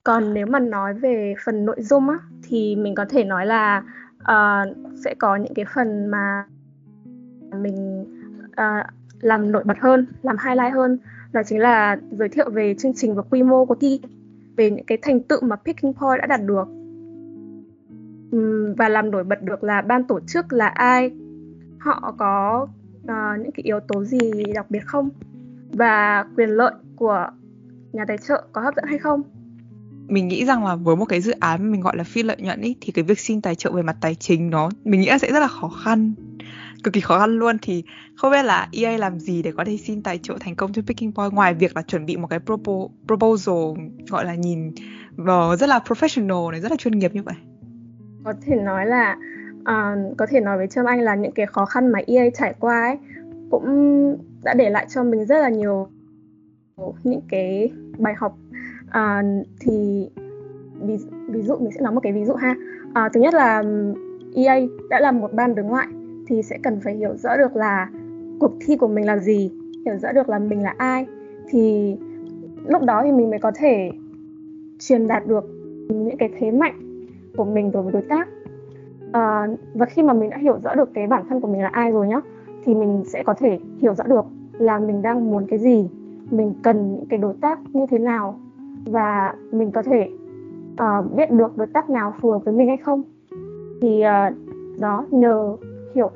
Còn 0.05 0.35
nếu 0.35 0.47
mà 0.47 0.59
nói 0.59 0.95
về 0.95 1.35
phần 1.45 1.65
nội 1.65 1.77
dung 1.79 2.09
á 2.09 2.19
thì 2.43 2.77
mình 2.77 2.95
có 2.95 3.05
thể 3.09 3.25
nói 3.25 3.47
là 3.47 3.83
uh, 4.23 4.77
sẽ 5.05 5.15
có 5.15 5.37
những 5.37 5.55
cái 5.55 5.65
phần 5.75 6.07
mà 6.07 6.45
mình 7.63 8.05
uh, 8.47 8.87
làm 9.21 9.53
nổi 9.53 9.65
bật 9.65 9.79
hơn 9.81 10.07
làm 10.23 10.37
highlight 10.45 10.73
hơn. 10.75 10.99
Đó 11.33 11.43
chính 11.47 11.61
là 11.61 11.97
giới 12.11 12.29
thiệu 12.29 12.51
về 12.51 12.75
chương 12.79 12.95
trình 12.95 13.15
và 13.15 13.23
quy 13.23 13.43
mô 13.43 13.65
của 13.65 13.75
thi 13.75 14.01
về 14.57 14.71
những 14.71 14.87
cái 14.87 14.99
thành 15.03 15.21
tựu 15.21 15.41
mà 15.43 15.57
Picking 15.57 15.93
Point 15.93 16.21
đã 16.21 16.27
đạt 16.27 16.41
được. 16.45 16.69
Um, 18.33 18.75
và 18.75 18.89
làm 18.89 19.11
nổi 19.11 19.25
bật 19.25 19.43
được 19.43 19.65
là 19.65 19.83
ban 19.83 20.05
tổ 20.05 20.21
chức 20.21 20.53
là 20.53 20.67
ai 20.67 21.11
họ 21.79 22.15
có 22.19 22.67
uh, 23.03 23.41
những 23.41 23.53
cái 23.53 23.63
yếu 23.63 23.81
tố 23.81 24.05
gì 24.05 24.45
đặc 24.55 24.67
biệt 24.71 24.87
không 24.87 25.11
và 25.73 26.27
quyền 26.37 26.51
lợi 26.51 26.73
của 26.97 27.27
nhà 27.93 28.05
tài 28.09 28.19
trợ 28.29 28.45
có 28.53 28.61
hấp 28.61 28.75
dẫn 28.77 28.85
hay 28.89 28.99
không? 28.99 29.23
Mình 30.09 30.29
nghĩ 30.29 30.45
rằng 30.45 30.65
là 30.65 30.77
với 30.77 30.97
một 30.97 31.05
cái 31.05 31.21
dự 31.21 31.33
án 31.33 31.73
mình 31.73 31.81
gọi 31.81 31.97
là 31.97 32.05
phi 32.05 32.23
lợi 32.23 32.37
nhuận 32.41 32.61
ý 32.61 32.77
thì 32.81 32.93
cái 32.93 33.05
việc 33.05 33.19
xin 33.19 33.41
tài 33.41 33.55
trợ 33.55 33.73
về 33.73 33.83
mặt 33.83 33.97
tài 34.01 34.15
chính 34.15 34.51
nó 34.51 34.71
mình 34.85 35.01
nghĩ 35.01 35.07
là 35.07 35.19
sẽ 35.19 35.33
rất 35.33 35.41
là 35.41 35.49
khó 35.49 35.69
khăn 35.69 36.15
cực 36.85 36.95
kỳ 36.95 37.01
khó 37.01 37.19
khăn 37.19 37.39
luôn. 37.39 37.57
Thì 37.63 37.85
không 38.17 38.31
biết 38.33 38.43
là 38.43 38.69
EA 38.73 38.99
làm 38.99 39.19
gì 39.19 39.43
để 39.43 39.53
có 39.53 39.65
thể 39.65 39.77
xin 39.77 40.03
tài 40.03 40.19
trợ 40.19 40.37
thành 40.41 40.57
công 40.57 40.73
cho 40.73 40.83
Picking 40.83 41.13
Point 41.13 41.33
ngoài 41.33 41.55
việc 41.55 41.77
là 41.77 41.83
chuẩn 41.83 42.07
bị 42.07 42.17
một 42.17 42.27
cái 42.27 42.39
propo- 42.47 42.89
proposal 43.07 43.85
gọi 44.11 44.25
là 44.25 44.35
nhìn 44.35 44.73
vào 45.17 45.57
rất 45.57 45.69
là 45.69 45.79
professional 45.79 46.51
này 46.51 46.61
rất 46.61 46.71
là 46.71 46.77
chuyên 46.77 46.99
nghiệp 46.99 47.15
như 47.15 47.23
vậy. 47.23 47.35
Có 48.25 48.33
thể 48.47 48.57
nói 48.57 48.87
là 48.87 49.17
uh, 49.61 50.17
có 50.19 50.27
thể 50.31 50.41
nói 50.41 50.57
với 50.57 50.67
Trâm 50.67 50.87
Anh 50.87 51.01
là 51.01 51.15
những 51.15 51.33
cái 51.33 51.47
khó 51.47 51.65
khăn 51.65 51.93
mà 51.93 52.01
EA 52.07 52.25
trải 52.39 52.55
qua 52.59 52.81
ấy 52.81 52.99
cũng 53.51 53.67
đã 54.43 54.55
để 54.55 54.71
lại 54.71 54.87
cho 54.95 55.05
mình 55.05 55.27
rất 55.27 55.41
là 55.41 55.49
nhiều 55.49 55.89
những 57.05 57.21
cái 57.29 57.71
bài 57.99 58.15
học. 58.17 58.37
À, 58.91 59.23
thì 59.61 60.09
ví, 60.81 60.97
ví 61.29 61.43
dụ 61.43 61.57
mình 61.57 61.73
sẽ 61.73 61.81
nói 61.81 61.93
một 61.93 62.01
cái 62.01 62.13
ví 62.13 62.25
dụ 62.25 62.35
ha. 62.35 62.55
À, 62.95 63.09
thứ 63.09 63.21
nhất 63.21 63.35
là 63.35 63.63
EA 64.35 64.61
đã 64.91 65.01
là 65.01 65.13
một 65.13 65.33
ban 65.33 65.55
đối 65.55 65.65
ngoại 65.65 65.87
thì 66.27 66.43
sẽ 66.43 66.59
cần 66.63 66.81
phải 66.81 66.95
hiểu 66.95 67.17
rõ 67.17 67.37
được 67.37 67.57
là 67.57 67.91
cuộc 68.41 68.53
thi 68.61 68.77
của 68.77 68.89
mình 68.89 69.07
là 69.07 69.19
gì 69.19 69.51
hiểu 69.87 69.97
rõ 69.99 70.13
được 70.13 70.29
là 70.29 70.39
mình 70.39 70.63
là 70.63 70.75
ai. 70.79 71.07
Thì 71.49 71.97
lúc 72.67 72.83
đó 72.83 73.03
thì 73.05 73.13
mình 73.13 73.31
mới 73.31 73.39
có 73.39 73.53
thể 73.55 73.91
truyền 74.79 75.07
đạt 75.07 75.27
được 75.27 75.45
những 75.89 76.17
cái 76.19 76.31
thế 76.39 76.51
mạnh 76.51 77.07
của 77.37 77.45
mình 77.45 77.73
đối 77.73 77.83
với 77.83 77.93
đối 77.93 78.03
tác. 78.03 78.29
À, 79.13 79.47
và 79.75 79.87
khi 79.87 80.03
mà 80.03 80.13
mình 80.13 80.31
đã 80.31 80.37
hiểu 80.37 80.59
rõ 80.65 80.75
được 80.75 80.95
cái 80.95 81.07
bản 81.07 81.25
thân 81.29 81.41
của 81.41 81.49
mình 81.49 81.63
là 81.63 81.69
ai 81.69 81.93
rồi 81.93 82.09
nhá 82.09 82.21
thì 82.65 82.75
mình 82.75 83.05
sẽ 83.07 83.23
có 83.23 83.35
thể 83.35 83.59
hiểu 83.79 83.95
rõ 83.95 84.05
được 84.05 84.25
là 84.53 84.79
mình 84.79 85.03
đang 85.03 85.31
muốn 85.31 85.47
cái 85.47 85.59
gì 85.59 85.89
mình 86.31 86.55
cần 86.63 86.95
những 86.95 87.07
cái 87.07 87.19
đối 87.19 87.35
tác 87.41 87.59
như 87.73 87.87
thế 87.91 87.99
nào 87.99 88.39
và 88.85 89.35
mình 89.53 89.71
có 89.71 89.83
thể 89.83 90.11
uh, 90.73 91.17
biết 91.17 91.31
được 91.31 91.57
đối 91.57 91.67
tác 91.67 91.91
nào 91.91 92.15
phù 92.21 92.31
hợp 92.31 92.45
với 92.45 92.55
mình 92.55 92.69
hay 92.69 92.77
không. 92.77 93.03
Thì 93.83 94.03
uh, 94.03 94.35
đó 94.81 95.07
nhờ 95.11 95.57
hiểu 95.95 96.11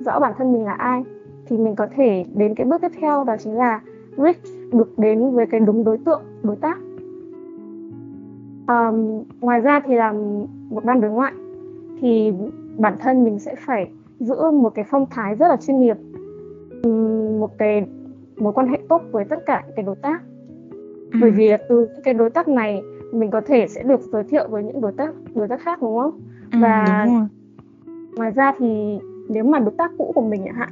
rõ 0.00 0.20
bản 0.20 0.32
thân 0.38 0.52
mình 0.52 0.64
là 0.64 0.72
ai 0.72 1.04
thì 1.46 1.58
mình 1.58 1.76
có 1.76 1.86
thể 1.96 2.24
đến 2.34 2.54
cái 2.54 2.66
bước 2.66 2.80
tiếp 2.80 2.92
theo 3.00 3.24
đó 3.24 3.36
chính 3.38 3.54
là 3.54 3.80
reach 4.16 4.44
được 4.72 4.98
đến 4.98 5.30
với 5.30 5.46
cái 5.46 5.60
đúng 5.60 5.84
đối 5.84 5.98
tượng 5.98 6.22
đối 6.42 6.56
tác. 6.56 6.78
Um, 8.68 9.24
ngoài 9.40 9.60
ra 9.60 9.80
thì 9.80 9.94
làm 9.94 10.44
một 10.70 10.84
ban 10.84 11.00
đối 11.00 11.10
ngoại 11.10 11.32
thì 12.00 12.32
bản 12.78 12.96
thân 13.00 13.24
mình 13.24 13.38
sẽ 13.38 13.54
phải 13.66 13.90
giữ 14.20 14.50
một 14.50 14.74
cái 14.74 14.84
phong 14.90 15.06
thái 15.10 15.34
rất 15.34 15.48
là 15.48 15.56
chuyên 15.56 15.80
nghiệp. 15.80 15.96
Một 17.40 17.58
cái 17.58 17.86
mối 18.40 18.52
quan 18.52 18.68
hệ 18.68 18.78
tốt 18.88 19.02
với 19.10 19.24
tất 19.24 19.46
cả 19.46 19.62
những 19.66 19.76
cái 19.76 19.84
đối 19.84 19.96
tác. 19.96 20.22
Ừ. 21.12 21.18
bởi 21.20 21.30
vì 21.30 21.50
từ 21.68 21.88
cái 22.04 22.14
đối 22.14 22.30
tác 22.30 22.48
này 22.48 22.82
mình 23.12 23.30
có 23.30 23.40
thể 23.40 23.68
sẽ 23.68 23.82
được 23.82 24.00
giới 24.12 24.24
thiệu 24.24 24.48
với 24.48 24.64
những 24.64 24.80
đối 24.80 24.92
tác 24.92 25.14
đối 25.34 25.48
tác 25.48 25.60
khác 25.60 25.82
đúng 25.82 25.98
không? 25.98 26.20
Ừ, 26.52 26.58
và 26.62 27.04
đúng 27.06 27.28
ngoài 28.16 28.30
ra 28.30 28.52
thì 28.58 28.98
nếu 29.28 29.44
mà 29.44 29.58
đối 29.58 29.70
tác 29.78 29.90
cũ 29.98 30.12
của 30.14 30.22
mình 30.22 30.42
chẳng 30.44 30.54
hạn 30.54 30.68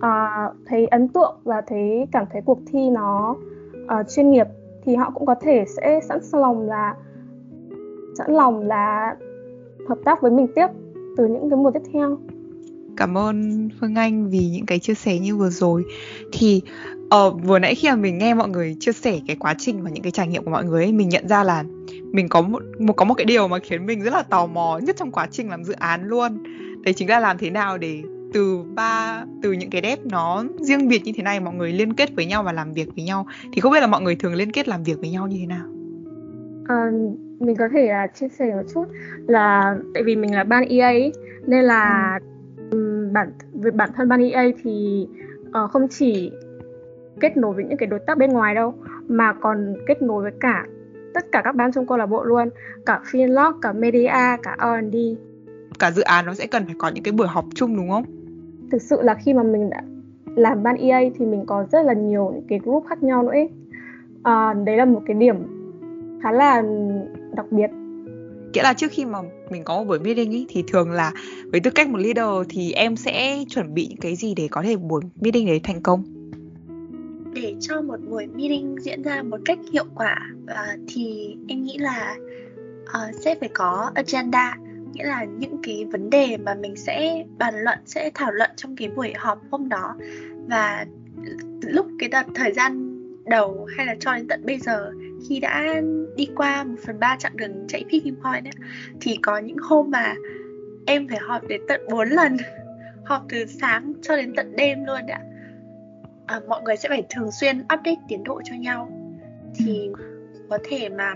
à, 0.00 0.48
thấy 0.66 0.86
ấn 0.86 1.08
tượng 1.08 1.36
và 1.44 1.60
thấy 1.60 2.06
cảm 2.12 2.24
thấy 2.32 2.42
cuộc 2.44 2.58
thi 2.66 2.90
nó 2.90 3.36
uh, 3.84 4.08
chuyên 4.08 4.30
nghiệp 4.30 4.46
thì 4.84 4.94
họ 4.94 5.10
cũng 5.10 5.26
có 5.26 5.34
thể 5.34 5.64
sẽ 5.76 6.00
sẵn 6.08 6.18
lòng 6.32 6.60
là 6.60 6.94
sẵn 8.18 8.32
lòng 8.32 8.60
là 8.60 9.16
hợp 9.88 9.98
tác 10.04 10.22
với 10.22 10.30
mình 10.30 10.46
tiếp 10.54 10.66
từ 11.16 11.26
những 11.26 11.50
cái 11.50 11.56
mùa 11.56 11.70
tiếp 11.70 11.82
theo. 11.92 12.18
Cảm 12.96 13.18
ơn 13.18 13.68
Phương 13.80 13.94
Anh 13.94 14.28
vì 14.30 14.50
những 14.52 14.66
cái 14.66 14.78
chia 14.78 14.94
sẻ 14.94 15.18
như 15.18 15.36
vừa 15.36 15.50
rồi. 15.50 15.84
Thì 16.32 16.62
uh, 17.14 17.42
vừa 17.42 17.58
nãy 17.58 17.74
khi 17.74 17.88
mà 17.88 17.96
mình 17.96 18.18
nghe 18.18 18.34
mọi 18.34 18.48
người 18.48 18.76
chia 18.80 18.92
sẻ 18.92 19.20
cái 19.26 19.36
quá 19.36 19.54
trình 19.58 19.82
và 19.82 19.90
những 19.90 20.02
cái 20.02 20.12
trải 20.12 20.28
nghiệm 20.28 20.44
của 20.44 20.50
mọi 20.50 20.64
người 20.64 20.84
ấy, 20.84 20.92
mình 20.92 21.08
nhận 21.08 21.28
ra 21.28 21.44
là 21.44 21.64
mình 22.12 22.28
có 22.28 22.42
một, 22.42 22.62
một 22.78 22.92
có 22.92 23.04
một 23.04 23.14
cái 23.14 23.24
điều 23.24 23.48
mà 23.48 23.58
khiến 23.58 23.86
mình 23.86 24.02
rất 24.02 24.14
là 24.14 24.22
tò 24.22 24.46
mò 24.46 24.78
nhất 24.82 24.96
trong 24.98 25.10
quá 25.10 25.26
trình 25.30 25.50
làm 25.50 25.64
dự 25.64 25.72
án 25.72 26.08
luôn. 26.08 26.42
Đấy 26.84 26.94
chính 26.94 27.08
là 27.08 27.20
làm 27.20 27.38
thế 27.38 27.50
nào 27.50 27.78
để 27.78 28.02
từ 28.32 28.62
ba 28.74 29.24
từ 29.42 29.52
những 29.52 29.70
cái 29.70 29.82
dev 29.82 29.98
nó 30.04 30.44
riêng 30.60 30.88
biệt 30.88 31.02
như 31.04 31.12
thế 31.16 31.22
này 31.22 31.40
mọi 31.40 31.54
người 31.54 31.72
liên 31.72 31.94
kết 31.94 32.10
với 32.16 32.26
nhau 32.26 32.42
và 32.42 32.52
làm 32.52 32.72
việc 32.72 32.88
với 32.96 33.04
nhau. 33.04 33.26
Thì 33.52 33.60
không 33.60 33.72
biết 33.72 33.80
là 33.80 33.86
mọi 33.86 34.02
người 34.02 34.16
thường 34.16 34.34
liên 34.34 34.52
kết 34.52 34.68
làm 34.68 34.82
việc 34.82 34.98
với 35.00 35.10
nhau 35.10 35.26
như 35.26 35.36
thế 35.40 35.46
nào? 35.46 35.66
À, 36.68 36.90
mình 37.40 37.56
có 37.56 37.68
thể 37.72 37.88
là 37.88 38.06
chia 38.06 38.28
sẻ 38.28 38.54
một 38.54 38.62
chút 38.74 38.84
là 39.28 39.76
tại 39.94 40.02
vì 40.02 40.16
mình 40.16 40.34
là 40.34 40.44
ban 40.44 40.64
EA 40.68 40.86
ấy, 40.86 41.12
nên 41.46 41.64
là 41.64 42.18
ừ. 42.70 43.08
bản 43.12 43.32
về 43.52 43.70
bản 43.70 43.90
thân 43.96 44.08
ban 44.08 44.30
EA 44.30 44.44
thì 44.64 45.06
uh, 45.64 45.70
không 45.70 45.88
chỉ 45.90 46.32
kết 47.20 47.36
nối 47.36 47.54
với 47.54 47.64
những 47.64 47.78
cái 47.78 47.86
đối 47.86 48.00
tác 48.06 48.18
bên 48.18 48.30
ngoài 48.30 48.54
đâu 48.54 48.74
mà 49.08 49.32
còn 49.32 49.74
kết 49.86 50.02
nối 50.02 50.22
với 50.22 50.32
cả 50.40 50.66
tất 51.14 51.24
cả 51.32 51.42
các 51.44 51.54
ban 51.54 51.72
trong 51.72 51.86
câu 51.86 51.98
lạc 51.98 52.06
bộ 52.06 52.24
luôn 52.24 52.48
cả 52.86 53.00
Finlock, 53.10 53.52
cả 53.62 53.72
Media, 53.72 54.36
cả 54.42 54.56
R&D 54.58 54.96
cả 55.78 55.90
dự 55.90 56.02
án 56.02 56.26
nó 56.26 56.34
sẽ 56.34 56.46
cần 56.46 56.64
phải 56.66 56.74
có 56.78 56.88
những 56.88 57.04
cái 57.04 57.12
buổi 57.12 57.26
họp 57.26 57.44
chung 57.54 57.76
đúng 57.76 57.90
không? 57.90 58.04
Thực 58.72 58.82
sự 58.82 59.02
là 59.02 59.14
khi 59.14 59.32
mà 59.32 59.42
mình 59.42 59.70
đã 59.70 59.82
làm 60.36 60.62
ban 60.62 60.76
EA 60.76 61.00
thì 61.18 61.26
mình 61.26 61.44
có 61.46 61.66
rất 61.72 61.82
là 61.82 61.92
nhiều 61.92 62.32
những 62.34 62.46
cái 62.48 62.58
group 62.58 62.84
khác 62.88 63.02
nhau 63.02 63.22
nữa 63.22 63.30
ấy. 63.30 63.48
À, 64.22 64.54
đấy 64.66 64.76
là 64.76 64.84
một 64.84 65.02
cái 65.06 65.16
điểm 65.16 65.36
khá 66.22 66.32
là 66.32 66.62
đặc 67.36 67.46
biệt 67.50 67.70
nghĩa 68.52 68.62
là 68.62 68.74
trước 68.74 68.90
khi 68.90 69.04
mà 69.04 69.18
mình 69.50 69.64
có 69.64 69.78
một 69.78 69.84
buổi 69.84 69.98
meeting 69.98 70.30
ý, 70.30 70.46
thì 70.48 70.64
thường 70.68 70.90
là 70.90 71.12
với 71.52 71.60
tư 71.60 71.70
cách 71.70 71.88
một 71.88 71.98
leader 71.98 72.48
thì 72.48 72.72
em 72.72 72.96
sẽ 72.96 73.44
chuẩn 73.48 73.74
bị 73.74 73.86
những 73.88 74.00
cái 74.00 74.16
gì 74.16 74.34
để 74.36 74.48
có 74.50 74.62
thể 74.62 74.76
buổi 74.76 75.02
meeting 75.20 75.46
đấy 75.46 75.60
thành 75.64 75.82
công 75.82 76.04
để 77.34 77.54
cho 77.60 77.80
một 77.82 78.00
buổi 78.08 78.26
meeting 78.26 78.76
diễn 78.80 79.02
ra 79.02 79.22
một 79.22 79.38
cách 79.44 79.58
hiệu 79.72 79.84
quả 79.94 80.30
uh, 80.44 80.80
thì 80.88 81.36
em 81.48 81.62
nghĩ 81.62 81.78
là 81.78 82.16
uh, 82.82 83.14
sẽ 83.20 83.34
phải 83.40 83.48
có 83.54 83.90
agenda 83.94 84.58
nghĩa 84.94 85.04
là 85.04 85.24
những 85.24 85.56
cái 85.62 85.84
vấn 85.84 86.10
đề 86.10 86.36
mà 86.36 86.54
mình 86.54 86.76
sẽ 86.76 87.24
bàn 87.38 87.54
luận 87.56 87.78
sẽ 87.86 88.10
thảo 88.14 88.32
luận 88.32 88.50
trong 88.56 88.76
cái 88.76 88.88
buổi 88.88 89.12
họp 89.16 89.40
hôm 89.50 89.68
đó. 89.68 89.94
Và 90.48 90.86
lúc 91.62 91.86
cái 91.98 92.08
đợt 92.08 92.26
thời 92.34 92.52
gian 92.52 92.94
đầu 93.24 93.66
hay 93.76 93.86
là 93.86 93.94
cho 94.00 94.14
đến 94.14 94.28
tận 94.28 94.42
bây 94.46 94.58
giờ 94.58 94.92
khi 95.28 95.40
đã 95.40 95.74
đi 96.16 96.28
qua 96.36 96.64
một 96.64 96.76
phần 96.86 97.00
ba 97.00 97.16
chặng 97.18 97.36
đường 97.36 97.64
chạy 97.68 97.84
picking 97.90 98.22
point 98.22 98.44
ấy, 98.44 98.52
thì 99.00 99.18
có 99.22 99.38
những 99.38 99.58
hôm 99.58 99.90
mà 99.90 100.14
em 100.86 101.08
phải 101.08 101.18
họp 101.18 101.48
đến 101.48 101.60
tận 101.68 101.80
4 101.90 102.08
lần 102.08 102.36
họp 103.04 103.22
từ 103.28 103.46
sáng 103.46 103.92
cho 104.02 104.16
đến 104.16 104.32
tận 104.36 104.56
đêm 104.56 104.84
luôn 104.84 105.06
ạ 105.06 105.20
à, 106.26 106.40
mọi 106.48 106.62
người 106.62 106.76
sẽ 106.76 106.88
phải 106.88 107.04
thường 107.10 107.32
xuyên 107.32 107.58
update 107.60 108.00
tiến 108.08 108.24
độ 108.24 108.40
cho 108.44 108.54
nhau 108.54 108.88
thì 109.54 109.88
có 110.50 110.58
thể 110.64 110.88
mà 110.88 111.14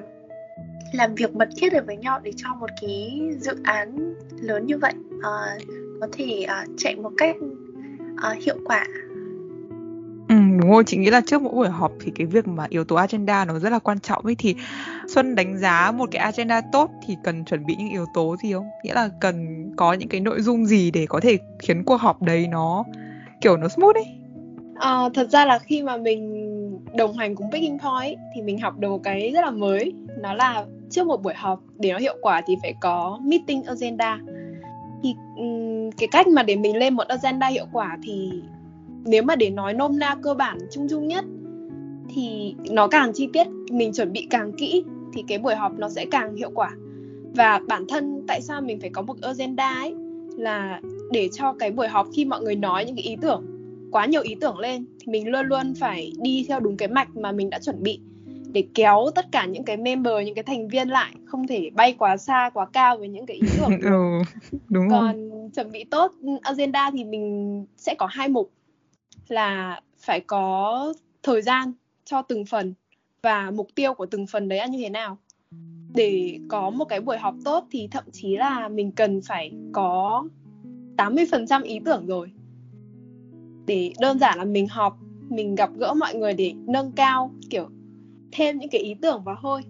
làm 0.92 1.14
việc 1.14 1.36
mật 1.36 1.48
thiết 1.56 1.72
được 1.72 1.86
với 1.86 1.96
nhau 1.96 2.20
để 2.22 2.32
cho 2.36 2.54
một 2.54 2.70
cái 2.80 3.20
dự 3.38 3.52
án 3.64 4.14
lớn 4.40 4.66
như 4.66 4.78
vậy 4.78 4.92
uh, 5.16 5.62
có 6.00 6.08
thể 6.12 6.46
uh, 6.62 6.70
chạy 6.76 6.96
một 6.96 7.12
cách 7.18 7.36
uh, 8.32 8.44
hiệu 8.44 8.56
quả 8.64 8.84
Ừ, 10.28 10.34
đúng 10.60 10.70
rồi, 10.70 10.84
chị 10.86 10.96
nghĩ 10.96 11.10
là 11.10 11.20
trước 11.26 11.42
mỗi 11.42 11.52
buổi 11.54 11.68
họp 11.68 11.92
thì 12.00 12.12
cái 12.14 12.26
việc 12.26 12.48
mà 12.48 12.66
yếu 12.68 12.84
tố 12.84 12.96
agenda 12.96 13.44
nó 13.44 13.58
rất 13.58 13.70
là 13.70 13.78
quan 13.78 14.00
trọng 14.00 14.24
ấy 14.24 14.34
thì 14.38 14.54
Xuân 15.08 15.34
đánh 15.34 15.58
giá 15.58 15.92
một 15.92 16.08
cái 16.12 16.22
agenda 16.22 16.60
tốt 16.72 16.90
thì 17.06 17.16
cần 17.24 17.44
chuẩn 17.44 17.66
bị 17.66 17.74
những 17.78 17.90
yếu 17.90 18.06
tố 18.14 18.36
gì 18.42 18.52
không? 18.52 18.66
Nghĩa 18.84 18.94
là 18.94 19.08
cần 19.20 19.66
có 19.76 19.92
những 19.92 20.08
cái 20.08 20.20
nội 20.20 20.40
dung 20.40 20.66
gì 20.66 20.90
để 20.90 21.06
có 21.06 21.20
thể 21.20 21.38
khiến 21.58 21.84
cuộc 21.84 22.00
họp 22.00 22.22
đấy 22.22 22.46
nó 22.48 22.84
kiểu 23.40 23.56
nó 23.56 23.68
smooth 23.68 23.96
ấy. 23.96 24.17
À, 24.78 25.08
thật 25.14 25.30
ra 25.30 25.46
là 25.46 25.58
khi 25.58 25.82
mà 25.82 25.96
mình 25.96 26.78
đồng 26.96 27.16
hành 27.16 27.34
cùng 27.34 27.50
Picking 27.52 27.78
Point 27.78 28.18
thì 28.34 28.42
mình 28.42 28.58
học 28.58 28.78
được 28.78 28.88
một 28.88 29.02
cái 29.02 29.30
rất 29.34 29.40
là 29.44 29.50
mới. 29.50 29.92
Nó 30.20 30.34
là 30.34 30.66
trước 30.90 31.06
một 31.06 31.22
buổi 31.22 31.34
họp 31.34 31.60
để 31.78 31.92
nó 31.92 31.98
hiệu 31.98 32.16
quả 32.20 32.42
thì 32.46 32.54
phải 32.62 32.74
có 32.80 33.20
meeting 33.22 33.62
agenda. 33.62 34.20
Thì 35.02 35.14
um, 35.36 35.90
cái 35.90 36.08
cách 36.12 36.28
mà 36.28 36.42
để 36.42 36.56
mình 36.56 36.76
lên 36.76 36.94
một 36.94 37.08
agenda 37.08 37.46
hiệu 37.46 37.66
quả 37.72 37.98
thì 38.02 38.30
nếu 39.04 39.22
mà 39.22 39.36
để 39.36 39.50
nói 39.50 39.74
nôm 39.74 39.98
na 39.98 40.16
cơ 40.22 40.34
bản 40.34 40.58
chung 40.70 40.86
chung 40.90 41.08
nhất 41.08 41.24
thì 42.14 42.54
nó 42.70 42.88
càng 42.88 43.12
chi 43.14 43.28
tiết 43.32 43.46
mình 43.70 43.92
chuẩn 43.92 44.12
bị 44.12 44.26
càng 44.30 44.52
kỹ 44.58 44.84
thì 45.12 45.24
cái 45.28 45.38
buổi 45.38 45.54
họp 45.54 45.78
nó 45.78 45.88
sẽ 45.88 46.04
càng 46.10 46.36
hiệu 46.36 46.50
quả. 46.54 46.70
Và 47.34 47.60
bản 47.68 47.84
thân 47.88 48.24
tại 48.28 48.40
sao 48.40 48.60
mình 48.60 48.80
phải 48.80 48.90
có 48.90 49.02
một 49.02 49.16
agenda 49.22 49.74
ấy 49.74 49.94
là 50.36 50.80
để 51.12 51.28
cho 51.32 51.52
cái 51.52 51.70
buổi 51.70 51.88
họp 51.88 52.06
khi 52.14 52.24
mọi 52.24 52.40
người 52.40 52.56
nói 52.56 52.84
những 52.84 52.96
cái 52.96 53.04
ý 53.04 53.16
tưởng 53.20 53.57
quá 53.92 54.07
nhiều 54.07 54.22
ý 54.22 54.35
tưởng 54.40 54.59
lên 54.59 54.87
thì 55.01 55.12
mình 55.12 55.29
luôn 55.29 55.46
luôn 55.46 55.74
phải 55.81 56.12
đi 56.22 56.44
theo 56.48 56.61
đúng 56.61 56.77
cái 56.77 56.88
mạch 56.88 57.16
mà 57.16 57.33
mình 57.33 57.51
đã 57.51 57.59
chuẩn 57.59 57.83
bị 57.83 58.01
để 58.53 58.64
kéo 58.74 59.07
tất 59.14 59.27
cả 59.33 59.44
những 59.44 59.64
cái 59.64 59.77
member 59.77 60.27
những 60.27 60.35
cái 60.35 60.44
thành 60.44 60.68
viên 60.68 60.88
lại 60.88 61.14
không 61.24 61.46
thể 61.46 61.70
bay 61.74 61.94
quá 61.98 62.16
xa 62.16 62.51
quá 62.55 62.66
cao 62.72 62.98
với 62.98 63.09
những 63.09 63.27
cái 63.27 63.37
ý 63.37 63.48
tưởng 63.59 63.81
ừ, 63.83 64.22
đúng 64.68 64.88
còn 64.90 65.31
rồi. 65.31 65.51
chuẩn 65.55 65.72
bị 65.72 65.85
tốt 65.85 66.12
agenda 66.42 66.90
thì 66.90 67.05
mình 67.05 67.66
sẽ 67.77 67.94
có 67.98 68.07
hai 68.07 68.29
mục 68.29 68.51
là 69.29 69.81
phải 69.98 70.20
có 70.20 70.94
thời 71.22 71.42
gian 71.42 71.72
cho 72.05 72.22
từng 72.22 72.44
phần 72.44 72.74
và 73.22 73.51
mục 73.51 73.68
tiêu 73.74 73.94
của 73.94 74.07
từng 74.07 74.27
phần 74.27 74.48
đấy 74.48 74.59
là 74.59 74.66
như 74.66 74.79
thế 74.79 74.90
nào. 74.90 75.18
Để 75.94 76.38
có 76.48 76.70
một 76.70 76.85
cái 76.85 77.01
buổi 77.01 77.18
họp 77.18 77.35
tốt 77.44 77.66
thì 77.70 77.88
thậm 77.90 78.05
chí 78.12 78.37
là 78.37 78.68
mình 78.68 78.92
cần 78.92 79.20
phải 79.22 79.53
có 79.72 80.24
80% 80.96 81.64
ý 81.64 81.81
tưởng 81.85 82.07
rồi 82.07 82.31
để 83.68 83.92
đơn 84.00 84.18
giản 84.18 84.38
là 84.38 84.44
mình 84.44 84.68
họp 84.68 84.98
mình 85.28 85.54
gặp 85.54 85.70
gỡ 85.76 85.94
mọi 85.94 86.14
người 86.14 86.35
để 86.35 86.54
nâng 86.66 86.92
cao 86.92 87.35
kiểu 87.50 87.68
thêm 88.33 88.59
những 88.59 88.70
cái 88.70 88.81
ý 88.81 88.94
tưởng 89.02 89.24
vào 89.24 89.37
thôi 89.42 89.62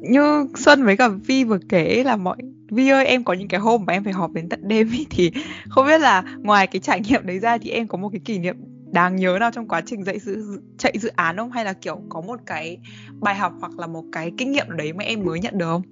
như 0.00 0.46
Xuân 0.54 0.84
với 0.84 0.96
cả 0.96 1.08
Vi 1.08 1.44
vừa 1.44 1.58
kể 1.68 2.02
là 2.04 2.16
mọi 2.16 2.36
Vi 2.70 2.88
ơi 2.88 3.06
em 3.06 3.24
có 3.24 3.32
những 3.32 3.48
cái 3.48 3.60
hôm 3.60 3.84
mà 3.84 3.92
em 3.92 4.04
phải 4.04 4.12
họp 4.12 4.32
đến 4.32 4.48
tận 4.48 4.68
đêm 4.68 4.90
ý, 4.90 5.06
thì 5.10 5.32
không 5.68 5.86
biết 5.86 6.00
là 6.00 6.22
ngoài 6.38 6.66
cái 6.66 6.80
trải 6.80 7.00
nghiệm 7.00 7.26
đấy 7.26 7.38
ra 7.38 7.58
thì 7.58 7.70
em 7.70 7.88
có 7.88 7.98
một 7.98 8.08
cái 8.08 8.20
kỷ 8.24 8.38
niệm 8.38 8.56
đáng 8.92 9.16
nhớ 9.16 9.36
nào 9.40 9.50
trong 9.50 9.68
quá 9.68 9.82
trình 9.86 10.04
dạy 10.04 10.18
dự 10.18 10.60
chạy 10.78 10.94
dự 10.98 11.08
án 11.08 11.36
không 11.36 11.50
hay 11.50 11.64
là 11.64 11.72
kiểu 11.72 12.00
có 12.08 12.20
một 12.20 12.40
cái 12.46 12.78
bài 13.20 13.34
học 13.34 13.52
hoặc 13.60 13.78
là 13.78 13.86
một 13.86 14.04
cái 14.12 14.32
kinh 14.38 14.52
nghiệm 14.52 14.66
đấy 14.76 14.92
mà 14.92 15.04
em 15.04 15.24
mới 15.24 15.40
nhận 15.40 15.58
được 15.58 15.66
không? 15.66 15.82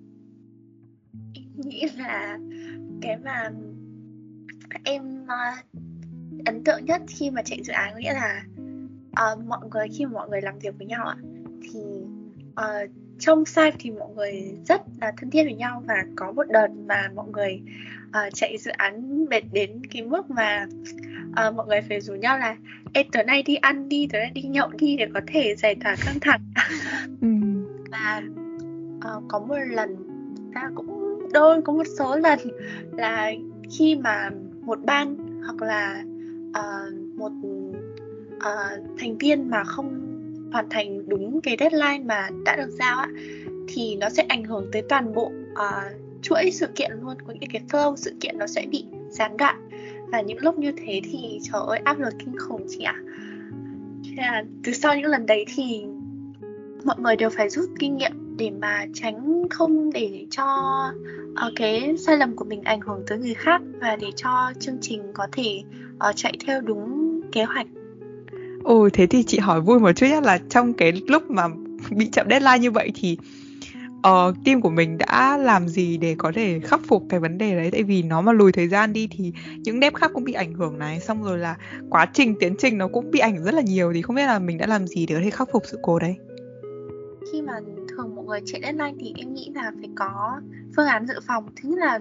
Em 1.35 1.69
nghĩ 1.69 1.83
là 1.99 2.39
cái 3.03 3.17
mà 3.25 3.51
em 4.85 5.23
uh, 5.23 5.85
ấn 6.47 6.65
tượng 6.65 6.85
nhất 6.85 7.03
khi 7.09 7.31
mà 7.31 7.43
chạy 7.43 7.63
dự 7.63 7.73
án 7.73 7.99
nghĩa 7.99 8.13
là 8.13 8.45
uh, 9.33 9.45
mọi 9.45 9.61
người 9.71 9.87
khi 9.99 10.05
mà 10.05 10.13
mọi 10.13 10.29
người 10.29 10.41
làm 10.41 10.59
việc 10.59 10.75
với 10.79 10.87
nhau 10.87 11.07
ạ 11.07 11.17
thì 11.63 11.81
uh, 12.51 12.91
trong 13.19 13.45
site 13.45 13.77
thì 13.79 13.91
mọi 13.91 14.09
người 14.17 14.59
rất 14.65 14.83
là 15.01 15.13
thân 15.17 15.31
thiết 15.31 15.45
với 15.45 15.55
nhau 15.55 15.83
và 15.87 16.05
có 16.17 16.33
một 16.33 16.45
đợt 16.49 16.69
mà 16.87 17.11
mọi 17.15 17.29
người 17.29 17.61
uh, 18.09 18.35
chạy 18.35 18.59
dự 18.59 18.71
án 18.71 19.25
mệt 19.25 19.43
đến 19.53 19.83
cái 19.91 20.03
mức 20.03 20.31
mà 20.31 20.67
uh, 21.31 21.55
mọi 21.55 21.67
người 21.67 21.81
phải 21.89 22.01
rủ 22.01 22.15
nhau 22.15 22.39
là 22.39 22.57
Ê 22.93 23.05
tối 23.13 23.25
nay 23.25 23.43
đi 23.43 23.55
ăn 23.55 23.89
đi, 23.89 24.09
tối 24.13 24.21
nay 24.21 24.31
đi 24.35 24.43
nhậu 24.43 24.69
đi 24.69 24.97
để 24.97 25.07
có 25.15 25.21
thể 25.27 25.55
giải 25.57 25.75
tỏa 25.75 25.97
căng 26.07 26.21
thẳng 26.21 26.41
ừ. 27.21 27.29
Và 27.91 28.23
uh, 28.97 29.25
có 29.29 29.39
một 29.39 29.59
lần 29.71 29.97
ta 30.55 30.71
cũng 30.75 31.19
đôi 31.33 31.63
có 31.63 31.73
một 31.73 31.87
số 31.99 32.17
lần 32.17 32.39
là 32.93 33.33
khi 33.79 33.97
mà 33.97 34.31
một 34.61 34.79
ban 34.85 35.17
hoặc 35.45 35.63
là 35.63 36.05
uh, 36.59 37.17
một 37.17 37.33
uh, 38.37 38.99
thành 38.99 39.19
viên 39.19 39.51
mà 39.51 39.65
không 39.65 40.01
hoàn 40.53 40.69
thành 40.71 41.09
đúng 41.09 41.41
cái 41.41 41.57
deadline 41.61 42.05
mà 42.05 42.29
đã 42.45 42.57
được 42.57 42.71
giao 42.71 42.99
á 42.99 43.09
thì 43.69 43.97
nó 43.97 44.09
sẽ 44.09 44.23
ảnh 44.29 44.45
hưởng 44.45 44.69
tới 44.73 44.83
toàn 44.89 45.15
bộ 45.15 45.33
uh, 45.53 46.21
chuỗi 46.23 46.51
sự 46.51 46.67
kiện 46.75 46.91
luôn 47.03 47.17
có 47.27 47.33
những 47.41 47.51
cái 47.51 47.63
flow 47.69 47.97
sự 47.97 48.15
kiện 48.21 48.39
nó 48.39 48.47
sẽ 48.47 48.67
bị 48.71 48.85
gián 49.11 49.37
đoạn 49.37 49.69
và 50.13 50.21
những 50.21 50.39
lúc 50.41 50.59
như 50.59 50.73
thế 50.73 51.01
thì 51.05 51.39
trời 51.43 51.63
ơi 51.67 51.81
áp 51.85 51.99
lực 51.99 52.15
kinh 52.19 52.39
khủng 52.39 52.67
chị 52.69 52.83
ạ 52.83 53.01
à. 54.17 54.45
từ 54.65 54.73
sau 54.73 54.97
những 54.97 55.07
lần 55.07 55.27
đấy 55.27 55.45
thì 55.55 55.85
mọi 56.85 56.97
người 56.99 57.17
đều 57.17 57.31
phải 57.31 57.49
rút 57.49 57.69
kinh 57.79 57.97
nghiệm 57.97 58.37
để 58.37 58.51
mà 58.51 58.87
tránh 58.95 59.49
không 59.51 59.93
để 59.93 60.27
cho 60.31 60.47
uh, 61.31 61.53
cái 61.57 61.95
sai 61.99 62.17
lầm 62.17 62.37
của 62.37 62.45
mình 62.45 62.63
ảnh 62.63 62.81
hưởng 62.81 63.03
tới 63.07 63.19
người 63.19 63.35
khác 63.35 63.63
và 63.81 63.97
để 63.97 64.09
cho 64.17 64.53
chương 64.61 64.79
trình 64.81 65.03
có 65.15 65.27
thể 65.33 65.63
uh, 65.97 66.17
chạy 66.17 66.33
theo 66.47 66.61
đúng 66.61 67.21
kế 67.33 67.45
hoạch. 67.45 67.67
Ồ 68.65 68.89
thế 68.93 69.07
thì 69.07 69.23
chị 69.23 69.39
hỏi 69.39 69.61
vui 69.61 69.81
một 69.81 69.93
chút 69.93 70.07
nhé 70.07 70.21
là 70.21 70.39
trong 70.51 70.73
cái 70.73 70.93
lúc 71.09 71.31
mà 71.31 71.43
bị 71.91 72.09
chậm 72.13 72.27
deadline 72.31 72.59
như 72.59 72.71
vậy 72.71 72.91
thì 72.95 73.17
uh, 74.09 74.35
team 74.45 74.61
của 74.61 74.71
mình 74.71 74.99
đã 74.99 75.37
làm 75.37 75.69
gì 75.69 75.97
để 75.97 76.15
có 76.19 76.33
thể 76.35 76.61
khắc 76.61 76.81
phục 76.85 77.07
cái 77.09 77.21
vấn 77.21 77.39
đề 77.39 77.57
đấy? 77.57 77.71
Tại 77.71 77.83
vì 77.83 78.03
nó 78.03 78.21
mà 78.21 78.33
lùi 78.33 78.53
thời 78.53 78.69
gian 78.69 78.93
đi 78.93 79.09
thì 79.11 79.33
những 79.59 79.81
dev 79.81 79.95
khác 79.95 80.11
cũng 80.15 80.25
bị 80.25 80.33
ảnh 80.33 80.55
hưởng 80.55 80.79
này 80.79 81.01
xong 81.01 81.25
rồi 81.25 81.39
là 81.39 81.57
quá 81.91 82.07
trình 82.13 82.35
tiến 82.41 82.55
trình 82.59 82.79
nó 82.79 82.89
cũng 82.89 83.11
bị 83.11 83.19
ảnh 83.19 83.37
hưởng 83.37 83.45
rất 83.45 83.55
là 83.55 83.63
nhiều 83.63 83.93
thì 83.93 84.03
không 84.03 84.17
biết 84.17 84.27
là 84.27 84.39
mình 84.39 84.59
đã 84.59 84.67
làm 84.67 84.87
gì 84.87 85.07
để 85.07 85.15
có 85.15 85.21
thể 85.25 85.31
khắc 85.31 85.49
phục 85.53 85.63
sự 85.67 85.79
cố 85.83 85.99
đấy? 85.99 86.17
Khi 87.33 87.43
mà 87.43 87.53
thường 87.89 88.15
mọi 88.15 88.25
người 88.25 88.41
chạy 88.45 88.61
deadline 88.63 88.95
thì 89.01 89.13
em 89.17 89.35
nghĩ 89.35 89.51
là 89.55 89.73
phải 89.81 89.89
có 89.95 90.41
phương 90.77 90.87
án 90.87 91.07
dự 91.07 91.15
phòng. 91.27 91.47
Thứ 91.57 91.69
nhất 91.69 91.79
là 91.79 92.01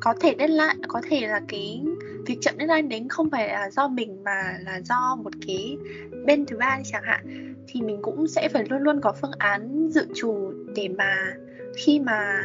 có 0.00 0.14
thể 0.20 0.34
deadline 0.38 0.74
có 0.88 1.00
thể 1.10 1.26
là 1.26 1.40
cái 1.48 1.82
cái 2.28 2.36
chậm 2.40 2.54
deadline 2.58 2.88
đến 2.88 3.08
không 3.08 3.30
phải 3.30 3.48
là 3.48 3.70
do 3.70 3.88
mình 3.88 4.24
mà 4.24 4.58
là 4.64 4.80
do 4.84 5.16
một 5.24 5.30
cái 5.46 5.76
bên 6.26 6.46
thứ 6.46 6.56
ba 6.56 6.80
chẳng 6.84 7.02
hạn 7.04 7.54
thì 7.68 7.82
mình 7.82 7.98
cũng 8.02 8.28
sẽ 8.28 8.48
phải 8.52 8.64
luôn 8.70 8.82
luôn 8.82 9.00
có 9.00 9.12
phương 9.20 9.30
án 9.38 9.88
dự 9.90 10.06
trù 10.14 10.52
để 10.74 10.88
mà 10.88 11.16
khi 11.76 12.00
mà 12.00 12.42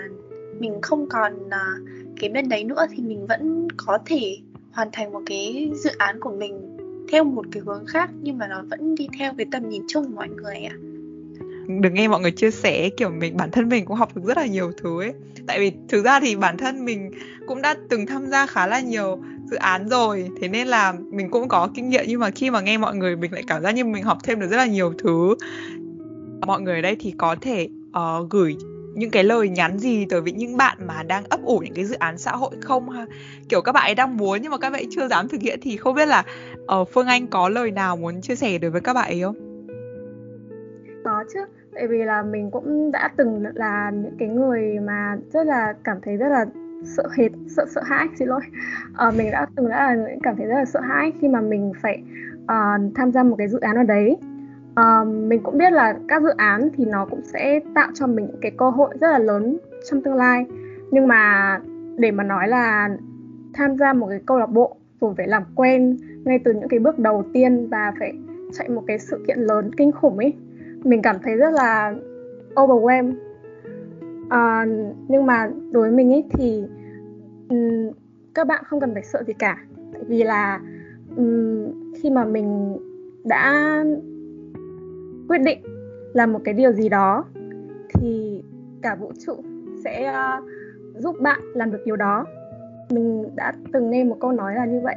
mình 0.60 0.82
không 0.82 1.10
còn 1.10 1.34
uh, 1.46 1.90
cái 2.20 2.30
bên 2.30 2.50
đấy 2.50 2.64
nữa 2.64 2.86
thì 2.92 3.04
mình 3.04 3.28
vẫn 3.28 3.68
có 3.78 3.98
thể 4.06 4.38
hoàn 4.72 4.90
thành 4.92 5.12
một 5.12 5.22
cái 5.26 5.72
dự 5.76 5.90
án 5.98 6.20
của 6.20 6.32
mình 6.32 6.78
theo 7.12 7.24
một 7.24 7.46
cái 7.52 7.64
hướng 7.66 7.86
khác 7.86 8.10
nhưng 8.22 8.38
mà 8.38 8.48
nó 8.48 8.64
vẫn 8.70 8.96
đi 8.96 9.08
theo 9.20 9.34
cái 9.38 9.46
tầm 9.52 9.70
nhìn 9.70 9.84
chung 9.88 10.06
của 10.06 10.16
mọi 10.16 10.30
người 10.30 10.56
ạ. 10.56 10.76
À 10.82 10.93
được 11.68 11.90
nghe 11.94 12.08
mọi 12.08 12.22
người 12.22 12.32
chia 12.32 12.52
sẻ 12.52 12.90
kiểu 12.98 13.10
mình 13.10 13.38
bản 13.38 13.52
thân 13.52 13.70
mình 13.70 13.86
cũng 13.86 13.98
học 13.98 14.16
được 14.16 14.22
rất 14.26 14.38
là 14.38 14.46
nhiều 14.46 14.72
thứ 14.78 15.02
ấy. 15.02 15.14
Tại 15.48 15.60
vì 15.60 15.72
thực 15.90 16.06
ra 16.06 16.20
thì 16.20 16.36
bản 16.36 16.58
thân 16.58 16.86
mình 16.86 17.12
cũng 17.48 17.62
đã 17.62 17.76
từng 17.90 18.06
tham 18.06 18.28
gia 18.28 18.46
khá 18.46 18.68
là 18.68 18.80
nhiều 18.80 19.20
dự 19.52 19.58
án 19.58 19.90
rồi 19.90 20.30
thế 20.42 20.48
nên 20.48 20.68
là 20.68 20.94
mình 21.12 21.30
cũng 21.30 21.48
có 21.48 21.70
kinh 21.76 21.90
nghiệm. 21.90 22.06
Nhưng 22.08 22.20
mà 22.20 22.30
khi 22.30 22.50
mà 22.50 22.62
nghe 22.62 22.78
mọi 22.78 22.96
người 22.96 23.16
mình 23.16 23.34
lại 23.34 23.44
cảm 23.48 23.64
giác 23.64 23.72
như 23.72 23.86
mình 23.86 24.04
học 24.04 24.18
thêm 24.24 24.40
được 24.40 24.48
rất 24.48 24.58
là 24.58 24.66
nhiều 24.66 24.94
thứ. 24.98 25.36
Mọi 26.48 26.62
người 26.62 26.76
ở 26.76 26.82
đây 26.82 26.96
thì 27.00 27.14
có 27.18 27.36
thể 27.42 27.68
uh, 27.98 28.30
gửi 28.30 28.56
những 28.96 29.10
cái 29.10 29.24
lời 29.24 29.50
nhắn 29.50 29.80
gì 29.80 30.06
tới 30.06 30.22
với 30.22 30.32
những 30.32 30.58
bạn 30.58 30.78
mà 30.88 31.04
đang 31.04 31.24
ấp 31.30 31.44
ủ 31.44 31.60
những 31.60 31.74
cái 31.74 31.86
dự 31.86 31.96
án 31.96 32.18
xã 32.18 32.32
hội 32.32 32.52
không 32.62 32.90
ha? 32.90 33.06
Kiểu 33.50 33.62
các 33.62 33.72
bạn 33.72 33.88
ấy 33.88 33.96
đang 33.96 34.18
muốn 34.18 34.42
nhưng 34.42 34.52
mà 34.52 34.58
các 34.58 34.70
bạn 34.70 34.82
ấy 34.82 34.88
chưa 34.92 35.08
dám 35.08 35.28
thực 35.28 35.42
hiện 35.42 35.60
thì 35.62 35.78
không 35.78 35.96
biết 35.96 36.06
là 36.06 36.24
uh, 36.82 36.90
phương 36.92 37.08
anh 37.08 37.28
có 37.28 37.50
lời 37.50 37.72
nào 37.72 37.98
muốn 37.98 38.22
chia 38.22 38.36
sẻ 38.36 38.58
đối 38.58 38.72
với 38.72 38.82
các 38.82 38.94
bạn 38.94 39.10
ấy 39.10 39.22
không? 39.22 39.36
Có 41.04 41.24
chứ 41.34 41.40
tại 41.76 41.88
vì 41.88 42.04
là 42.04 42.24
mình 42.24 42.52
cũng 42.52 42.92
đã 42.92 43.10
từng 43.18 43.44
là 43.54 43.92
những 43.92 44.16
cái 44.20 44.28
người 44.28 44.80
mà 44.80 45.18
rất 45.34 45.48
là 45.48 45.74
cảm 45.84 45.98
thấy 46.02 46.18
rất 46.18 46.30
là 46.30 46.46
sợ 46.84 47.04
hệt 47.18 47.32
sợ 47.48 47.66
sợ 47.70 47.82
hãi 47.86 48.08
xin 48.20 48.28
lỗi. 48.28 48.42
À, 48.94 49.12
mình 49.18 49.32
đã 49.32 49.46
từng 49.56 49.70
đã 49.70 49.96
là 49.96 50.06
cảm 50.24 50.36
thấy 50.36 50.46
rất 50.46 50.56
là 50.56 50.66
sợ 50.66 50.80
hãi 50.80 51.12
khi 51.22 51.28
mà 51.28 51.42
mình 51.42 51.72
phải 51.82 52.04
uh, 52.44 52.96
tham 52.96 53.12
gia 53.12 53.24
một 53.24 53.36
cái 53.38 53.48
dự 53.48 53.60
án 53.60 53.76
ở 53.76 53.84
đấy. 53.84 54.18
Uh, 54.80 55.08
mình 55.08 55.44
cũng 55.44 55.58
biết 55.58 55.74
là 55.74 55.96
các 56.08 56.22
dự 56.24 56.30
án 56.38 56.70
thì 56.78 56.86
nó 56.86 57.06
cũng 57.06 57.22
sẽ 57.24 57.60
tạo 57.76 57.88
cho 57.94 58.08
mình 58.08 58.26
những 58.26 58.42
cái 58.42 58.52
cơ 58.58 58.70
hội 58.70 58.96
rất 59.02 59.12
là 59.12 59.20
lớn 59.20 59.58
trong 59.90 60.02
tương 60.02 60.16
lai. 60.16 60.46
Nhưng 60.92 61.08
mà 61.08 61.60
để 61.98 62.12
mà 62.12 62.24
nói 62.24 62.48
là 62.48 62.90
tham 63.54 63.78
gia 63.78 63.94
một 63.94 64.08
cái 64.10 64.20
câu 64.26 64.40
lạc 64.40 64.50
bộ 64.50 64.78
rồi 65.02 65.14
phải 65.18 65.28
làm 65.28 65.44
quen 65.56 65.98
ngay 66.26 66.40
từ 66.44 66.54
những 66.54 66.70
cái 66.70 66.80
bước 66.80 67.00
đầu 67.00 67.24
tiên 67.34 67.68
và 67.70 67.94
phải 68.00 68.14
chạy 68.54 68.70
một 68.70 68.84
cái 68.88 69.00
sự 69.00 69.24
kiện 69.28 69.40
lớn 69.40 69.72
kinh 69.78 69.92
khủng 69.92 70.18
ấy 70.18 70.34
mình 70.84 71.02
cảm 71.02 71.16
thấy 71.24 71.36
rất 71.36 71.54
là 71.54 71.96
overwhelmed. 72.56 73.14
À, 74.30 74.66
nhưng 75.08 75.26
mà 75.26 75.50
đối 75.72 75.82
với 75.84 75.92
mình 75.92 76.14
ấy 76.14 76.24
thì 76.30 76.64
um, 77.50 77.92
các 78.34 78.48
bạn 78.48 78.64
không 78.68 78.80
cần 78.80 78.94
phải 78.94 79.04
sợ 79.04 79.24
gì 79.28 79.34
cả. 79.34 79.58
Tại 79.94 80.02
vì 80.08 80.24
là 80.24 80.60
um, 81.18 81.94
khi 82.02 82.10
mà 82.10 82.26
mình 82.26 82.78
đã 83.24 83.54
quyết 85.30 85.42
định 85.42 85.60
làm 86.14 86.34
một 86.34 86.40
cái 86.44 86.54
điều 86.54 86.72
gì 86.72 86.90
đó 86.90 87.26
thì 87.94 88.44
cả 88.82 88.96
vũ 88.96 89.12
trụ 89.26 89.34
sẽ 89.84 90.14
uh, 90.38 90.44
giúp 90.98 91.16
bạn 91.22 91.40
làm 91.54 91.72
được 91.72 91.82
điều 91.86 91.96
đó. 91.96 92.26
Mình 92.90 93.36
đã 93.36 93.54
từng 93.74 93.90
nghe 93.90 94.04
một 94.04 94.18
câu 94.20 94.32
nói 94.32 94.56
là 94.56 94.66
như 94.66 94.80
vậy. 94.84 94.96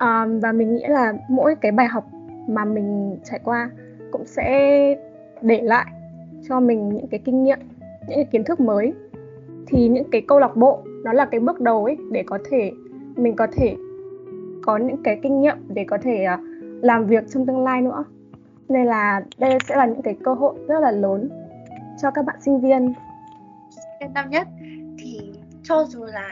Um, 0.00 0.40
và 0.40 0.52
mình 0.52 0.74
nghĩ 0.74 0.84
là 0.88 1.14
mỗi 1.28 1.54
cái 1.60 1.72
bài 1.72 1.86
học 1.86 2.06
mà 2.48 2.64
mình 2.64 3.18
trải 3.24 3.40
qua 3.44 3.70
cũng 4.12 4.26
sẽ 4.26 4.96
để 5.42 5.60
lại 5.62 5.86
cho 6.48 6.60
mình 6.60 6.88
những 6.88 7.06
cái 7.06 7.20
kinh 7.24 7.44
nghiệm, 7.44 7.58
những 8.08 8.16
cái 8.16 8.24
kiến 8.24 8.44
thức 8.44 8.60
mới. 8.60 8.92
Thì 9.66 9.88
những 9.88 10.10
cái 10.10 10.20
câu 10.28 10.38
lạc 10.38 10.56
bộ, 10.56 10.82
nó 11.04 11.12
là 11.12 11.24
cái 11.24 11.40
bước 11.40 11.60
đầu 11.60 11.84
ấy, 11.84 11.96
để 12.12 12.22
có 12.26 12.38
thể, 12.50 12.72
mình 13.16 13.36
có 13.36 13.46
thể 13.52 13.76
có 14.62 14.76
những 14.76 15.02
cái 15.02 15.20
kinh 15.22 15.40
nghiệm 15.40 15.56
để 15.68 15.84
có 15.84 15.98
thể 16.02 16.24
à, 16.24 16.38
làm 16.82 17.06
việc 17.06 17.24
trong 17.30 17.46
tương 17.46 17.64
lai 17.64 17.82
nữa. 17.82 18.04
Nên 18.68 18.86
là 18.86 19.22
đây 19.38 19.58
sẽ 19.68 19.76
là 19.76 19.86
những 19.86 20.02
cái 20.02 20.16
cơ 20.24 20.34
hội 20.34 20.54
rất 20.68 20.80
là 20.80 20.90
lớn 20.90 21.28
cho 22.02 22.10
các 22.10 22.24
bạn 22.24 22.36
sinh 22.40 22.60
viên. 22.60 22.92
Yên 24.00 24.10
tâm 24.14 24.30
nhất. 24.30 24.48
Thì 24.98 25.32
cho 25.62 25.84
dù 25.88 26.04
là 26.04 26.30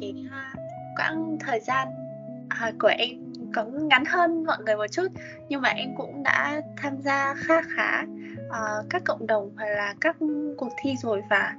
cái 0.00 0.14
à, 0.30 0.54
quãng 0.96 1.36
thời 1.40 1.60
gian 1.60 1.88
à, 2.48 2.72
của 2.80 2.90
em 2.98 3.31
có 3.54 3.64
ngắn 3.64 4.04
hơn 4.04 4.44
mọi 4.44 4.56
người 4.66 4.76
một 4.76 4.86
chút. 4.90 5.06
Nhưng 5.48 5.60
mà 5.60 5.68
em 5.68 5.88
cũng 5.96 6.22
đã 6.22 6.62
tham 6.76 7.02
gia 7.02 7.34
khá 7.34 7.62
khá 7.62 8.02
uh, 8.48 8.90
các 8.90 9.02
cộng 9.04 9.26
đồng 9.26 9.50
hoặc 9.56 9.66
là 9.66 9.94
các 10.00 10.16
cuộc 10.56 10.72
thi 10.82 10.94
rồi. 11.02 11.22
Và 11.30 11.54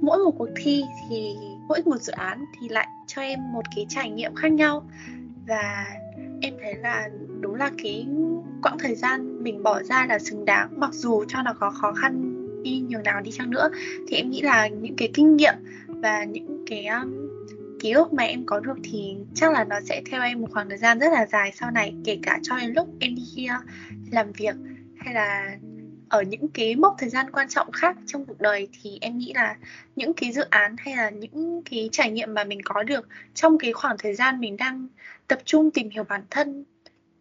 mỗi 0.00 0.18
một 0.18 0.34
cuộc 0.38 0.48
thi 0.56 0.84
thì 1.08 1.36
mỗi 1.68 1.82
một 1.84 2.00
dự 2.00 2.12
án 2.12 2.44
thì 2.60 2.68
lại 2.68 2.86
cho 3.06 3.22
em 3.22 3.52
một 3.52 3.62
cái 3.76 3.86
trải 3.88 4.10
nghiệm 4.10 4.34
khác 4.34 4.52
nhau. 4.52 4.82
Và 5.46 5.86
em 6.40 6.54
thấy 6.62 6.74
là 6.74 7.08
đúng 7.40 7.54
là 7.54 7.70
cái 7.82 8.06
quãng 8.62 8.78
thời 8.78 8.94
gian 8.94 9.44
mình 9.44 9.62
bỏ 9.62 9.82
ra 9.82 10.06
là 10.08 10.18
xứng 10.18 10.44
đáng. 10.44 10.68
Mặc 10.76 10.90
dù 10.92 11.24
cho 11.28 11.42
nó 11.42 11.54
có 11.60 11.70
khó 11.70 11.92
khăn 11.92 12.38
đi 12.62 12.80
nhiều 12.88 13.00
nào 13.00 13.20
đi 13.20 13.30
chăng 13.30 13.50
nữa 13.50 13.70
thì 14.08 14.16
em 14.16 14.30
nghĩ 14.30 14.40
là 14.40 14.68
những 14.68 14.96
cái 14.96 15.10
kinh 15.14 15.36
nghiệm 15.36 15.54
và 15.86 16.24
những 16.24 16.64
cái 16.66 16.86
um, 16.86 17.21
ký 17.82 17.92
ức 17.92 18.12
mà 18.12 18.22
em 18.22 18.46
có 18.46 18.60
được 18.60 18.76
thì 18.84 19.16
chắc 19.34 19.52
là 19.52 19.64
nó 19.64 19.76
sẽ 19.88 20.02
theo 20.10 20.22
em 20.22 20.40
một 20.40 20.48
khoảng 20.52 20.68
thời 20.68 20.78
gian 20.78 20.98
rất 20.98 21.12
là 21.12 21.26
dài 21.26 21.52
sau 21.54 21.70
này 21.70 21.94
kể 22.04 22.18
cả 22.22 22.38
cho 22.42 22.56
đến 22.56 22.72
lúc 22.72 22.88
em 23.00 23.14
đi 23.14 23.22
kia 23.36 23.52
làm 24.10 24.32
việc 24.32 24.54
hay 24.98 25.14
là 25.14 25.56
ở 26.08 26.22
những 26.22 26.48
cái 26.48 26.76
mốc 26.76 26.94
thời 26.98 27.08
gian 27.08 27.30
quan 27.30 27.48
trọng 27.48 27.72
khác 27.72 27.96
trong 28.06 28.24
cuộc 28.24 28.40
đời 28.40 28.68
thì 28.82 28.98
em 29.00 29.18
nghĩ 29.18 29.32
là 29.34 29.56
những 29.96 30.14
cái 30.14 30.32
dự 30.32 30.42
án 30.50 30.76
hay 30.78 30.96
là 30.96 31.10
những 31.10 31.62
cái 31.70 31.88
trải 31.92 32.10
nghiệm 32.10 32.34
mà 32.34 32.44
mình 32.44 32.60
có 32.64 32.82
được 32.82 33.08
trong 33.34 33.58
cái 33.58 33.72
khoảng 33.72 33.96
thời 33.98 34.14
gian 34.14 34.40
mình 34.40 34.56
đang 34.56 34.88
tập 35.28 35.38
trung 35.44 35.70
tìm 35.70 35.90
hiểu 35.90 36.04
bản 36.04 36.22
thân 36.30 36.64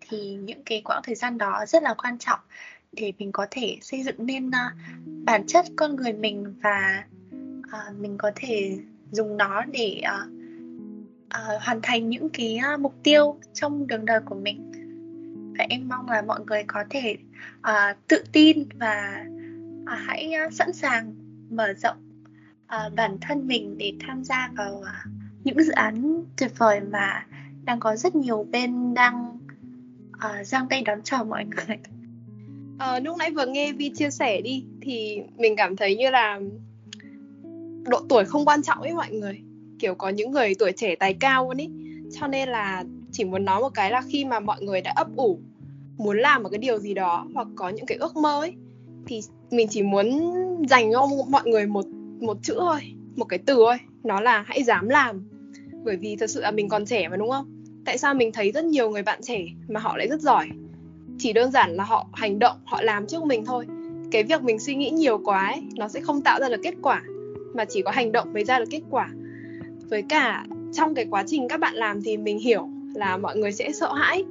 thì 0.10 0.34
những 0.34 0.64
cái 0.66 0.82
quãng 0.86 1.02
thời 1.04 1.16
gian 1.16 1.38
đó 1.38 1.66
rất 1.68 1.84
là 1.84 1.94
quan 1.94 2.18
trọng 2.18 2.40
để 2.92 3.14
mình 3.18 3.32
có 3.32 3.48
thể 3.52 3.78
xây 3.82 4.04
dựng 4.04 4.16
nên 4.26 4.48
uh, 4.48 4.54
bản 5.06 5.48
chất 5.48 5.66
con 5.76 5.96
người 5.96 6.14
mình 6.14 6.56
và 6.64 7.04
uh, 7.66 8.00
mình 8.00 8.18
có 8.18 8.32
thể 8.36 8.78
dùng 9.12 9.38
nó 9.38 9.64
để 9.66 10.02
uh, 10.06 10.41
uh, 11.38 11.62
hoàn 11.62 11.80
thành 11.84 12.10
những 12.10 12.30
cái 12.30 12.60
uh, 12.74 12.80
mục 12.80 12.96
tiêu 13.04 13.40
trong 13.54 13.88
đường 13.88 14.06
đời 14.06 14.20
của 14.26 14.36
mình. 14.36 14.72
Và 15.58 15.66
em 15.70 15.90
mong 15.90 16.10
là 16.10 16.22
mọi 16.22 16.40
người 16.48 16.64
có 16.68 16.84
thể 16.90 17.18
uh, 17.60 17.98
tự 18.08 18.24
tin 18.32 18.64
và 18.80 19.26
uh, 19.84 19.90
hãy 19.90 20.34
uh, 20.48 20.54
sẵn 20.54 20.74
sàng 20.74 21.16
mở 21.50 21.74
rộng 21.74 21.98
uh, 22.76 22.94
bản 22.96 23.18
thân 23.22 23.48
mình 23.48 23.78
để 23.78 23.94
tham 24.08 24.24
gia 24.24 24.52
vào 24.58 24.74
uh, 24.74 25.12
những 25.44 25.64
dự 25.64 25.72
án 25.72 26.24
tuyệt 26.38 26.52
vời 26.58 26.82
mà 26.82 27.26
đang 27.64 27.80
có 27.80 27.96
rất 27.96 28.16
nhiều 28.16 28.48
bên 28.52 28.94
đang 28.94 29.38
uh, 30.16 30.48
giang 30.48 30.68
tay 30.70 30.82
đón 30.82 31.02
chào 31.04 31.26
mọi 31.26 31.46
người. 31.46 31.78
À, 32.80 33.00
lúc 33.00 33.18
nãy 33.18 33.32
vừa 33.32 33.46
nghe 33.46 33.74
Vi 33.74 33.92
chia 33.96 34.10
sẻ 34.10 34.42
đi 34.42 34.66
thì 34.82 35.22
mình 35.38 35.56
cảm 35.58 35.76
thấy 35.76 35.96
như 35.96 36.10
là 36.10 36.40
độ 37.86 38.06
tuổi 38.10 38.26
không 38.26 38.46
quan 38.46 38.62
trọng 38.62 38.82
ấy 38.82 38.94
mọi 38.94 39.12
người 39.12 39.42
kiểu 39.82 39.96
có 39.96 40.10
những 40.10 40.32
người 40.32 40.56
tuổi 40.60 40.72
trẻ 40.72 40.96
tài 40.96 41.14
cao 41.14 41.44
luôn 41.44 41.58
ý. 41.58 41.70
Cho 42.20 42.28
nên 42.28 42.50
là 42.50 42.84
chỉ 43.12 43.24
muốn 43.24 43.46
nói 43.46 43.62
một 43.62 43.70
cái 43.70 43.92
là 43.92 44.02
khi 44.10 44.26
mà 44.26 44.40
mọi 44.40 44.62
người 44.62 44.82
đã 44.82 44.94
ấp 44.96 45.08
ủ 45.16 45.40
muốn 45.98 46.18
làm 46.18 46.44
một 46.44 46.50
cái 46.50 46.58
điều 46.58 46.78
gì 46.78 46.94
đó 46.94 47.28
hoặc 47.34 47.48
có 47.56 47.70
những 47.70 47.86
cái 47.86 47.98
ước 47.98 48.16
mơ 48.16 48.40
ấy 48.40 48.54
thì 49.06 49.22
mình 49.52 49.68
chỉ 49.70 49.84
muốn 49.84 50.34
dành 50.70 50.92
cho 50.92 51.08
mọi 51.30 51.42
người 51.46 51.66
một 51.66 51.86
một 52.20 52.38
chữ 52.42 52.56
thôi 52.60 52.80
một 53.16 53.26
cái 53.26 53.40
từ 53.40 53.56
thôi 53.56 53.78
nó 54.04 54.22
là 54.22 54.44
hãy 54.48 54.64
dám 54.64 54.90
làm. 54.90 55.28
Bởi 55.84 55.98
vì 55.98 56.16
thật 56.16 56.30
sự 56.30 56.42
là 56.42 56.52
mình 56.52 56.70
còn 56.70 56.86
trẻ 56.86 57.08
mà 57.08 57.18
đúng 57.18 57.30
không? 57.30 57.64
Tại 57.86 57.98
sao 57.98 58.14
mình 58.14 58.32
thấy 58.32 58.52
rất 58.52 58.66
nhiều 58.66 58.90
người 58.90 59.04
bạn 59.04 59.20
trẻ 59.22 59.46
mà 59.68 59.80
họ 59.80 59.98
lại 59.98 60.08
rất 60.08 60.22
giỏi? 60.22 60.50
Chỉ 61.20 61.34
đơn 61.34 61.52
giản 61.52 61.76
là 61.76 61.84
họ 61.84 62.08
hành 62.14 62.40
động 62.40 62.58
họ 62.66 62.82
làm 62.82 63.08
trước 63.08 63.24
mình 63.24 63.46
thôi. 63.46 63.66
Cái 64.12 64.24
việc 64.24 64.42
mình 64.42 64.60
suy 64.60 64.76
nghĩ 64.76 64.90
nhiều 64.90 65.18
quá 65.18 65.48
ấy, 65.48 65.62
nó 65.76 65.88
sẽ 65.88 66.02
không 66.02 66.22
tạo 66.22 66.40
ra 66.40 66.50
được 66.50 66.62
kết 66.64 66.74
quả 66.82 67.04
mà 67.54 67.66
chỉ 67.66 67.82
có 67.82 67.92
hành 67.92 68.12
động 68.12 68.34
mới 68.34 68.44
ra 68.44 68.60
được 68.60 68.66
kết 68.72 68.82
quả 68.90 69.10
với 69.92 70.02
cả 70.02 70.46
trong 70.74 70.96
cái 70.96 71.06
quá 71.10 71.24
trình 71.28 71.48
các 71.48 71.60
bạn 71.60 71.76
làm 71.76 72.02
thì 72.02 72.18
mình 72.18 72.40
hiểu 72.40 72.70
là 72.96 73.18
mọi 73.18 73.38
người 73.38 73.52
sẽ 73.52 73.72
sợ 73.72 73.94
hãi. 73.94 74.24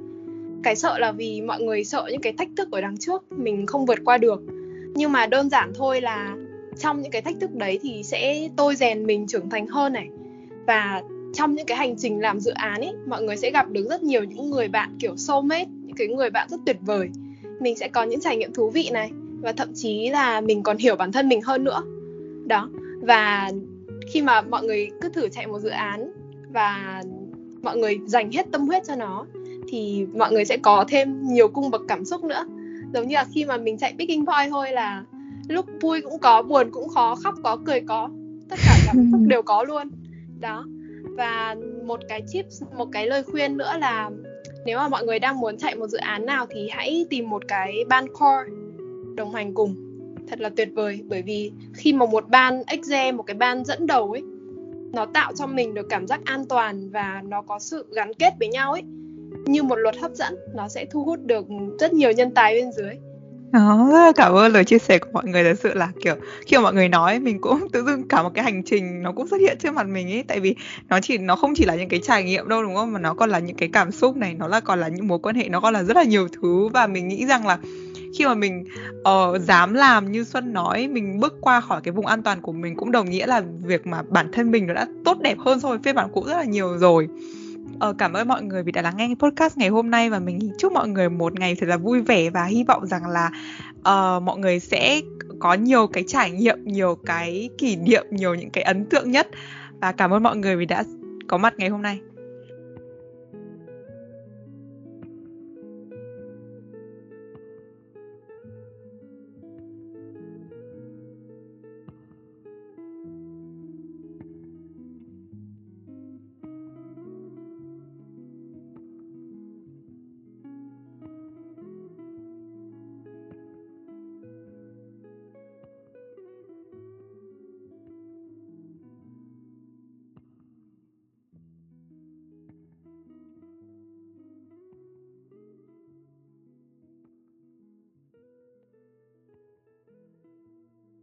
Cái 0.63 0.75
sợ 0.75 0.99
là 0.99 1.11
vì 1.11 1.41
mọi 1.41 1.61
người 1.61 1.83
sợ 1.83 2.07
những 2.11 2.21
cái 2.21 2.33
thách 2.33 2.49
thức 2.57 2.71
ở 2.71 2.81
đằng 2.81 2.97
trước 2.97 3.31
mình 3.31 3.65
không 3.65 3.85
vượt 3.85 3.99
qua 4.05 4.17
được. 4.17 4.41
Nhưng 4.95 5.11
mà 5.11 5.25
đơn 5.25 5.49
giản 5.49 5.71
thôi 5.75 6.01
là 6.01 6.35
trong 6.79 7.01
những 7.01 7.11
cái 7.11 7.21
thách 7.21 7.35
thức 7.41 7.55
đấy 7.55 7.79
thì 7.81 8.03
sẽ 8.03 8.49
tôi 8.55 8.75
rèn 8.75 9.05
mình 9.05 9.27
trưởng 9.27 9.49
thành 9.49 9.67
hơn 9.67 9.93
này. 9.93 10.07
Và 10.67 11.01
trong 11.33 11.55
những 11.55 11.65
cái 11.65 11.77
hành 11.77 11.95
trình 11.97 12.19
làm 12.19 12.39
dự 12.39 12.51
án 12.51 12.81
ấy 12.81 12.93
mọi 13.07 13.23
người 13.23 13.37
sẽ 13.37 13.51
gặp 13.51 13.69
được 13.69 13.87
rất 13.89 14.03
nhiều 14.03 14.23
những 14.23 14.49
người 14.49 14.67
bạn 14.67 14.89
kiểu 14.99 15.17
soulmate 15.17 15.69
những 15.85 15.95
cái 15.95 16.07
người 16.07 16.29
bạn 16.29 16.47
rất 16.49 16.59
tuyệt 16.65 16.77
vời. 16.81 17.09
Mình 17.59 17.75
sẽ 17.77 17.87
có 17.87 18.03
những 18.03 18.19
trải 18.19 18.37
nghiệm 18.37 18.53
thú 18.53 18.69
vị 18.69 18.89
này 18.93 19.11
và 19.41 19.51
thậm 19.51 19.73
chí 19.75 20.09
là 20.09 20.41
mình 20.41 20.63
còn 20.63 20.77
hiểu 20.77 20.95
bản 20.95 21.11
thân 21.11 21.29
mình 21.29 21.41
hơn 21.41 21.63
nữa. 21.63 21.83
Đó. 22.45 22.69
Và 23.01 23.51
khi 24.11 24.21
mà 24.21 24.41
mọi 24.41 24.63
người 24.63 24.89
cứ 25.01 25.09
thử 25.09 25.29
chạy 25.29 25.47
một 25.47 25.59
dự 25.59 25.69
án 25.69 26.11
và 26.53 27.03
mọi 27.61 27.77
người 27.77 27.99
dành 28.05 28.31
hết 28.31 28.45
tâm 28.51 28.67
huyết 28.67 28.83
cho 28.87 28.95
nó 28.95 29.25
thì 29.69 30.05
mọi 30.13 30.31
người 30.31 30.45
sẽ 30.45 30.57
có 30.57 30.85
thêm 30.87 31.27
nhiều 31.27 31.47
cung 31.47 31.71
bậc 31.71 31.81
cảm 31.87 32.05
xúc 32.05 32.23
nữa. 32.23 32.45
Giống 32.93 33.07
như 33.07 33.15
là 33.15 33.25
khi 33.33 33.45
mà 33.45 33.57
mình 33.57 33.77
chạy 33.77 33.93
picking 33.99 34.25
point 34.25 34.49
thôi 34.49 34.71
là 34.71 35.03
lúc 35.47 35.65
vui 35.81 36.01
cũng 36.01 36.19
có 36.19 36.41
buồn 36.41 36.69
cũng 36.71 36.89
khó 36.89 37.15
khóc 37.15 37.35
có 37.43 37.57
cười 37.65 37.81
có 37.81 38.09
tất 38.49 38.59
cả 38.65 38.75
cảm 38.85 39.11
xúc 39.11 39.21
đều 39.27 39.41
có 39.41 39.63
luôn. 39.63 39.89
Đó. 40.39 40.65
Và 41.03 41.55
một 41.85 41.99
cái 42.09 42.21
tip 42.33 42.45
một 42.77 42.87
cái 42.91 43.07
lời 43.07 43.23
khuyên 43.23 43.57
nữa 43.57 43.73
là 43.79 44.09
nếu 44.65 44.77
mà 44.77 44.87
mọi 44.87 45.05
người 45.05 45.19
đang 45.19 45.39
muốn 45.39 45.57
chạy 45.57 45.75
một 45.75 45.87
dự 45.87 45.97
án 45.97 46.25
nào 46.25 46.45
thì 46.49 46.69
hãy 46.71 47.05
tìm 47.09 47.29
một 47.29 47.43
cái 47.47 47.73
ban 47.89 48.07
core 48.07 48.51
đồng 49.15 49.33
hành 49.33 49.53
cùng 49.53 49.90
thật 50.31 50.39
là 50.41 50.49
tuyệt 50.49 50.69
vời 50.75 51.03
bởi 51.07 51.21
vì 51.21 51.51
khi 51.73 51.93
mà 51.93 52.05
một 52.05 52.29
ban 52.29 52.63
exe 52.67 53.11
một 53.11 53.23
cái 53.23 53.35
ban 53.35 53.65
dẫn 53.65 53.87
đầu 53.87 54.11
ấy 54.11 54.21
nó 54.93 55.05
tạo 55.05 55.33
cho 55.35 55.47
mình 55.47 55.73
được 55.73 55.85
cảm 55.89 56.07
giác 56.07 56.21
an 56.25 56.45
toàn 56.49 56.89
và 56.89 57.21
nó 57.27 57.41
có 57.41 57.59
sự 57.59 57.85
gắn 57.95 58.13
kết 58.13 58.33
với 58.39 58.47
nhau 58.47 58.71
ấy 58.71 58.83
như 59.45 59.63
một 59.63 59.75
luật 59.75 59.95
hấp 59.97 60.11
dẫn 60.11 60.35
nó 60.55 60.67
sẽ 60.67 60.85
thu 60.91 61.03
hút 61.03 61.19
được 61.25 61.45
rất 61.79 61.93
nhiều 61.93 62.11
nhân 62.11 62.31
tài 62.31 62.55
bên 62.55 62.71
dưới. 62.71 62.95
Đó, 63.51 64.11
cảm 64.15 64.33
ơn 64.33 64.53
lời 64.53 64.65
chia 64.65 64.77
sẻ 64.77 64.97
của 64.97 65.09
mọi 65.13 65.25
người. 65.25 65.43
Thật 65.43 65.59
sự 65.63 65.73
là 65.73 65.91
kiểu 66.03 66.15
khi 66.47 66.57
mà 66.57 66.63
mọi 66.63 66.73
người 66.73 66.89
nói 66.89 67.19
mình 67.19 67.41
cũng 67.41 67.67
tự 67.71 67.83
dưng 67.85 68.07
cả 68.07 68.23
một 68.23 68.29
cái 68.33 68.43
hành 68.43 68.63
trình 68.63 69.03
nó 69.03 69.11
cũng 69.11 69.27
xuất 69.27 69.37
hiện 69.41 69.57
trước 69.59 69.73
mặt 69.73 69.87
mình 69.87 70.11
ấy. 70.11 70.23
Tại 70.27 70.39
vì 70.39 70.55
nó 70.89 70.99
chỉ 71.01 71.17
nó 71.17 71.35
không 71.35 71.53
chỉ 71.55 71.65
là 71.65 71.75
những 71.75 71.89
cái 71.89 71.99
trải 72.03 72.23
nghiệm 72.23 72.47
đâu 72.47 72.63
đúng 72.63 72.75
không? 72.75 72.93
Mà 72.93 72.99
nó 72.99 73.13
còn 73.13 73.29
là 73.29 73.39
những 73.39 73.55
cái 73.55 73.69
cảm 73.73 73.91
xúc 73.91 74.17
này 74.17 74.33
nó 74.33 74.47
là 74.47 74.59
còn 74.59 74.79
là 74.79 74.87
những 74.87 75.07
mối 75.07 75.19
quan 75.19 75.35
hệ 75.35 75.49
nó 75.49 75.59
còn 75.59 75.73
là 75.73 75.83
rất 75.83 75.97
là 75.97 76.03
nhiều 76.03 76.27
thứ. 76.27 76.67
Và 76.67 76.87
mình 76.87 77.07
nghĩ 77.07 77.25
rằng 77.25 77.47
là 77.47 77.57
khi 78.17 78.25
mà 78.25 78.33
mình 78.33 78.63
uh, 78.99 79.41
dám 79.41 79.73
làm 79.73 80.11
như 80.11 80.23
Xuân 80.23 80.53
nói 80.53 80.87
mình 80.87 81.19
bước 81.19 81.33
qua 81.41 81.61
khỏi 81.61 81.81
cái 81.83 81.91
vùng 81.91 82.05
an 82.05 82.23
toàn 82.23 82.41
của 82.41 82.51
mình 82.51 82.75
cũng 82.75 82.91
đồng 82.91 83.09
nghĩa 83.09 83.27
là 83.27 83.41
việc 83.63 83.87
mà 83.87 84.01
bản 84.09 84.29
thân 84.31 84.51
mình 84.51 84.67
nó 84.67 84.73
đã 84.73 84.87
tốt 85.05 85.17
đẹp 85.21 85.39
hơn 85.39 85.59
so 85.59 85.69
với 85.69 85.79
phiên 85.83 85.95
bản 85.95 86.09
cũ 86.13 86.23
rất 86.27 86.37
là 86.37 86.43
nhiều 86.43 86.77
rồi. 86.77 87.07
Ờ, 87.79 87.93
cảm 87.97 88.13
ơn 88.13 88.27
mọi 88.27 88.43
người 88.43 88.63
vì 88.63 88.71
đã 88.71 88.81
lắng 88.81 88.97
nghe 88.97 89.15
podcast 89.19 89.57
ngày 89.57 89.69
hôm 89.69 89.91
nay 89.91 90.09
và 90.09 90.19
mình 90.19 90.51
chúc 90.57 90.73
mọi 90.73 90.87
người 90.87 91.09
một 91.09 91.39
ngày 91.39 91.55
thật 91.55 91.67
là 91.67 91.77
vui 91.77 92.01
vẻ 92.01 92.29
và 92.29 92.43
hy 92.43 92.63
vọng 92.63 92.87
rằng 92.87 93.07
là 93.07 93.31
uh, 93.79 94.23
mọi 94.23 94.37
người 94.37 94.59
sẽ 94.59 95.01
có 95.39 95.53
nhiều 95.53 95.87
cái 95.87 96.03
trải 96.07 96.31
nghiệm 96.31 96.57
nhiều 96.65 96.97
cái 97.05 97.49
kỷ 97.57 97.75
niệm 97.75 98.05
nhiều 98.11 98.35
những 98.35 98.49
cái 98.49 98.63
ấn 98.63 98.85
tượng 98.85 99.11
nhất. 99.11 99.27
Và 99.81 99.91
cảm 99.91 100.13
ơn 100.13 100.23
mọi 100.23 100.37
người 100.37 100.55
vì 100.55 100.65
đã 100.65 100.83
có 101.27 101.37
mặt 101.37 101.53
ngày 101.57 101.69
hôm 101.69 101.81
nay. 101.81 101.99